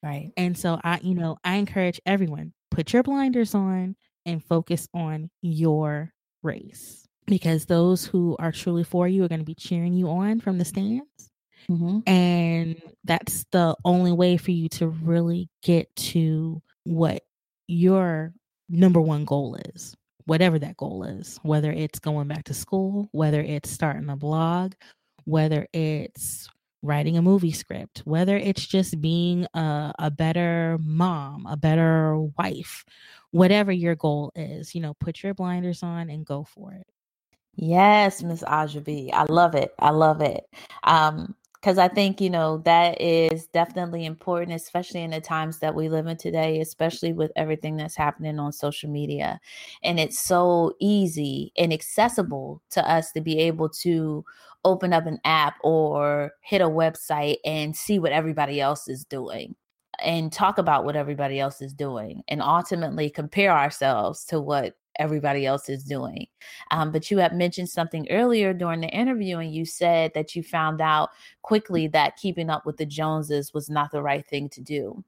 Right. 0.02 0.32
And 0.38 0.56
so 0.56 0.80
I, 0.82 0.98
you 1.02 1.14
know, 1.14 1.36
I 1.44 1.56
encourage 1.56 2.00
everyone, 2.06 2.54
put 2.70 2.94
your 2.94 3.02
blinders 3.02 3.54
on 3.54 3.96
and 4.24 4.42
focus 4.42 4.88
on 4.94 5.28
your 5.42 6.12
race 6.42 7.06
because 7.26 7.66
those 7.66 8.06
who 8.06 8.34
are 8.38 8.52
truly 8.52 8.84
for 8.84 9.08
you 9.08 9.24
are 9.24 9.28
going 9.28 9.40
to 9.40 9.44
be 9.44 9.54
cheering 9.54 9.92
you 9.92 10.08
on 10.08 10.40
from 10.40 10.56
the 10.56 10.64
stands. 10.64 11.25
Mm-hmm. 11.70 12.08
And 12.08 12.80
that's 13.04 13.44
the 13.50 13.76
only 13.84 14.12
way 14.12 14.36
for 14.36 14.50
you 14.50 14.68
to 14.70 14.88
really 14.88 15.48
get 15.62 15.94
to 15.96 16.62
what 16.84 17.22
your 17.66 18.32
number 18.68 19.00
one 19.00 19.24
goal 19.24 19.56
is, 19.74 19.96
whatever 20.24 20.58
that 20.58 20.76
goal 20.76 21.04
is, 21.04 21.38
whether 21.42 21.72
it's 21.72 21.98
going 21.98 22.28
back 22.28 22.44
to 22.44 22.54
school, 22.54 23.08
whether 23.12 23.40
it's 23.40 23.70
starting 23.70 24.08
a 24.08 24.16
blog, 24.16 24.74
whether 25.24 25.66
it's 25.72 26.48
writing 26.82 27.16
a 27.16 27.22
movie 27.22 27.52
script, 27.52 28.02
whether 28.04 28.36
it's 28.36 28.64
just 28.64 29.00
being 29.00 29.46
a, 29.54 29.92
a 29.98 30.10
better 30.10 30.78
mom, 30.80 31.46
a 31.46 31.56
better 31.56 32.16
wife, 32.38 32.84
whatever 33.32 33.72
your 33.72 33.96
goal 33.96 34.30
is, 34.36 34.74
you 34.74 34.80
know, 34.80 34.94
put 34.94 35.22
your 35.22 35.34
blinders 35.34 35.82
on 35.82 36.10
and 36.10 36.24
go 36.24 36.44
for 36.44 36.72
it. 36.72 36.86
Yes, 37.56 38.22
Miss 38.22 38.44
Aja 38.46 38.80
B. 38.80 39.10
I 39.12 39.24
love 39.28 39.54
it. 39.54 39.74
I 39.78 39.90
love 39.90 40.20
it. 40.20 40.44
Um, 40.84 41.34
because 41.66 41.78
I 41.78 41.88
think, 41.88 42.20
you 42.20 42.30
know, 42.30 42.58
that 42.58 43.00
is 43.00 43.48
definitely 43.48 44.06
important, 44.06 44.52
especially 44.52 45.02
in 45.02 45.10
the 45.10 45.20
times 45.20 45.58
that 45.58 45.74
we 45.74 45.88
live 45.88 46.06
in 46.06 46.16
today, 46.16 46.60
especially 46.60 47.12
with 47.12 47.32
everything 47.34 47.76
that's 47.76 47.96
happening 47.96 48.38
on 48.38 48.52
social 48.52 48.88
media. 48.88 49.40
And 49.82 49.98
it's 49.98 50.20
so 50.20 50.74
easy 50.78 51.52
and 51.58 51.72
accessible 51.72 52.62
to 52.70 52.88
us 52.88 53.10
to 53.12 53.20
be 53.20 53.40
able 53.40 53.68
to 53.80 54.24
open 54.64 54.92
up 54.92 55.06
an 55.06 55.18
app 55.24 55.56
or 55.64 56.30
hit 56.40 56.60
a 56.60 56.68
website 56.68 57.38
and 57.44 57.74
see 57.74 57.98
what 57.98 58.12
everybody 58.12 58.60
else 58.60 58.86
is 58.86 59.04
doing 59.04 59.56
and 60.00 60.32
talk 60.32 60.58
about 60.58 60.84
what 60.84 60.94
everybody 60.94 61.40
else 61.40 61.60
is 61.60 61.72
doing 61.72 62.22
and 62.28 62.42
ultimately 62.42 63.10
compare 63.10 63.50
ourselves 63.50 64.24
to 64.26 64.40
what 64.40 64.74
everybody 64.99 65.47
else 65.47 65.68
is 65.68 65.84
doing. 65.84 66.26
Um, 66.70 66.92
but 66.92 67.11
you 67.11 67.18
had 67.18 67.34
mentioned 67.34 67.68
something 67.68 68.07
earlier 68.11 68.53
during 68.53 68.80
the 68.80 68.88
interview, 68.88 69.38
and 69.38 69.55
you 69.55 69.64
said 69.64 70.12
that 70.14 70.34
you 70.34 70.42
found 70.42 70.80
out 70.80 71.11
quickly 71.42 71.86
that 71.88 72.16
keeping 72.16 72.51
up 72.51 72.66
with 72.66 72.76
the 72.76 72.86
Joneses 72.86 73.55
was 73.55 73.68
not 73.70 73.90
the 73.90 74.03
right 74.03 74.26
thing 74.26 74.49
to 74.51 74.61
do. 74.61 75.05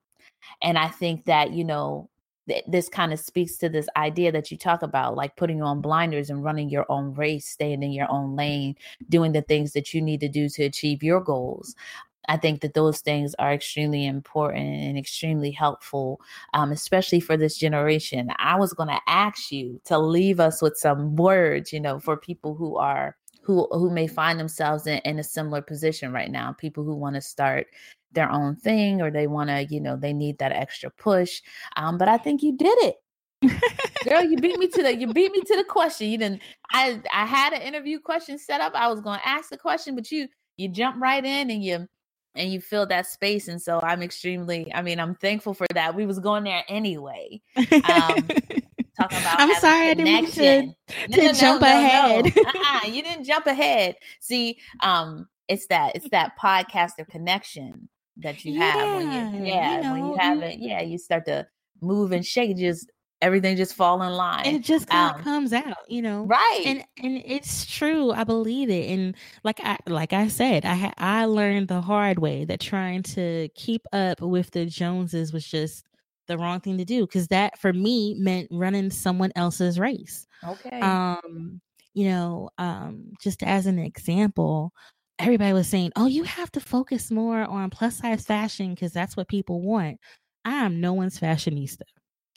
And 0.63 0.79
I 0.79 0.89
think 0.89 1.25
that, 1.25 1.53
you 1.53 1.65
know, 1.65 2.09
th- 2.49 2.65
this 2.67 2.89
kind 2.89 3.13
of 3.13 3.21
speaks 3.21 3.57
to 3.59 3.69
this 3.69 3.89
idea 3.97 4.33
that 4.33 4.51
you 4.51 4.57
talk 4.57 4.83
about, 4.83 5.17
like 5.17 5.37
putting 5.37 5.63
on 5.63 5.81
blinders 5.81 6.31
and 6.31 6.45
running 6.45 6.69
your 6.69 6.87
own 6.89 7.15
race, 7.15 7.47
staying 7.47 7.83
in 7.83 7.93
your 7.93 8.11
own 8.11 8.37
lane, 8.37 8.77
doing 9.09 9.33
the 9.33 9.43
things 9.43 9.73
that 9.73 9.93
you 9.93 10.01
need 10.01 10.21
to 10.21 10.29
do 10.29 10.49
to 10.49 10.65
achieve 10.65 11.03
your 11.03 11.21
goals. 11.21 11.75
I 12.29 12.37
think 12.37 12.61
that 12.61 12.75
those 12.75 13.01
things 13.01 13.35
are 13.39 13.53
extremely 13.53 14.07
important 14.07 14.67
and 14.67 14.99
extremely 14.99 15.51
helpful, 15.51 16.21
um, 16.53 16.71
especially 16.73 17.21
for 17.21 17.37
this 17.37 17.57
generation. 17.57 18.31
I 18.39 18.57
was 18.57 18.75
going 18.75 18.91
to 18.91 19.01
ask 19.07 19.51
you 19.51 19.81
to 19.87 19.99
leave 19.99 20.39
us 20.39 20.61
with 20.61 20.77
some 20.77 21.17
words, 21.17 21.73
you 21.73 21.81
know, 21.81 21.99
for 21.99 22.17
people 22.17 22.55
who 22.55 22.77
are 22.77 23.17
who 23.43 23.67
who 23.71 23.91
may 23.91 24.07
find 24.07 24.39
themselves 24.39 24.87
in, 24.87 24.99
in 25.07 25.19
a 25.19 25.25
similar 25.25 25.63
position 25.63 26.13
right 26.13 26.31
now. 26.31 26.53
People 26.53 26.85
who 26.85 26.95
want 26.95 27.15
to 27.15 27.23
start 27.23 27.67
their 28.13 28.31
own 28.31 28.57
thing 28.57 29.01
or 29.01 29.11
they 29.11 29.27
want 29.27 29.49
to, 29.49 29.65
you 29.65 29.81
know, 29.81 29.97
they 29.97 30.13
need 30.13 30.39
that 30.39 30.53
extra 30.53 30.91
push. 30.91 31.41
Um, 31.77 31.99
but 31.99 32.09
I 32.09 32.19
think 32.19 32.43
you 32.43 32.57
did 32.57 32.79
it. 32.83 32.97
Girl, 34.09 34.23
you 34.23 34.37
beat 34.37 34.59
me 34.59 34.69
to 34.69 34.83
the 34.83 34.95
you 34.95 35.13
beat 35.13 35.33
me 35.33 35.41
to 35.41 35.57
the 35.57 35.65
question. 35.65 36.09
You 36.09 36.19
didn't 36.19 36.43
I 36.73 37.01
I 37.13 37.25
had 37.25 37.55
an 37.55 37.63
interview 37.63 38.01
question 38.01 38.39
set 38.39 38.61
up. 38.61 38.75
I 38.75 38.89
was 38.89 39.01
gonna 39.01 39.23
ask 39.25 39.49
the 39.49 39.57
question, 39.57 39.95
but 39.95 40.11
you 40.11 40.29
you 40.57 40.69
jump 40.69 41.01
right 41.01 41.25
in 41.25 41.51
and 41.51 41.65
you 41.65 41.87
and 42.39 42.53
you 42.53 42.61
fill 42.61 42.87
that 42.87 43.07
space 43.07 43.49
and 43.49 43.61
so 43.61 43.81
i'm 43.83 44.03
extremely 44.03 44.73
i 44.75 44.81
mean 44.81 44.99
i'm 44.99 45.15
thankful 45.15 45.53
for 45.55 45.67
that. 45.75 45.95
We 45.95 46.07
was 46.07 46.19
going 46.19 46.45
there 46.45 46.65
anyway 46.69 47.41
um, 47.57 47.65
talking 48.97 49.19
about 49.19 49.41
i'm 49.41 49.55
sorry 49.57 49.91
i 49.91 49.95
didn't 49.95 50.27
to, 50.33 50.63
to 50.63 50.75
no, 51.09 51.27
no, 51.27 51.33
jump 51.33 51.63
no, 51.63 51.69
ahead. 51.69 52.27
Uh-uh, 52.37 52.87
you 52.87 53.03
didn't 53.03 53.25
jump 53.25 53.47
ahead. 53.47 53.97
See 54.21 54.59
um 54.81 55.29
it's 55.49 55.67
that 55.67 55.97
it's 55.97 56.09
that 56.11 56.33
podcaster 56.41 57.07
connection 57.09 57.89
that 58.19 58.45
you 58.45 58.59
have 58.61 58.77
yeah, 58.77 58.97
when 58.97 59.41
you 59.41 59.47
yeah 59.47 59.77
you 59.77 59.83
know, 59.83 59.93
when 59.93 60.07
you 60.07 60.17
have 60.19 60.43
it 60.43 60.59
yeah 60.59 60.81
you 60.81 60.99
start 60.99 61.25
to 61.27 61.47
move 61.81 62.13
and 62.13 62.27
shake 62.27 62.57
just 62.57 62.91
everything 63.21 63.57
just 63.57 63.75
fall 63.75 64.03
in 64.03 64.13
line. 64.13 64.47
It 64.47 64.63
just 64.63 64.89
kind 64.89 65.13
um, 65.13 65.19
of 65.19 65.25
comes 65.25 65.53
out, 65.53 65.89
you 65.89 66.03
know. 66.03 66.25
Right. 66.25 66.63
And 66.65 66.85
and 67.03 67.23
it's 67.25 67.67
true. 67.67 68.13
I 68.13 68.25
believe 68.25 68.71
it. 68.71 68.91
And 68.91 69.17
like 69.45 69.61
I 69.63 69.79
like 69.87 70.13
I 70.13 70.29
said, 70.29 70.65
I 70.65 70.75
ha- 70.75 70.95
I 70.99 71.25
learned 71.25 71.69
the 71.69 71.81
hard 71.81 72.19
way 72.19 72.45
that 72.45 72.61
trying 72.61 73.03
to 73.05 73.49
keep 73.55 73.83
up 73.93 74.21
with 74.21 74.51
the 74.51 74.67
Joneses 74.67 75.33
was 75.33 75.47
just 75.47 75.85
the 76.27 76.39
wrong 76.39 76.61
thing 76.61 76.79
to 76.79 76.85
do 76.85 77.07
because 77.07 77.29
that 77.29 77.59
for 77.59 77.73
me 77.73 78.15
meant 78.15 78.49
running 78.51 78.91
someone 78.91 79.33
else's 79.35 79.79
race. 79.79 80.27
Okay. 80.47 80.81
Um, 80.81 81.61
you 81.95 82.09
know, 82.09 82.51
um, 82.59 83.13
just 83.21 83.43
as 83.43 83.67
an 83.67 83.79
example, 83.79 84.73
everybody 85.19 85.53
was 85.53 85.67
saying, 85.67 85.93
"Oh, 85.97 86.07
you 86.07 86.23
have 86.25 86.53
to 86.53 86.61
focus 86.61 87.11
more 87.11 87.43
on 87.43 87.71
plus 87.71 87.97
size 87.97 88.25
fashion 88.25 88.75
because 88.75 88.93
that's 88.93 89.17
what 89.17 89.29
people 89.29 89.63
want." 89.63 89.99
I 90.45 90.65
am 90.65 90.81
no 90.81 90.93
one's 90.93 91.19
fashionista. 91.19 91.83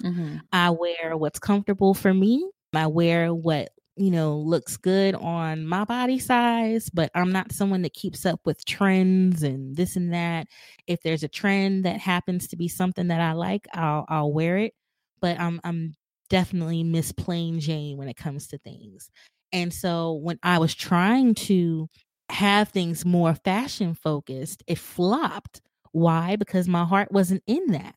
Mm-hmm. 0.02 0.38
I 0.52 0.70
wear 0.72 1.18
what's 1.18 1.40
comfortable 1.40 1.94
for 1.94 2.14
me. 2.14 2.50
I 2.74 2.88
wear 2.88 3.34
what, 3.34 3.70
you 3.98 4.12
know, 4.12 4.38
looks 4.38 4.78
good 4.78 5.16
on 5.16 5.66
my 5.66 5.84
body 5.84 6.20
size, 6.20 6.90
but 6.90 7.12
I'm 7.14 7.32
not 7.32 7.52
someone 7.52 7.82
that 7.82 7.94
keeps 7.94 8.26
up 8.26 8.40
with 8.46 8.66
trends 8.66 9.44
and 9.44 9.76
this 9.76 9.96
and 9.96 10.14
that. 10.14 10.48
If 10.88 11.02
there's 11.02 11.24
a 11.24 11.28
trend 11.28 11.86
that 11.86 12.00
happens 12.00 12.48
to 12.50 12.56
be 12.56 12.68
something 12.68 13.08
that 13.10 13.22
I 13.22 13.34
like, 13.34 13.68
I'll 13.74 14.06
I'll 14.08 14.32
wear 14.32 14.58
it. 14.58 14.74
But 15.20 15.40
I'm 15.40 15.60
I'm 15.64 15.94
definitely 16.30 16.84
Miss 16.84 17.12
Plain 17.12 17.60
Jane 17.60 17.98
when 17.98 18.08
it 18.08 18.18
comes 18.18 18.48
to 18.48 18.58
things. 18.58 19.10
And 19.52 19.74
so 19.74 20.14
when 20.14 20.40
I 20.44 20.60
was 20.60 20.74
trying 20.74 21.36
to 21.36 21.90
have 22.30 22.70
things 22.70 23.04
more 23.06 23.36
fashion 23.36 23.94
focused, 23.94 24.64
it 24.66 24.78
flopped. 24.80 25.62
Why? 25.92 26.38
Because 26.38 26.70
my 26.70 26.86
heart 26.86 27.12
wasn't 27.12 27.44
in 27.48 27.68
that 27.68 27.96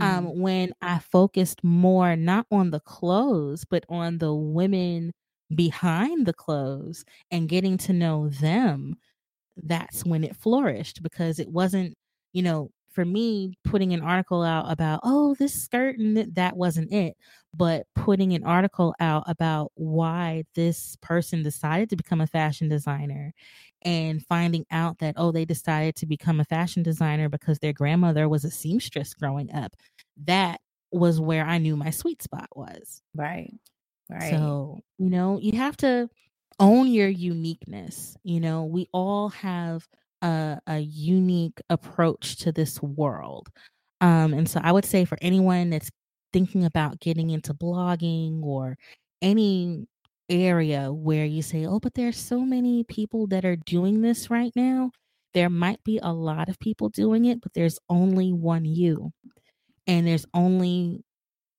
um, 0.00 0.26
mm-hmm. 0.26 0.40
when 0.40 0.72
I 0.82 0.98
focused 0.98 1.62
more 1.64 2.16
not 2.16 2.46
on 2.50 2.70
the 2.70 2.80
clothes, 2.80 3.64
but 3.64 3.84
on 3.88 4.18
the 4.18 4.34
women 4.34 5.12
behind 5.54 6.26
the 6.26 6.32
clothes 6.32 7.04
and 7.30 7.48
getting 7.48 7.78
to 7.78 7.92
know 7.92 8.28
them, 8.28 8.96
that's 9.56 10.04
when 10.04 10.24
it 10.24 10.36
flourished 10.36 11.02
because 11.02 11.38
it 11.38 11.48
wasn't, 11.48 11.94
you 12.32 12.42
know, 12.42 12.70
for 12.90 13.04
me, 13.04 13.54
putting 13.64 13.92
an 13.92 14.00
article 14.00 14.42
out 14.42 14.70
about, 14.70 15.00
oh, 15.04 15.34
this 15.36 15.54
skirt 15.54 15.98
and 15.98 16.16
th- 16.16 16.28
that 16.32 16.56
wasn't 16.56 16.92
it, 16.92 17.16
but 17.54 17.86
putting 17.94 18.32
an 18.32 18.44
article 18.44 18.94
out 18.98 19.22
about 19.26 19.70
why 19.74 20.42
this 20.54 20.96
person 21.00 21.42
decided 21.42 21.88
to 21.90 21.96
become 21.96 22.20
a 22.20 22.26
fashion 22.26 22.68
designer 22.68 23.32
and 23.82 24.24
finding 24.26 24.66
out 24.70 24.98
that, 24.98 25.14
oh, 25.16 25.32
they 25.32 25.44
decided 25.44 25.96
to 25.96 26.06
become 26.06 26.40
a 26.40 26.44
fashion 26.44 26.82
designer 26.82 27.28
because 27.28 27.58
their 27.58 27.72
grandmother 27.72 28.28
was 28.28 28.44
a 28.44 28.50
seamstress 28.50 29.14
growing 29.14 29.52
up. 29.54 29.74
That 30.24 30.60
was 30.90 31.20
where 31.20 31.44
I 31.44 31.58
knew 31.58 31.76
my 31.76 31.90
sweet 31.90 32.22
spot 32.22 32.48
was. 32.54 33.02
Right. 33.14 33.52
Right. 34.10 34.30
So, 34.30 34.80
you 34.98 35.10
know, 35.10 35.38
you 35.38 35.52
have 35.58 35.76
to 35.78 36.08
own 36.58 36.88
your 36.88 37.08
uniqueness. 37.08 38.16
You 38.24 38.40
know, 38.40 38.64
we 38.64 38.88
all 38.92 39.28
have 39.30 39.86
a, 40.22 40.58
a 40.66 40.78
unique 40.78 41.60
approach 41.68 42.36
to 42.36 42.52
this 42.52 42.82
world. 42.82 43.48
Um, 44.00 44.32
and 44.32 44.48
so 44.48 44.60
I 44.62 44.72
would 44.72 44.84
say 44.84 45.04
for 45.04 45.18
anyone 45.20 45.70
that's 45.70 45.90
thinking 46.32 46.64
about 46.64 47.00
getting 47.00 47.30
into 47.30 47.54
blogging 47.54 48.42
or 48.42 48.76
any 49.20 49.86
area 50.28 50.92
where 50.92 51.24
you 51.24 51.42
say, 51.42 51.66
oh, 51.66 51.80
but 51.80 51.94
there's 51.94 52.18
so 52.18 52.40
many 52.40 52.84
people 52.84 53.26
that 53.28 53.44
are 53.44 53.56
doing 53.56 54.02
this 54.02 54.30
right 54.30 54.52
now. 54.54 54.90
There 55.34 55.50
might 55.50 55.82
be 55.84 55.98
a 56.02 56.12
lot 56.12 56.48
of 56.48 56.58
people 56.58 56.88
doing 56.88 57.26
it, 57.26 57.40
but 57.40 57.52
there's 57.54 57.78
only 57.88 58.32
one 58.32 58.64
you. 58.64 59.12
And 59.86 60.06
there's 60.06 60.26
only 60.34 61.04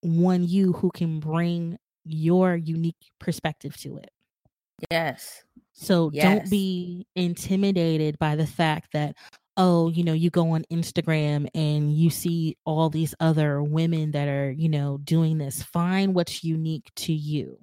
one 0.02 0.44
you 0.44 0.74
who 0.74 0.92
can 0.92 1.20
bring 1.20 1.78
your 2.06 2.56
unique 2.56 3.12
perspective 3.20 3.76
to 3.78 3.98
it. 3.98 4.12
Yes. 4.92 5.44
So 5.74 6.10
yes. 6.14 6.24
don't 6.24 6.50
be 6.50 7.06
intimidated 7.16 8.18
by 8.20 8.36
the 8.36 8.48
fact 8.48 8.94
that, 8.94 9.16
oh, 9.58 9.90
you 9.90 10.04
know, 10.04 10.14
you 10.14 10.30
go 10.30 10.52
on 10.52 10.64
Instagram 10.72 11.48
and 11.54 11.94
you 11.94 12.10
see 12.10 12.58
all 12.66 12.90
these 12.90 13.14
other 13.20 13.62
women 13.62 14.12
that 14.12 14.28
are, 14.28 14.52
you 14.52 14.70
know, 14.70 15.00
doing 15.04 15.38
this. 15.38 15.64
Find 15.64 16.14
what's 16.14 16.44
unique 16.44 16.88
to 16.98 17.14
you, 17.14 17.58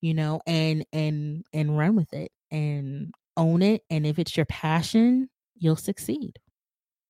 you 0.00 0.14
know, 0.14 0.40
and 0.46 0.84
and 0.92 1.44
and 1.52 1.76
run 1.76 1.96
with 1.96 2.12
it 2.12 2.32
and 2.50 3.12
own 3.36 3.62
it. 3.62 3.82
And 3.90 4.06
if 4.06 4.18
it's 4.18 4.36
your 4.36 4.46
passion, 4.46 5.28
you'll 5.56 5.76
succeed. 5.76 6.38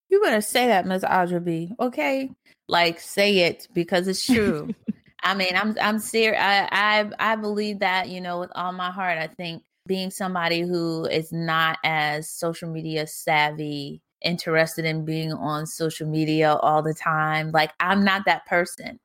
You 0.09 0.23
better 0.23 0.41
say 0.41 0.69
that, 0.69 0.87
Ms. 0.87 1.05
Aja 1.05 1.41
B. 1.41 1.73
Okay, 1.79 2.31
like 2.67 3.01
say 3.01 3.39
it 3.39 3.69
because 3.73 4.09
it's 4.09 4.25
true. 4.25 4.75
I 5.23 5.35
mean, 5.35 5.55
I'm 5.55 5.77
I'm 5.81 5.99
serious. 5.99 6.41
I, 6.41 6.69
I 6.71 7.33
I 7.33 7.37
believe 7.37 7.81
that 7.81 8.09
you 8.09 8.21
know 8.21 8.41
with 8.41 8.51
all 8.55 8.73
my 8.73 8.91
heart. 8.91 9.19
I 9.19 9.27
think 9.27 9.63
being 9.87 10.11
somebody 10.11 10.61
who 10.61 11.07
is 11.07 11.33
not 11.33 11.79
as 11.83 12.31
social 12.31 12.71
media 12.71 13.07
savvy, 13.07 14.03
interested 14.23 14.85
in 14.85 15.05
being 15.05 15.33
on 15.33 15.67
social 15.67 16.09
media 16.09 16.55
all 16.55 16.83
the 16.83 16.95
time. 16.95 17.51
Like, 17.53 17.73
I'm 17.81 18.05
not 18.05 18.25
that 18.27 18.47
person. 18.47 18.99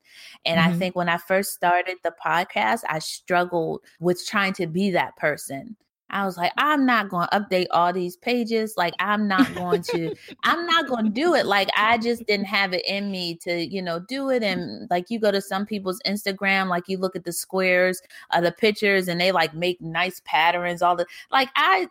And 0.45 0.59
mm-hmm. 0.59 0.73
I 0.73 0.77
think 0.77 0.95
when 0.95 1.09
I 1.09 1.17
first 1.17 1.53
started 1.53 1.97
the 2.03 2.13
podcast, 2.23 2.81
I 2.87 2.99
struggled 2.99 3.81
with 3.99 4.25
trying 4.25 4.53
to 4.53 4.67
be 4.67 4.91
that 4.91 5.15
person. 5.17 5.75
I 6.09 6.25
was 6.25 6.37
like, 6.37 6.51
I'm 6.57 6.85
not 6.85 7.09
going 7.09 7.27
to 7.27 7.39
update 7.39 7.65
all 7.71 7.91
these 7.91 8.15
pages. 8.17 8.75
Like, 8.77 8.93
I'm 8.99 9.27
not 9.27 9.51
going 9.55 9.81
to, 9.83 10.13
I'm 10.43 10.63
not 10.67 10.87
going 10.87 11.05
to 11.05 11.09
do 11.09 11.33
it. 11.33 11.47
Like, 11.47 11.69
I 11.75 11.97
just 11.97 12.27
didn't 12.27 12.45
have 12.45 12.71
it 12.71 12.85
in 12.87 13.09
me 13.09 13.35
to, 13.37 13.65
you 13.65 13.81
know, 13.81 13.99
do 13.99 14.29
it. 14.29 14.43
And 14.43 14.87
like, 14.91 15.09
you 15.09 15.17
go 15.17 15.31
to 15.31 15.41
some 15.41 15.65
people's 15.65 15.99
Instagram, 16.05 16.69
like, 16.69 16.83
you 16.87 16.99
look 16.99 17.15
at 17.15 17.23
the 17.23 17.33
squares, 17.33 17.99
uh, 18.29 18.41
the 18.41 18.51
pictures, 18.51 19.07
and 19.07 19.19
they 19.19 19.31
like 19.31 19.55
make 19.55 19.81
nice 19.81 20.21
patterns, 20.23 20.83
all 20.83 20.95
the, 20.95 21.07
like, 21.31 21.49
I, 21.55 21.87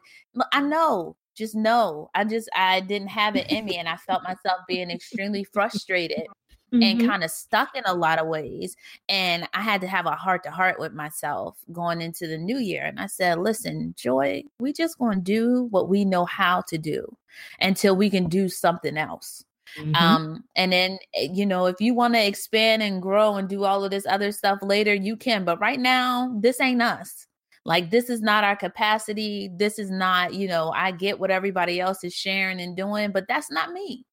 I 0.53 0.61
know 0.61 1.17
just 1.43 1.55
know 1.55 2.09
i 2.15 2.25
just 2.25 2.49
i 2.55 2.81
didn't 2.81 3.09
have 3.09 3.37
it 3.37 3.51
in 3.51 3.65
me 3.65 3.77
and 3.77 3.89
i 3.89 3.97
felt 3.97 4.23
myself 4.23 4.61
being 4.69 4.91
extremely 4.91 5.45
frustrated 5.45 6.27
mm-hmm. 6.73 6.83
and 6.83 7.09
kind 7.09 7.25
of 7.25 7.31
stuck 7.31 7.75
in 7.75 7.83
a 7.87 7.95
lot 7.95 8.19
of 8.19 8.27
ways. 8.27 8.77
And 9.09 9.47
I 9.55 9.61
had 9.61 9.81
to 9.83 9.87
have 9.87 10.07
a 10.07 10.13
heart 10.13 10.45
to 10.45 10.51
heart 10.51 10.79
with 10.79 10.93
myself 10.93 11.59
going 11.71 12.01
into 12.01 12.27
the 12.27 12.39
new 12.39 12.59
year. 12.59 12.85
And 12.85 12.99
I 12.99 13.07
said, 13.07 13.39
listen, 13.39 13.95
Joy, 13.97 14.45
we 14.59 14.73
just 14.73 14.99
going 14.99 15.19
to 15.19 15.21
do 15.21 15.69
what 15.71 15.89
we 15.89 16.05
know 16.05 16.25
how 16.25 16.63
to 16.69 16.79
do 16.79 17.17
until 17.61 17.97
we 17.97 18.11
can 18.11 18.29
do 18.29 18.49
something 18.49 18.97
else. 18.97 19.45
Mm-hmm. 19.79 19.95
Um, 19.95 20.45
and 20.55 20.73
then, 20.73 20.99
eh, 21.15 21.29
you 21.33 21.47
know, 21.47 21.67
if 21.67 21.81
you 21.81 21.95
want 21.95 22.15
to 22.15 22.27
expand 22.27 22.83
and 22.83 23.01
grow 23.01 23.37
and 23.37 23.49
do 23.49 23.65
all 23.65 23.85
of 23.85 23.91
this 23.91 24.07
other 24.07 24.33
stuff 24.33 24.59
later, 24.61 24.93
you 24.93 25.17
can. 25.17 25.45
But 25.45 25.61
right 25.61 25.81
now, 25.81 26.37
this 26.41 26.61
ain't 26.61 26.83
us. 26.83 27.27
Like, 27.65 27.91
this 27.91 28.11
is 28.11 28.21
not 28.21 28.45
our 28.45 28.57
capacity. 28.57 29.51
This 29.55 29.79
is 29.79 29.91
not, 29.91 30.35
you 30.35 30.49
know, 30.49 30.73
I 30.75 30.91
get 30.91 31.21
what 31.21 31.31
everybody 31.31 31.81
else 31.81 32.03
is 32.03 32.15
sharing 32.15 32.61
and 32.61 32.77
doing, 32.77 33.13
but 33.13 33.29
that's 33.29 33.51
not 33.51 33.73
me. 33.73 34.05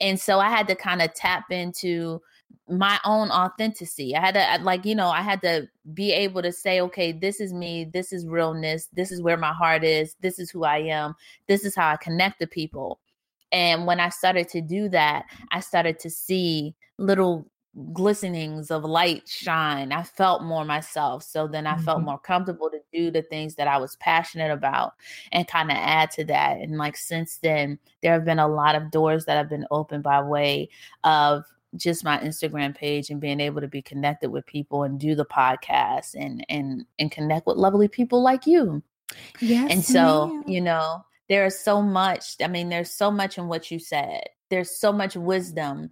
And 0.00 0.18
so 0.18 0.38
I 0.38 0.48
had 0.48 0.68
to 0.68 0.74
kind 0.74 1.02
of 1.02 1.12
tap 1.14 1.50
into 1.50 2.20
my 2.68 2.98
own 3.04 3.30
authenticity. 3.30 4.14
I 4.14 4.20
had 4.20 4.34
to 4.34 4.40
uh, 4.40 4.58
like, 4.62 4.84
you 4.84 4.94
know, 4.94 5.08
I 5.08 5.22
had 5.22 5.40
to 5.42 5.68
be 5.94 6.12
able 6.12 6.42
to 6.42 6.52
say, 6.52 6.80
okay, 6.82 7.12
this 7.12 7.40
is 7.40 7.52
me, 7.52 7.84
this 7.92 8.12
is 8.12 8.26
realness, 8.26 8.88
this 8.92 9.10
is 9.10 9.22
where 9.22 9.36
my 9.36 9.52
heart 9.52 9.84
is, 9.84 10.14
this 10.20 10.38
is 10.38 10.50
who 10.50 10.64
I 10.64 10.78
am, 10.78 11.14
this 11.46 11.64
is 11.64 11.74
how 11.74 11.88
I 11.88 11.96
connect 11.96 12.40
to 12.40 12.46
people. 12.46 13.00
And 13.52 13.86
when 13.86 14.00
I 14.00 14.10
started 14.10 14.48
to 14.50 14.60
do 14.60 14.88
that, 14.90 15.24
I 15.50 15.60
started 15.60 15.98
to 16.00 16.10
see 16.10 16.74
little 16.98 17.50
glistenings 17.92 18.70
of 18.70 18.84
light 18.84 19.28
shine. 19.28 19.92
I 19.92 20.02
felt 20.02 20.42
more 20.42 20.64
myself. 20.64 21.22
So 21.22 21.46
then 21.46 21.66
I 21.66 21.74
mm-hmm. 21.74 21.84
felt 21.84 22.02
more 22.02 22.18
comfortable 22.18 22.70
to 22.70 22.80
do 22.92 23.10
the 23.10 23.22
things 23.22 23.54
that 23.56 23.68
I 23.68 23.78
was 23.78 23.96
passionate 23.96 24.50
about 24.50 24.94
and 25.32 25.46
kind 25.46 25.70
of 25.70 25.76
add 25.76 26.10
to 26.12 26.24
that. 26.24 26.58
And 26.58 26.78
like 26.78 26.96
since 26.96 27.38
then, 27.38 27.78
there 28.02 28.12
have 28.12 28.24
been 28.24 28.38
a 28.38 28.48
lot 28.48 28.74
of 28.74 28.90
doors 28.90 29.24
that 29.24 29.36
have 29.36 29.48
been 29.48 29.66
opened 29.70 30.02
by 30.02 30.20
way 30.20 30.68
of 31.04 31.44
just 31.76 32.04
my 32.04 32.18
Instagram 32.18 32.74
page 32.74 33.10
and 33.10 33.20
being 33.20 33.40
able 33.40 33.60
to 33.60 33.68
be 33.68 33.82
connected 33.82 34.30
with 34.30 34.46
people 34.46 34.84
and 34.84 34.98
do 34.98 35.14
the 35.14 35.26
podcast 35.26 36.14
and 36.14 36.44
and 36.48 36.86
and 36.98 37.10
connect 37.10 37.46
with 37.46 37.56
lovely 37.56 37.88
people 37.88 38.22
like 38.22 38.46
you. 38.46 38.82
Yes. 39.40 39.70
And 39.70 39.84
so, 39.84 40.28
ma'am. 40.28 40.44
you 40.46 40.60
know, 40.60 41.04
there 41.28 41.46
is 41.46 41.58
so 41.58 41.82
much. 41.82 42.36
I 42.42 42.48
mean, 42.48 42.68
there's 42.68 42.90
so 42.90 43.10
much 43.10 43.38
in 43.38 43.48
what 43.48 43.70
you 43.70 43.78
said. 43.78 44.22
There's 44.48 44.70
so 44.70 44.92
much 44.92 45.14
wisdom 45.14 45.90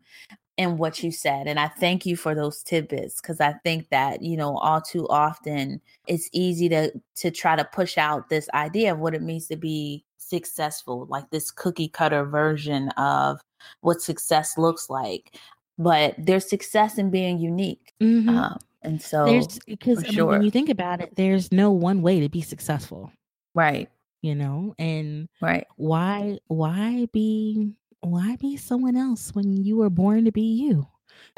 in 0.57 0.79
what 0.79 1.03
you 1.03 1.11
said. 1.11 1.47
And 1.47 1.61
I 1.61 1.69
thank 1.69 2.07
you 2.07 2.17
for 2.17 2.35
those 2.35 2.63
tidbits 2.63 3.21
because 3.21 3.41
I 3.41 3.53
think 3.65 3.89
that, 3.91 4.23
you 4.23 4.37
know, 4.37 4.57
all 4.59 4.81
too 4.81 5.07
often 5.09 5.81
it's 6.07 6.29
easy 6.33 6.69
to 6.71 6.93
to 7.17 7.31
try 7.31 7.57
to 7.57 7.65
push 7.65 7.99
out 7.99 8.29
this 8.29 8.49
idea 8.55 8.93
of 8.93 8.99
what 8.99 9.15
it 9.15 9.23
means 9.23 9.49
to 9.49 9.57
be 9.57 10.05
successful, 10.19 11.07
like 11.09 11.29
this 11.31 11.51
cookie 11.51 11.89
cutter 11.89 12.25
version 12.25 12.89
of 12.91 13.41
what 13.81 14.01
success 14.01 14.57
looks 14.57 14.89
like. 14.89 15.37
But 15.79 16.15
there's 16.19 16.49
success 16.49 16.97
in 16.97 17.11
being 17.11 17.39
unique. 17.39 17.93
Mm-hmm. 18.01 18.29
Um, 18.31 18.59
and 18.83 19.03
so 19.03 19.27
there's 19.27 19.59
because 19.67 20.05
I 20.05 20.11
mean, 20.11 20.27
when 20.27 20.43
you 20.43 20.51
think 20.51 20.71
about 20.71 21.01
it, 21.03 21.15
there's 21.17 21.53
no 21.53 21.71
one 21.71 22.01
way 22.01 22.21
to 22.21 22.29
be 22.29 22.41
successful. 22.41 23.13
Right. 23.55 23.91
You 24.23 24.35
know, 24.35 24.75
and 24.79 25.29
right. 25.43 25.67
Why 25.77 26.39
why 26.47 27.09
be 27.13 27.75
why 28.01 28.37
be 28.37 28.57
someone 28.57 28.97
else 28.97 29.35
when 29.35 29.53
you 29.53 29.77
were 29.77 29.91
born 29.91 30.25
to 30.25 30.33
be 30.33 30.43
you? 30.43 30.87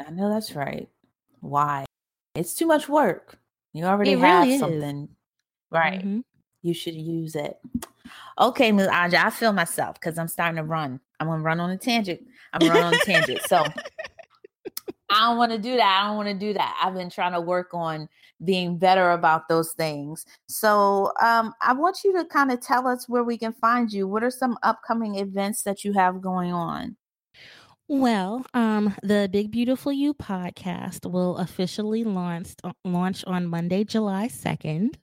I 0.05 0.11
know 0.11 0.29
that's 0.29 0.55
right. 0.55 0.89
Why? 1.41 1.85
It's 2.35 2.53
too 2.53 2.67
much 2.67 2.87
work. 2.87 3.37
You 3.73 3.85
already 3.85 4.13
it 4.13 4.19
have 4.19 4.45
really 4.45 4.57
something. 4.57 5.09
Right. 5.71 5.99
Mm-hmm. 5.99 6.19
You 6.61 6.73
should 6.73 6.95
use 6.95 7.35
it. 7.35 7.59
Okay, 8.39 8.71
Ms. 8.71 8.87
Aja, 8.87 9.25
I 9.25 9.29
feel 9.29 9.53
myself 9.53 9.99
because 9.99 10.17
I'm 10.17 10.27
starting 10.27 10.57
to 10.57 10.63
run. 10.63 10.99
I'm 11.19 11.27
gonna 11.27 11.43
run 11.43 11.59
on 11.59 11.69
a 11.69 11.77
tangent. 11.77 12.21
I'm 12.53 12.59
gonna 12.59 12.73
run 12.73 12.83
on 12.85 12.93
a 12.93 13.05
tangent. 13.05 13.41
So 13.47 13.63
I 15.09 15.27
don't 15.27 15.37
want 15.37 15.51
to 15.51 15.57
do 15.57 15.75
that. 15.75 16.01
I 16.01 16.07
don't 16.07 16.17
want 16.17 16.29
to 16.29 16.45
do 16.45 16.53
that. 16.53 16.79
I've 16.83 16.93
been 16.93 17.09
trying 17.09 17.33
to 17.33 17.41
work 17.41 17.73
on 17.73 18.07
being 18.43 18.77
better 18.77 19.11
about 19.11 19.47
those 19.47 19.73
things. 19.73 20.25
So 20.47 21.11
um, 21.21 21.53
I 21.61 21.73
want 21.73 22.03
you 22.03 22.13
to 22.17 22.25
kind 22.25 22.51
of 22.51 22.61
tell 22.61 22.87
us 22.87 23.09
where 23.09 23.23
we 23.23 23.37
can 23.37 23.53
find 23.53 23.91
you. 23.91 24.07
What 24.07 24.23
are 24.23 24.31
some 24.31 24.57
upcoming 24.63 25.15
events 25.15 25.63
that 25.63 25.83
you 25.83 25.93
have 25.93 26.21
going 26.21 26.53
on? 26.53 26.95
Well, 27.87 28.45
um, 28.53 28.95
the 29.01 29.27
Big 29.31 29.49
Beautiful 29.49 29.91
You 29.91 30.13
podcast 30.13 31.09
will 31.11 31.37
officially 31.37 32.03
launch 32.03 32.49
uh, 32.63 32.73
launch 32.85 33.25
on 33.25 33.47
Monday, 33.47 33.83
July 33.83 34.27
second. 34.27 34.95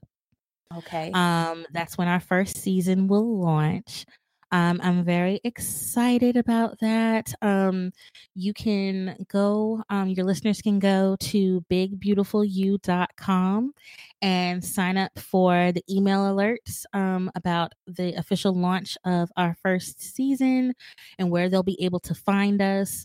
Okay. 0.77 1.11
Um, 1.13 1.67
that's 1.73 1.99
when 1.99 2.07
our 2.07 2.21
first 2.21 2.59
season 2.59 3.09
will 3.09 3.41
launch. 3.41 4.07
Um, 4.53 4.81
I'm 4.83 5.05
very 5.05 5.41
excited 5.45 6.37
about 6.37 6.79
that. 6.81 7.33
Um, 7.43 7.93
you 8.35 8.55
can 8.55 9.17
go, 9.29 9.83
um, 9.91 10.09
your 10.11 10.25
listeners 10.25 10.63
can 10.63 10.79
go 10.79 11.17
to 11.21 11.65
bigbeautifulyou.com 11.71 13.75
and 14.23 14.65
sign 14.65 14.97
up 14.97 15.19
for 15.19 15.73
the 15.73 15.83
email 15.91 16.21
alerts 16.21 16.85
um, 16.93 17.31
about 17.35 17.73
the 17.87 18.15
official 18.15 18.55
launch 18.55 18.97
of 19.05 19.29
our 19.37 19.57
first 19.63 20.15
season 20.15 20.75
and 21.19 21.31
where 21.31 21.49
they'll 21.49 21.65
be 21.65 21.83
able 21.83 22.01
to 22.01 22.15
find 22.15 22.63
us. 22.63 23.05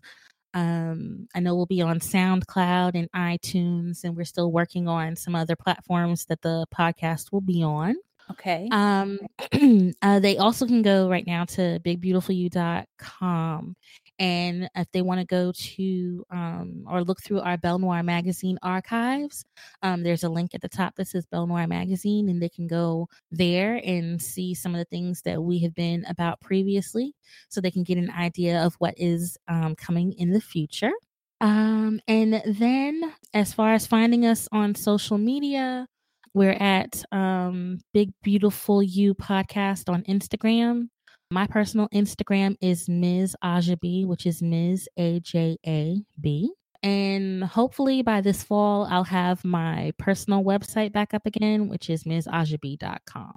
Um, 0.54 1.28
I 1.34 1.40
know 1.40 1.56
we'll 1.56 1.66
be 1.66 1.82
on 1.82 2.00
SoundCloud 2.00 2.92
and 2.96 3.12
iTunes, 3.14 4.04
and 4.04 4.16
we're 4.16 4.26
still 4.26 4.52
working 4.52 4.88
on 4.88 5.16
some 5.16 5.34
other 5.34 5.56
platforms 5.56 6.26
that 6.26 6.42
the 6.42 6.68
podcast 6.76 7.32
will 7.32 7.42
be 7.42 7.64
on. 7.64 7.96
Okay. 8.32 8.68
Um, 8.72 9.20
uh, 10.02 10.20
they 10.20 10.38
also 10.38 10.66
can 10.66 10.82
go 10.82 11.10
right 11.10 11.26
now 11.26 11.46
to 11.46 11.80
bigbeautifulyou.com. 11.86 13.76
And 14.20 14.70
if 14.76 14.92
they 14.92 15.02
want 15.02 15.20
to 15.20 15.26
go 15.26 15.52
to 15.52 16.26
um, 16.30 16.86
or 16.88 17.04
look 17.04 17.24
through 17.24 17.40
our 17.40 17.58
Belle 17.58 17.80
Noire 17.80 18.04
magazine 18.04 18.60
archives, 18.62 19.44
um, 19.82 20.04
there's 20.04 20.24
a 20.24 20.30
link 20.30 20.54
at 20.54 20.62
the 20.62 20.70
top 20.70 20.94
that 20.96 21.08
says 21.08 21.26
Belle 21.26 21.48
Noire 21.48 21.66
magazine, 21.66 22.30
and 22.30 22.40
they 22.40 22.50
can 22.50 22.68
go 22.68 23.08
there 23.32 23.82
and 23.84 24.22
see 24.22 24.54
some 24.54 24.76
of 24.76 24.80
the 24.80 24.86
things 24.86 25.24
that 25.24 25.42
we 25.42 25.58
have 25.60 25.74
been 25.74 26.06
about 26.08 26.40
previously 26.40 27.16
so 27.50 27.60
they 27.60 27.72
can 27.72 27.84
get 27.84 27.98
an 27.98 28.12
idea 28.12 28.64
of 28.64 28.76
what 28.76 28.94
is 28.98 29.38
um, 29.48 29.76
coming 29.76 30.14
in 30.14 30.30
the 30.30 30.42
future. 30.42 30.92
Um, 31.40 32.00
and 32.08 32.44
then, 32.46 33.14
as 33.34 33.54
far 33.54 33.74
as 33.74 33.88
finding 33.88 34.28
us 34.28 34.48
on 34.52 34.76
social 34.76 35.18
media, 35.18 35.88
we're 36.34 36.58
at 36.60 37.04
um, 37.12 37.80
Big 37.94 38.12
Beautiful 38.24 38.82
You 38.82 39.14
podcast 39.14 39.92
on 39.92 40.04
Instagram. 40.04 40.90
My 41.30 41.48
personal 41.48 41.88
Instagram 41.94 42.56
is 42.62 42.90
Ms. 42.90 43.36
Aja 43.42 43.78
which 44.06 44.26
is 44.26 44.42
Ms. 44.42 44.88
A 44.98 45.20
J 45.20 45.58
A 45.66 46.02
B. 46.20 46.52
And 46.84 47.44
hopefully 47.44 48.02
by 48.02 48.22
this 48.22 48.44
fall, 48.44 48.88
I'll 48.90 49.04
have 49.04 49.46
my 49.46 49.92
personal 50.00 50.44
website 50.44 50.92
back 50.92 51.14
up 51.14 51.26
again, 51.26 51.70
which 51.70 51.90
is 51.90 52.06
MsAjaB.com. 52.06 53.36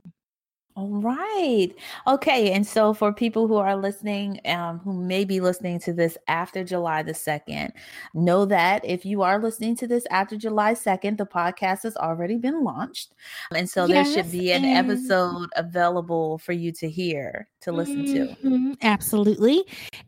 All 0.76 0.88
right. 0.88 1.68
Okay. 2.08 2.50
And 2.50 2.66
so 2.66 2.92
for 2.92 3.12
people 3.12 3.46
who 3.46 3.54
are 3.54 3.76
listening, 3.76 4.40
um, 4.46 4.80
who 4.80 4.92
may 4.92 5.24
be 5.24 5.38
listening 5.38 5.78
to 5.80 5.92
this 5.92 6.18
after 6.26 6.64
July 6.64 7.04
the 7.04 7.12
2nd, 7.12 7.70
know 8.12 8.44
that 8.46 8.84
if 8.84 9.06
you 9.06 9.22
are 9.22 9.40
listening 9.40 9.76
to 9.76 9.86
this 9.86 10.04
after 10.10 10.36
July 10.36 10.74
2nd, 10.74 11.16
the 11.16 11.26
podcast 11.26 11.84
has 11.84 11.96
already 11.96 12.38
been 12.38 12.64
launched. 12.64 13.14
And 13.54 13.70
so 13.70 13.84
yes, 13.84 14.12
there 14.12 14.24
should 14.24 14.32
be 14.32 14.50
an 14.50 14.64
and... 14.64 14.90
episode 14.90 15.48
available 15.54 16.38
for 16.38 16.52
you 16.52 16.72
to 16.72 16.90
hear, 16.90 17.48
to 17.60 17.70
listen 17.70 18.04
mm-hmm, 18.04 18.72
to. 18.72 18.78
Absolutely. 18.82 19.62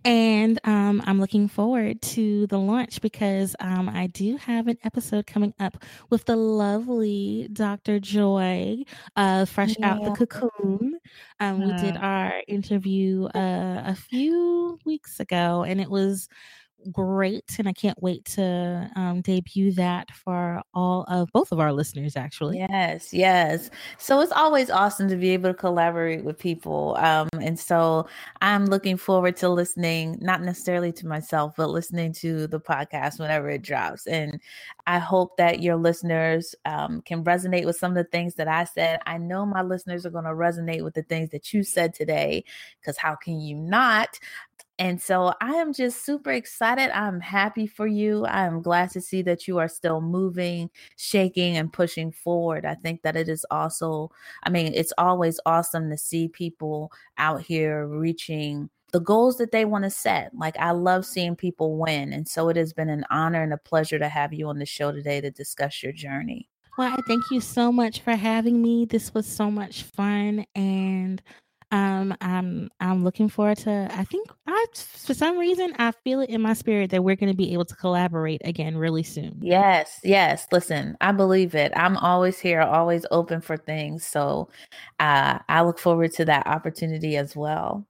And 0.05 0.59
um, 0.64 1.01
I'm 1.07 1.21
looking 1.21 1.47
forward 1.47 2.03
to 2.03 2.49
the 2.49 2.59
launch 2.59 3.01
because 3.01 3.55
um, 3.61 3.89
I 3.89 4.09
do 4.09 4.37
have 4.39 4.67
an 4.67 4.79
episode 4.83 5.29
coming 5.29 5.55
up 5.61 5.85
with 6.11 6.25
the 6.25 6.35
lovely 6.35 7.49
Dr. 7.53 8.01
Joy 8.01 8.83
uh, 9.14 9.45
Fresh 9.45 9.77
yeah. 9.79 9.93
Out 9.93 10.03
the 10.03 10.11
Cocoon 10.11 10.51
um, 11.41 11.63
we 11.63 11.73
did 11.73 11.97
our 11.97 12.43
interview 12.49 13.25
uh, 13.35 13.83
a 13.87 13.95
few 13.95 14.79
weeks 14.85 15.21
ago, 15.21 15.65
and 15.65 15.81
it 15.81 15.91
was 15.91 16.29
great 16.93 17.57
and 17.59 17.68
i 17.68 17.72
can't 17.72 18.01
wait 18.03 18.24
to 18.24 18.91
um, 18.97 19.20
debut 19.20 19.72
that 19.72 20.11
for 20.11 20.62
all 20.74 21.05
of 21.09 21.28
both 21.32 21.53
of 21.53 21.61
our 21.61 21.72
listeners 21.72 22.16
actually. 22.16 22.59
Yes 22.59 23.12
yes. 23.12 23.70
So 23.99 24.20
it's 24.20 24.32
always 24.32 24.70
awesome 24.70 25.09
to 25.09 25.16
be 25.16 25.30
able 25.30 25.51
to 25.51 25.55
collaborate 25.55 26.24
with 26.24 26.39
people 26.39 26.97
um, 26.99 27.28
and 27.41 27.59
so 27.59 28.07
i'm 28.43 28.66
looking 28.66 28.97
forward 28.97 29.37
to 29.37 29.49
listening 29.49 30.18
not 30.20 30.43
necessarily 30.43 30.93
to 30.93 31.07
myself 31.07 31.55
but 31.57 31.70
listening 31.70 32.12
to 32.12 32.47
the 32.47 32.61
podcast 32.61 33.18
whenever 33.18 33.49
it 33.49 33.62
drops 33.62 34.07
and 34.07 34.41
i 34.87 34.99
hope 34.99 35.37
that 35.37 35.62
your 35.62 35.76
listeners 35.76 36.55
um, 36.64 37.03
can 37.03 37.24
resonate 37.24 37.64
with 37.64 37.76
some 37.76 37.93
of 37.93 37.97
the 37.97 38.05
things 38.11 38.34
that 38.34 38.49
i 38.49 38.64
said. 38.64 39.01
I 39.07 39.18
know 39.18 39.47
my 39.47 39.62
listeners 39.62 40.05
are 40.07 40.11
going 40.11 40.24
to 40.24 40.30
resonate 40.30 40.82
with 40.82 40.95
the 40.95 41.03
things 41.03 41.30
that 41.30 41.53
you 41.53 41.62
said 41.62 41.95
today 41.95 42.45
because 42.80 42.97
how 42.97 43.14
can 43.14 43.41
you 43.41 43.57
not 43.57 44.18
and 44.79 45.01
so 45.01 45.33
I 45.41 45.55
am 45.55 45.72
just 45.72 46.05
super 46.05 46.31
excited. 46.31 46.91
I'm 46.91 47.20
happy 47.20 47.66
for 47.66 47.87
you. 47.87 48.27
I 48.27 48.45
am 48.45 48.61
glad 48.61 48.91
to 48.91 49.01
see 49.01 49.22
that 49.22 49.49
you 49.49 49.59
are 49.59 49.68
still 49.68 50.01
moving, 50.01 50.70
shaking, 50.97 51.57
and 51.57 51.72
pushing 51.72 52.12
forward. 52.12 52.66
I 52.66 52.74
think 52.74 53.03
that 53.03 53.16
it 53.16 53.29
is 53.29 53.47
also, 53.51 54.11
I 54.43 54.51
mean, 54.51 54.72
it's 54.74 54.93
always 54.99 55.41
awesome 55.47 55.89
to 55.91 55.97
see 55.97 56.29
people 56.29 56.93
out 57.16 57.41
here 57.41 57.87
reaching 57.87 58.68
the 58.93 59.01
goals 59.01 59.39
that 59.39 59.51
they 59.51 59.64
want 59.64 59.85
to 59.85 59.91
set. 59.91 60.35
Like 60.35 60.59
I 60.59 60.72
love 60.72 61.07
seeing 61.07 61.37
people 61.37 61.79
win. 61.79 62.12
And 62.12 62.29
so 62.29 62.49
it 62.51 62.57
has 62.57 62.72
been 62.72 62.91
an 62.91 63.05
honor 63.11 63.43
and 63.43 63.53
a 63.53 63.59
pleasure 63.59 63.99
to 63.99 64.09
have 64.09 64.35
you 64.35 64.49
on 64.49 64.59
the 64.59 64.66
show 64.66 64.93
today 64.93 65.20
to 65.22 65.31
discuss 65.31 65.83
your 65.83 65.93
journey. 65.93 66.49
Well, 66.77 66.93
I 66.93 67.01
thank 67.09 67.22
you 67.31 67.41
so 67.41 67.72
much 67.72 68.01
for 68.01 68.14
having 68.14 68.61
me. 68.61 68.85
This 68.85 69.14
was 69.14 69.27
so 69.27 69.51
much 69.51 69.85
fun 69.85 70.45
and 70.55 71.22
um, 71.73 72.14
I'm 72.21 72.71
I'm 72.81 73.03
looking 73.03 73.29
forward 73.29 73.59
to. 73.59 73.89
I 73.91 74.05
think 74.05 74.29
I 74.47 74.67
for 74.75 75.14
some 75.14 75.37
reason 75.37 75.75
I 75.79 75.93
feel 75.93 76.21
it 76.21 76.31
in 76.31 76.41
my 76.41 76.53
spirit 76.53 76.91
that 76.91 77.03
we're 77.03 77.17
going 77.17 77.33
to 77.33 77.37
be 77.37 77.53
able 77.53 77.64
to 77.64 77.75
collaborate 77.75 78.41
again 78.45 78.77
really 78.77 79.03
soon. 79.03 79.39
Yes, 79.41 79.99
yes. 80.05 80.47
Listen, 80.53 80.97
I 81.01 81.12
believe 81.12 81.55
it. 81.55 81.73
I'm 81.75 81.97
always 81.97 82.39
here, 82.39 82.61
always 82.61 83.05
open 83.11 83.41
for 83.41 83.57
things. 83.57 84.07
So, 84.07 84.49
uh, 85.01 85.41
I 85.49 85.62
look 85.62 85.79
forward 85.79 86.12
to 86.14 86.25
that 86.27 86.47
opportunity 86.47 87.17
as 87.17 87.35
well. 87.35 87.87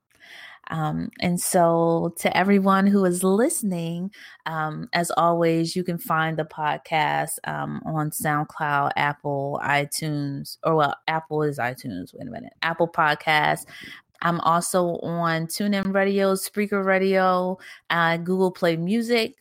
Um, 0.69 1.09
and 1.19 1.39
so, 1.39 2.13
to 2.17 2.35
everyone 2.35 2.87
who 2.87 3.05
is 3.05 3.23
listening, 3.23 4.11
um, 4.45 4.89
as 4.93 5.11
always, 5.17 5.75
you 5.75 5.83
can 5.83 5.97
find 5.97 6.37
the 6.37 6.45
podcast 6.45 7.39
um, 7.45 7.81
on 7.85 8.11
SoundCloud, 8.11 8.91
Apple, 8.95 9.59
iTunes, 9.63 10.57
or 10.63 10.75
well, 10.75 10.95
Apple 11.07 11.43
is 11.43 11.57
iTunes. 11.57 12.13
Wait 12.13 12.27
a 12.27 12.31
minute, 12.31 12.53
Apple 12.61 12.87
Podcast. 12.87 13.65
I'm 14.21 14.39
also 14.41 14.97
on 15.03 15.45
TuneIn 15.45 15.93
Radio, 15.93 16.33
Spreaker 16.33 16.83
Radio, 16.83 17.57
uh, 17.89 18.17
Google 18.17 18.51
Play 18.51 18.75
Music. 18.75 19.35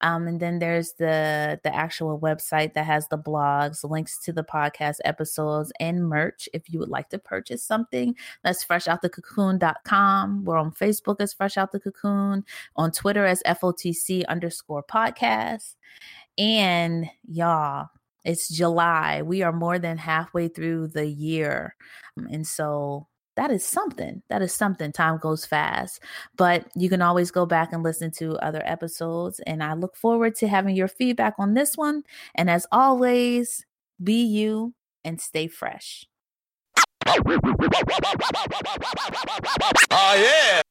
Um, 0.00 0.26
and 0.28 0.40
then 0.40 0.58
there's 0.58 0.92
the 0.94 1.60
the 1.62 1.74
actual 1.74 2.18
website 2.20 2.74
that 2.74 2.84
has 2.84 3.08
the 3.08 3.18
blogs, 3.18 3.88
links 3.88 4.18
to 4.20 4.32
the 4.32 4.44
podcast 4.44 4.98
episodes, 5.04 5.72
and 5.80 6.08
merch. 6.08 6.48
If 6.52 6.70
you 6.70 6.78
would 6.78 6.88
like 6.88 7.08
to 7.10 7.18
purchase 7.18 7.62
something, 7.62 8.14
that's 8.42 8.64
freshoutthecocoon.com. 8.64 10.44
We're 10.44 10.58
on 10.58 10.72
Facebook 10.72 11.20
as 11.20 11.32
Fresh 11.32 11.56
Out 11.56 11.72
the 11.72 11.80
Cocoon, 11.80 12.44
on 12.76 12.92
Twitter 12.92 13.24
as 13.24 13.42
FOTC 13.46 14.26
underscore 14.26 14.84
podcast. 14.84 15.74
And 16.38 17.08
y'all, 17.26 17.88
it's 18.24 18.48
July. 18.48 19.22
We 19.22 19.42
are 19.42 19.52
more 19.52 19.78
than 19.78 19.98
halfway 19.98 20.48
through 20.48 20.88
the 20.88 21.06
year. 21.06 21.76
And 22.16 22.46
so 22.46 23.06
that 23.36 23.50
is 23.50 23.64
something. 23.64 24.22
That 24.28 24.42
is 24.42 24.52
something. 24.52 24.92
Time 24.92 25.18
goes 25.18 25.46
fast, 25.46 26.00
but 26.36 26.66
you 26.74 26.88
can 26.88 27.02
always 27.02 27.30
go 27.30 27.46
back 27.46 27.72
and 27.72 27.82
listen 27.82 28.10
to 28.12 28.36
other 28.38 28.62
episodes. 28.64 29.40
And 29.46 29.62
I 29.62 29.74
look 29.74 29.94
forward 29.94 30.34
to 30.36 30.48
having 30.48 30.74
your 30.74 30.88
feedback 30.88 31.34
on 31.38 31.54
this 31.54 31.76
one. 31.76 32.02
And 32.34 32.50
as 32.50 32.66
always, 32.72 33.64
be 34.02 34.24
you 34.24 34.74
and 35.04 35.20
stay 35.20 35.46
fresh. 35.46 36.06
Oh, 39.90 40.14
yeah. 40.16 40.62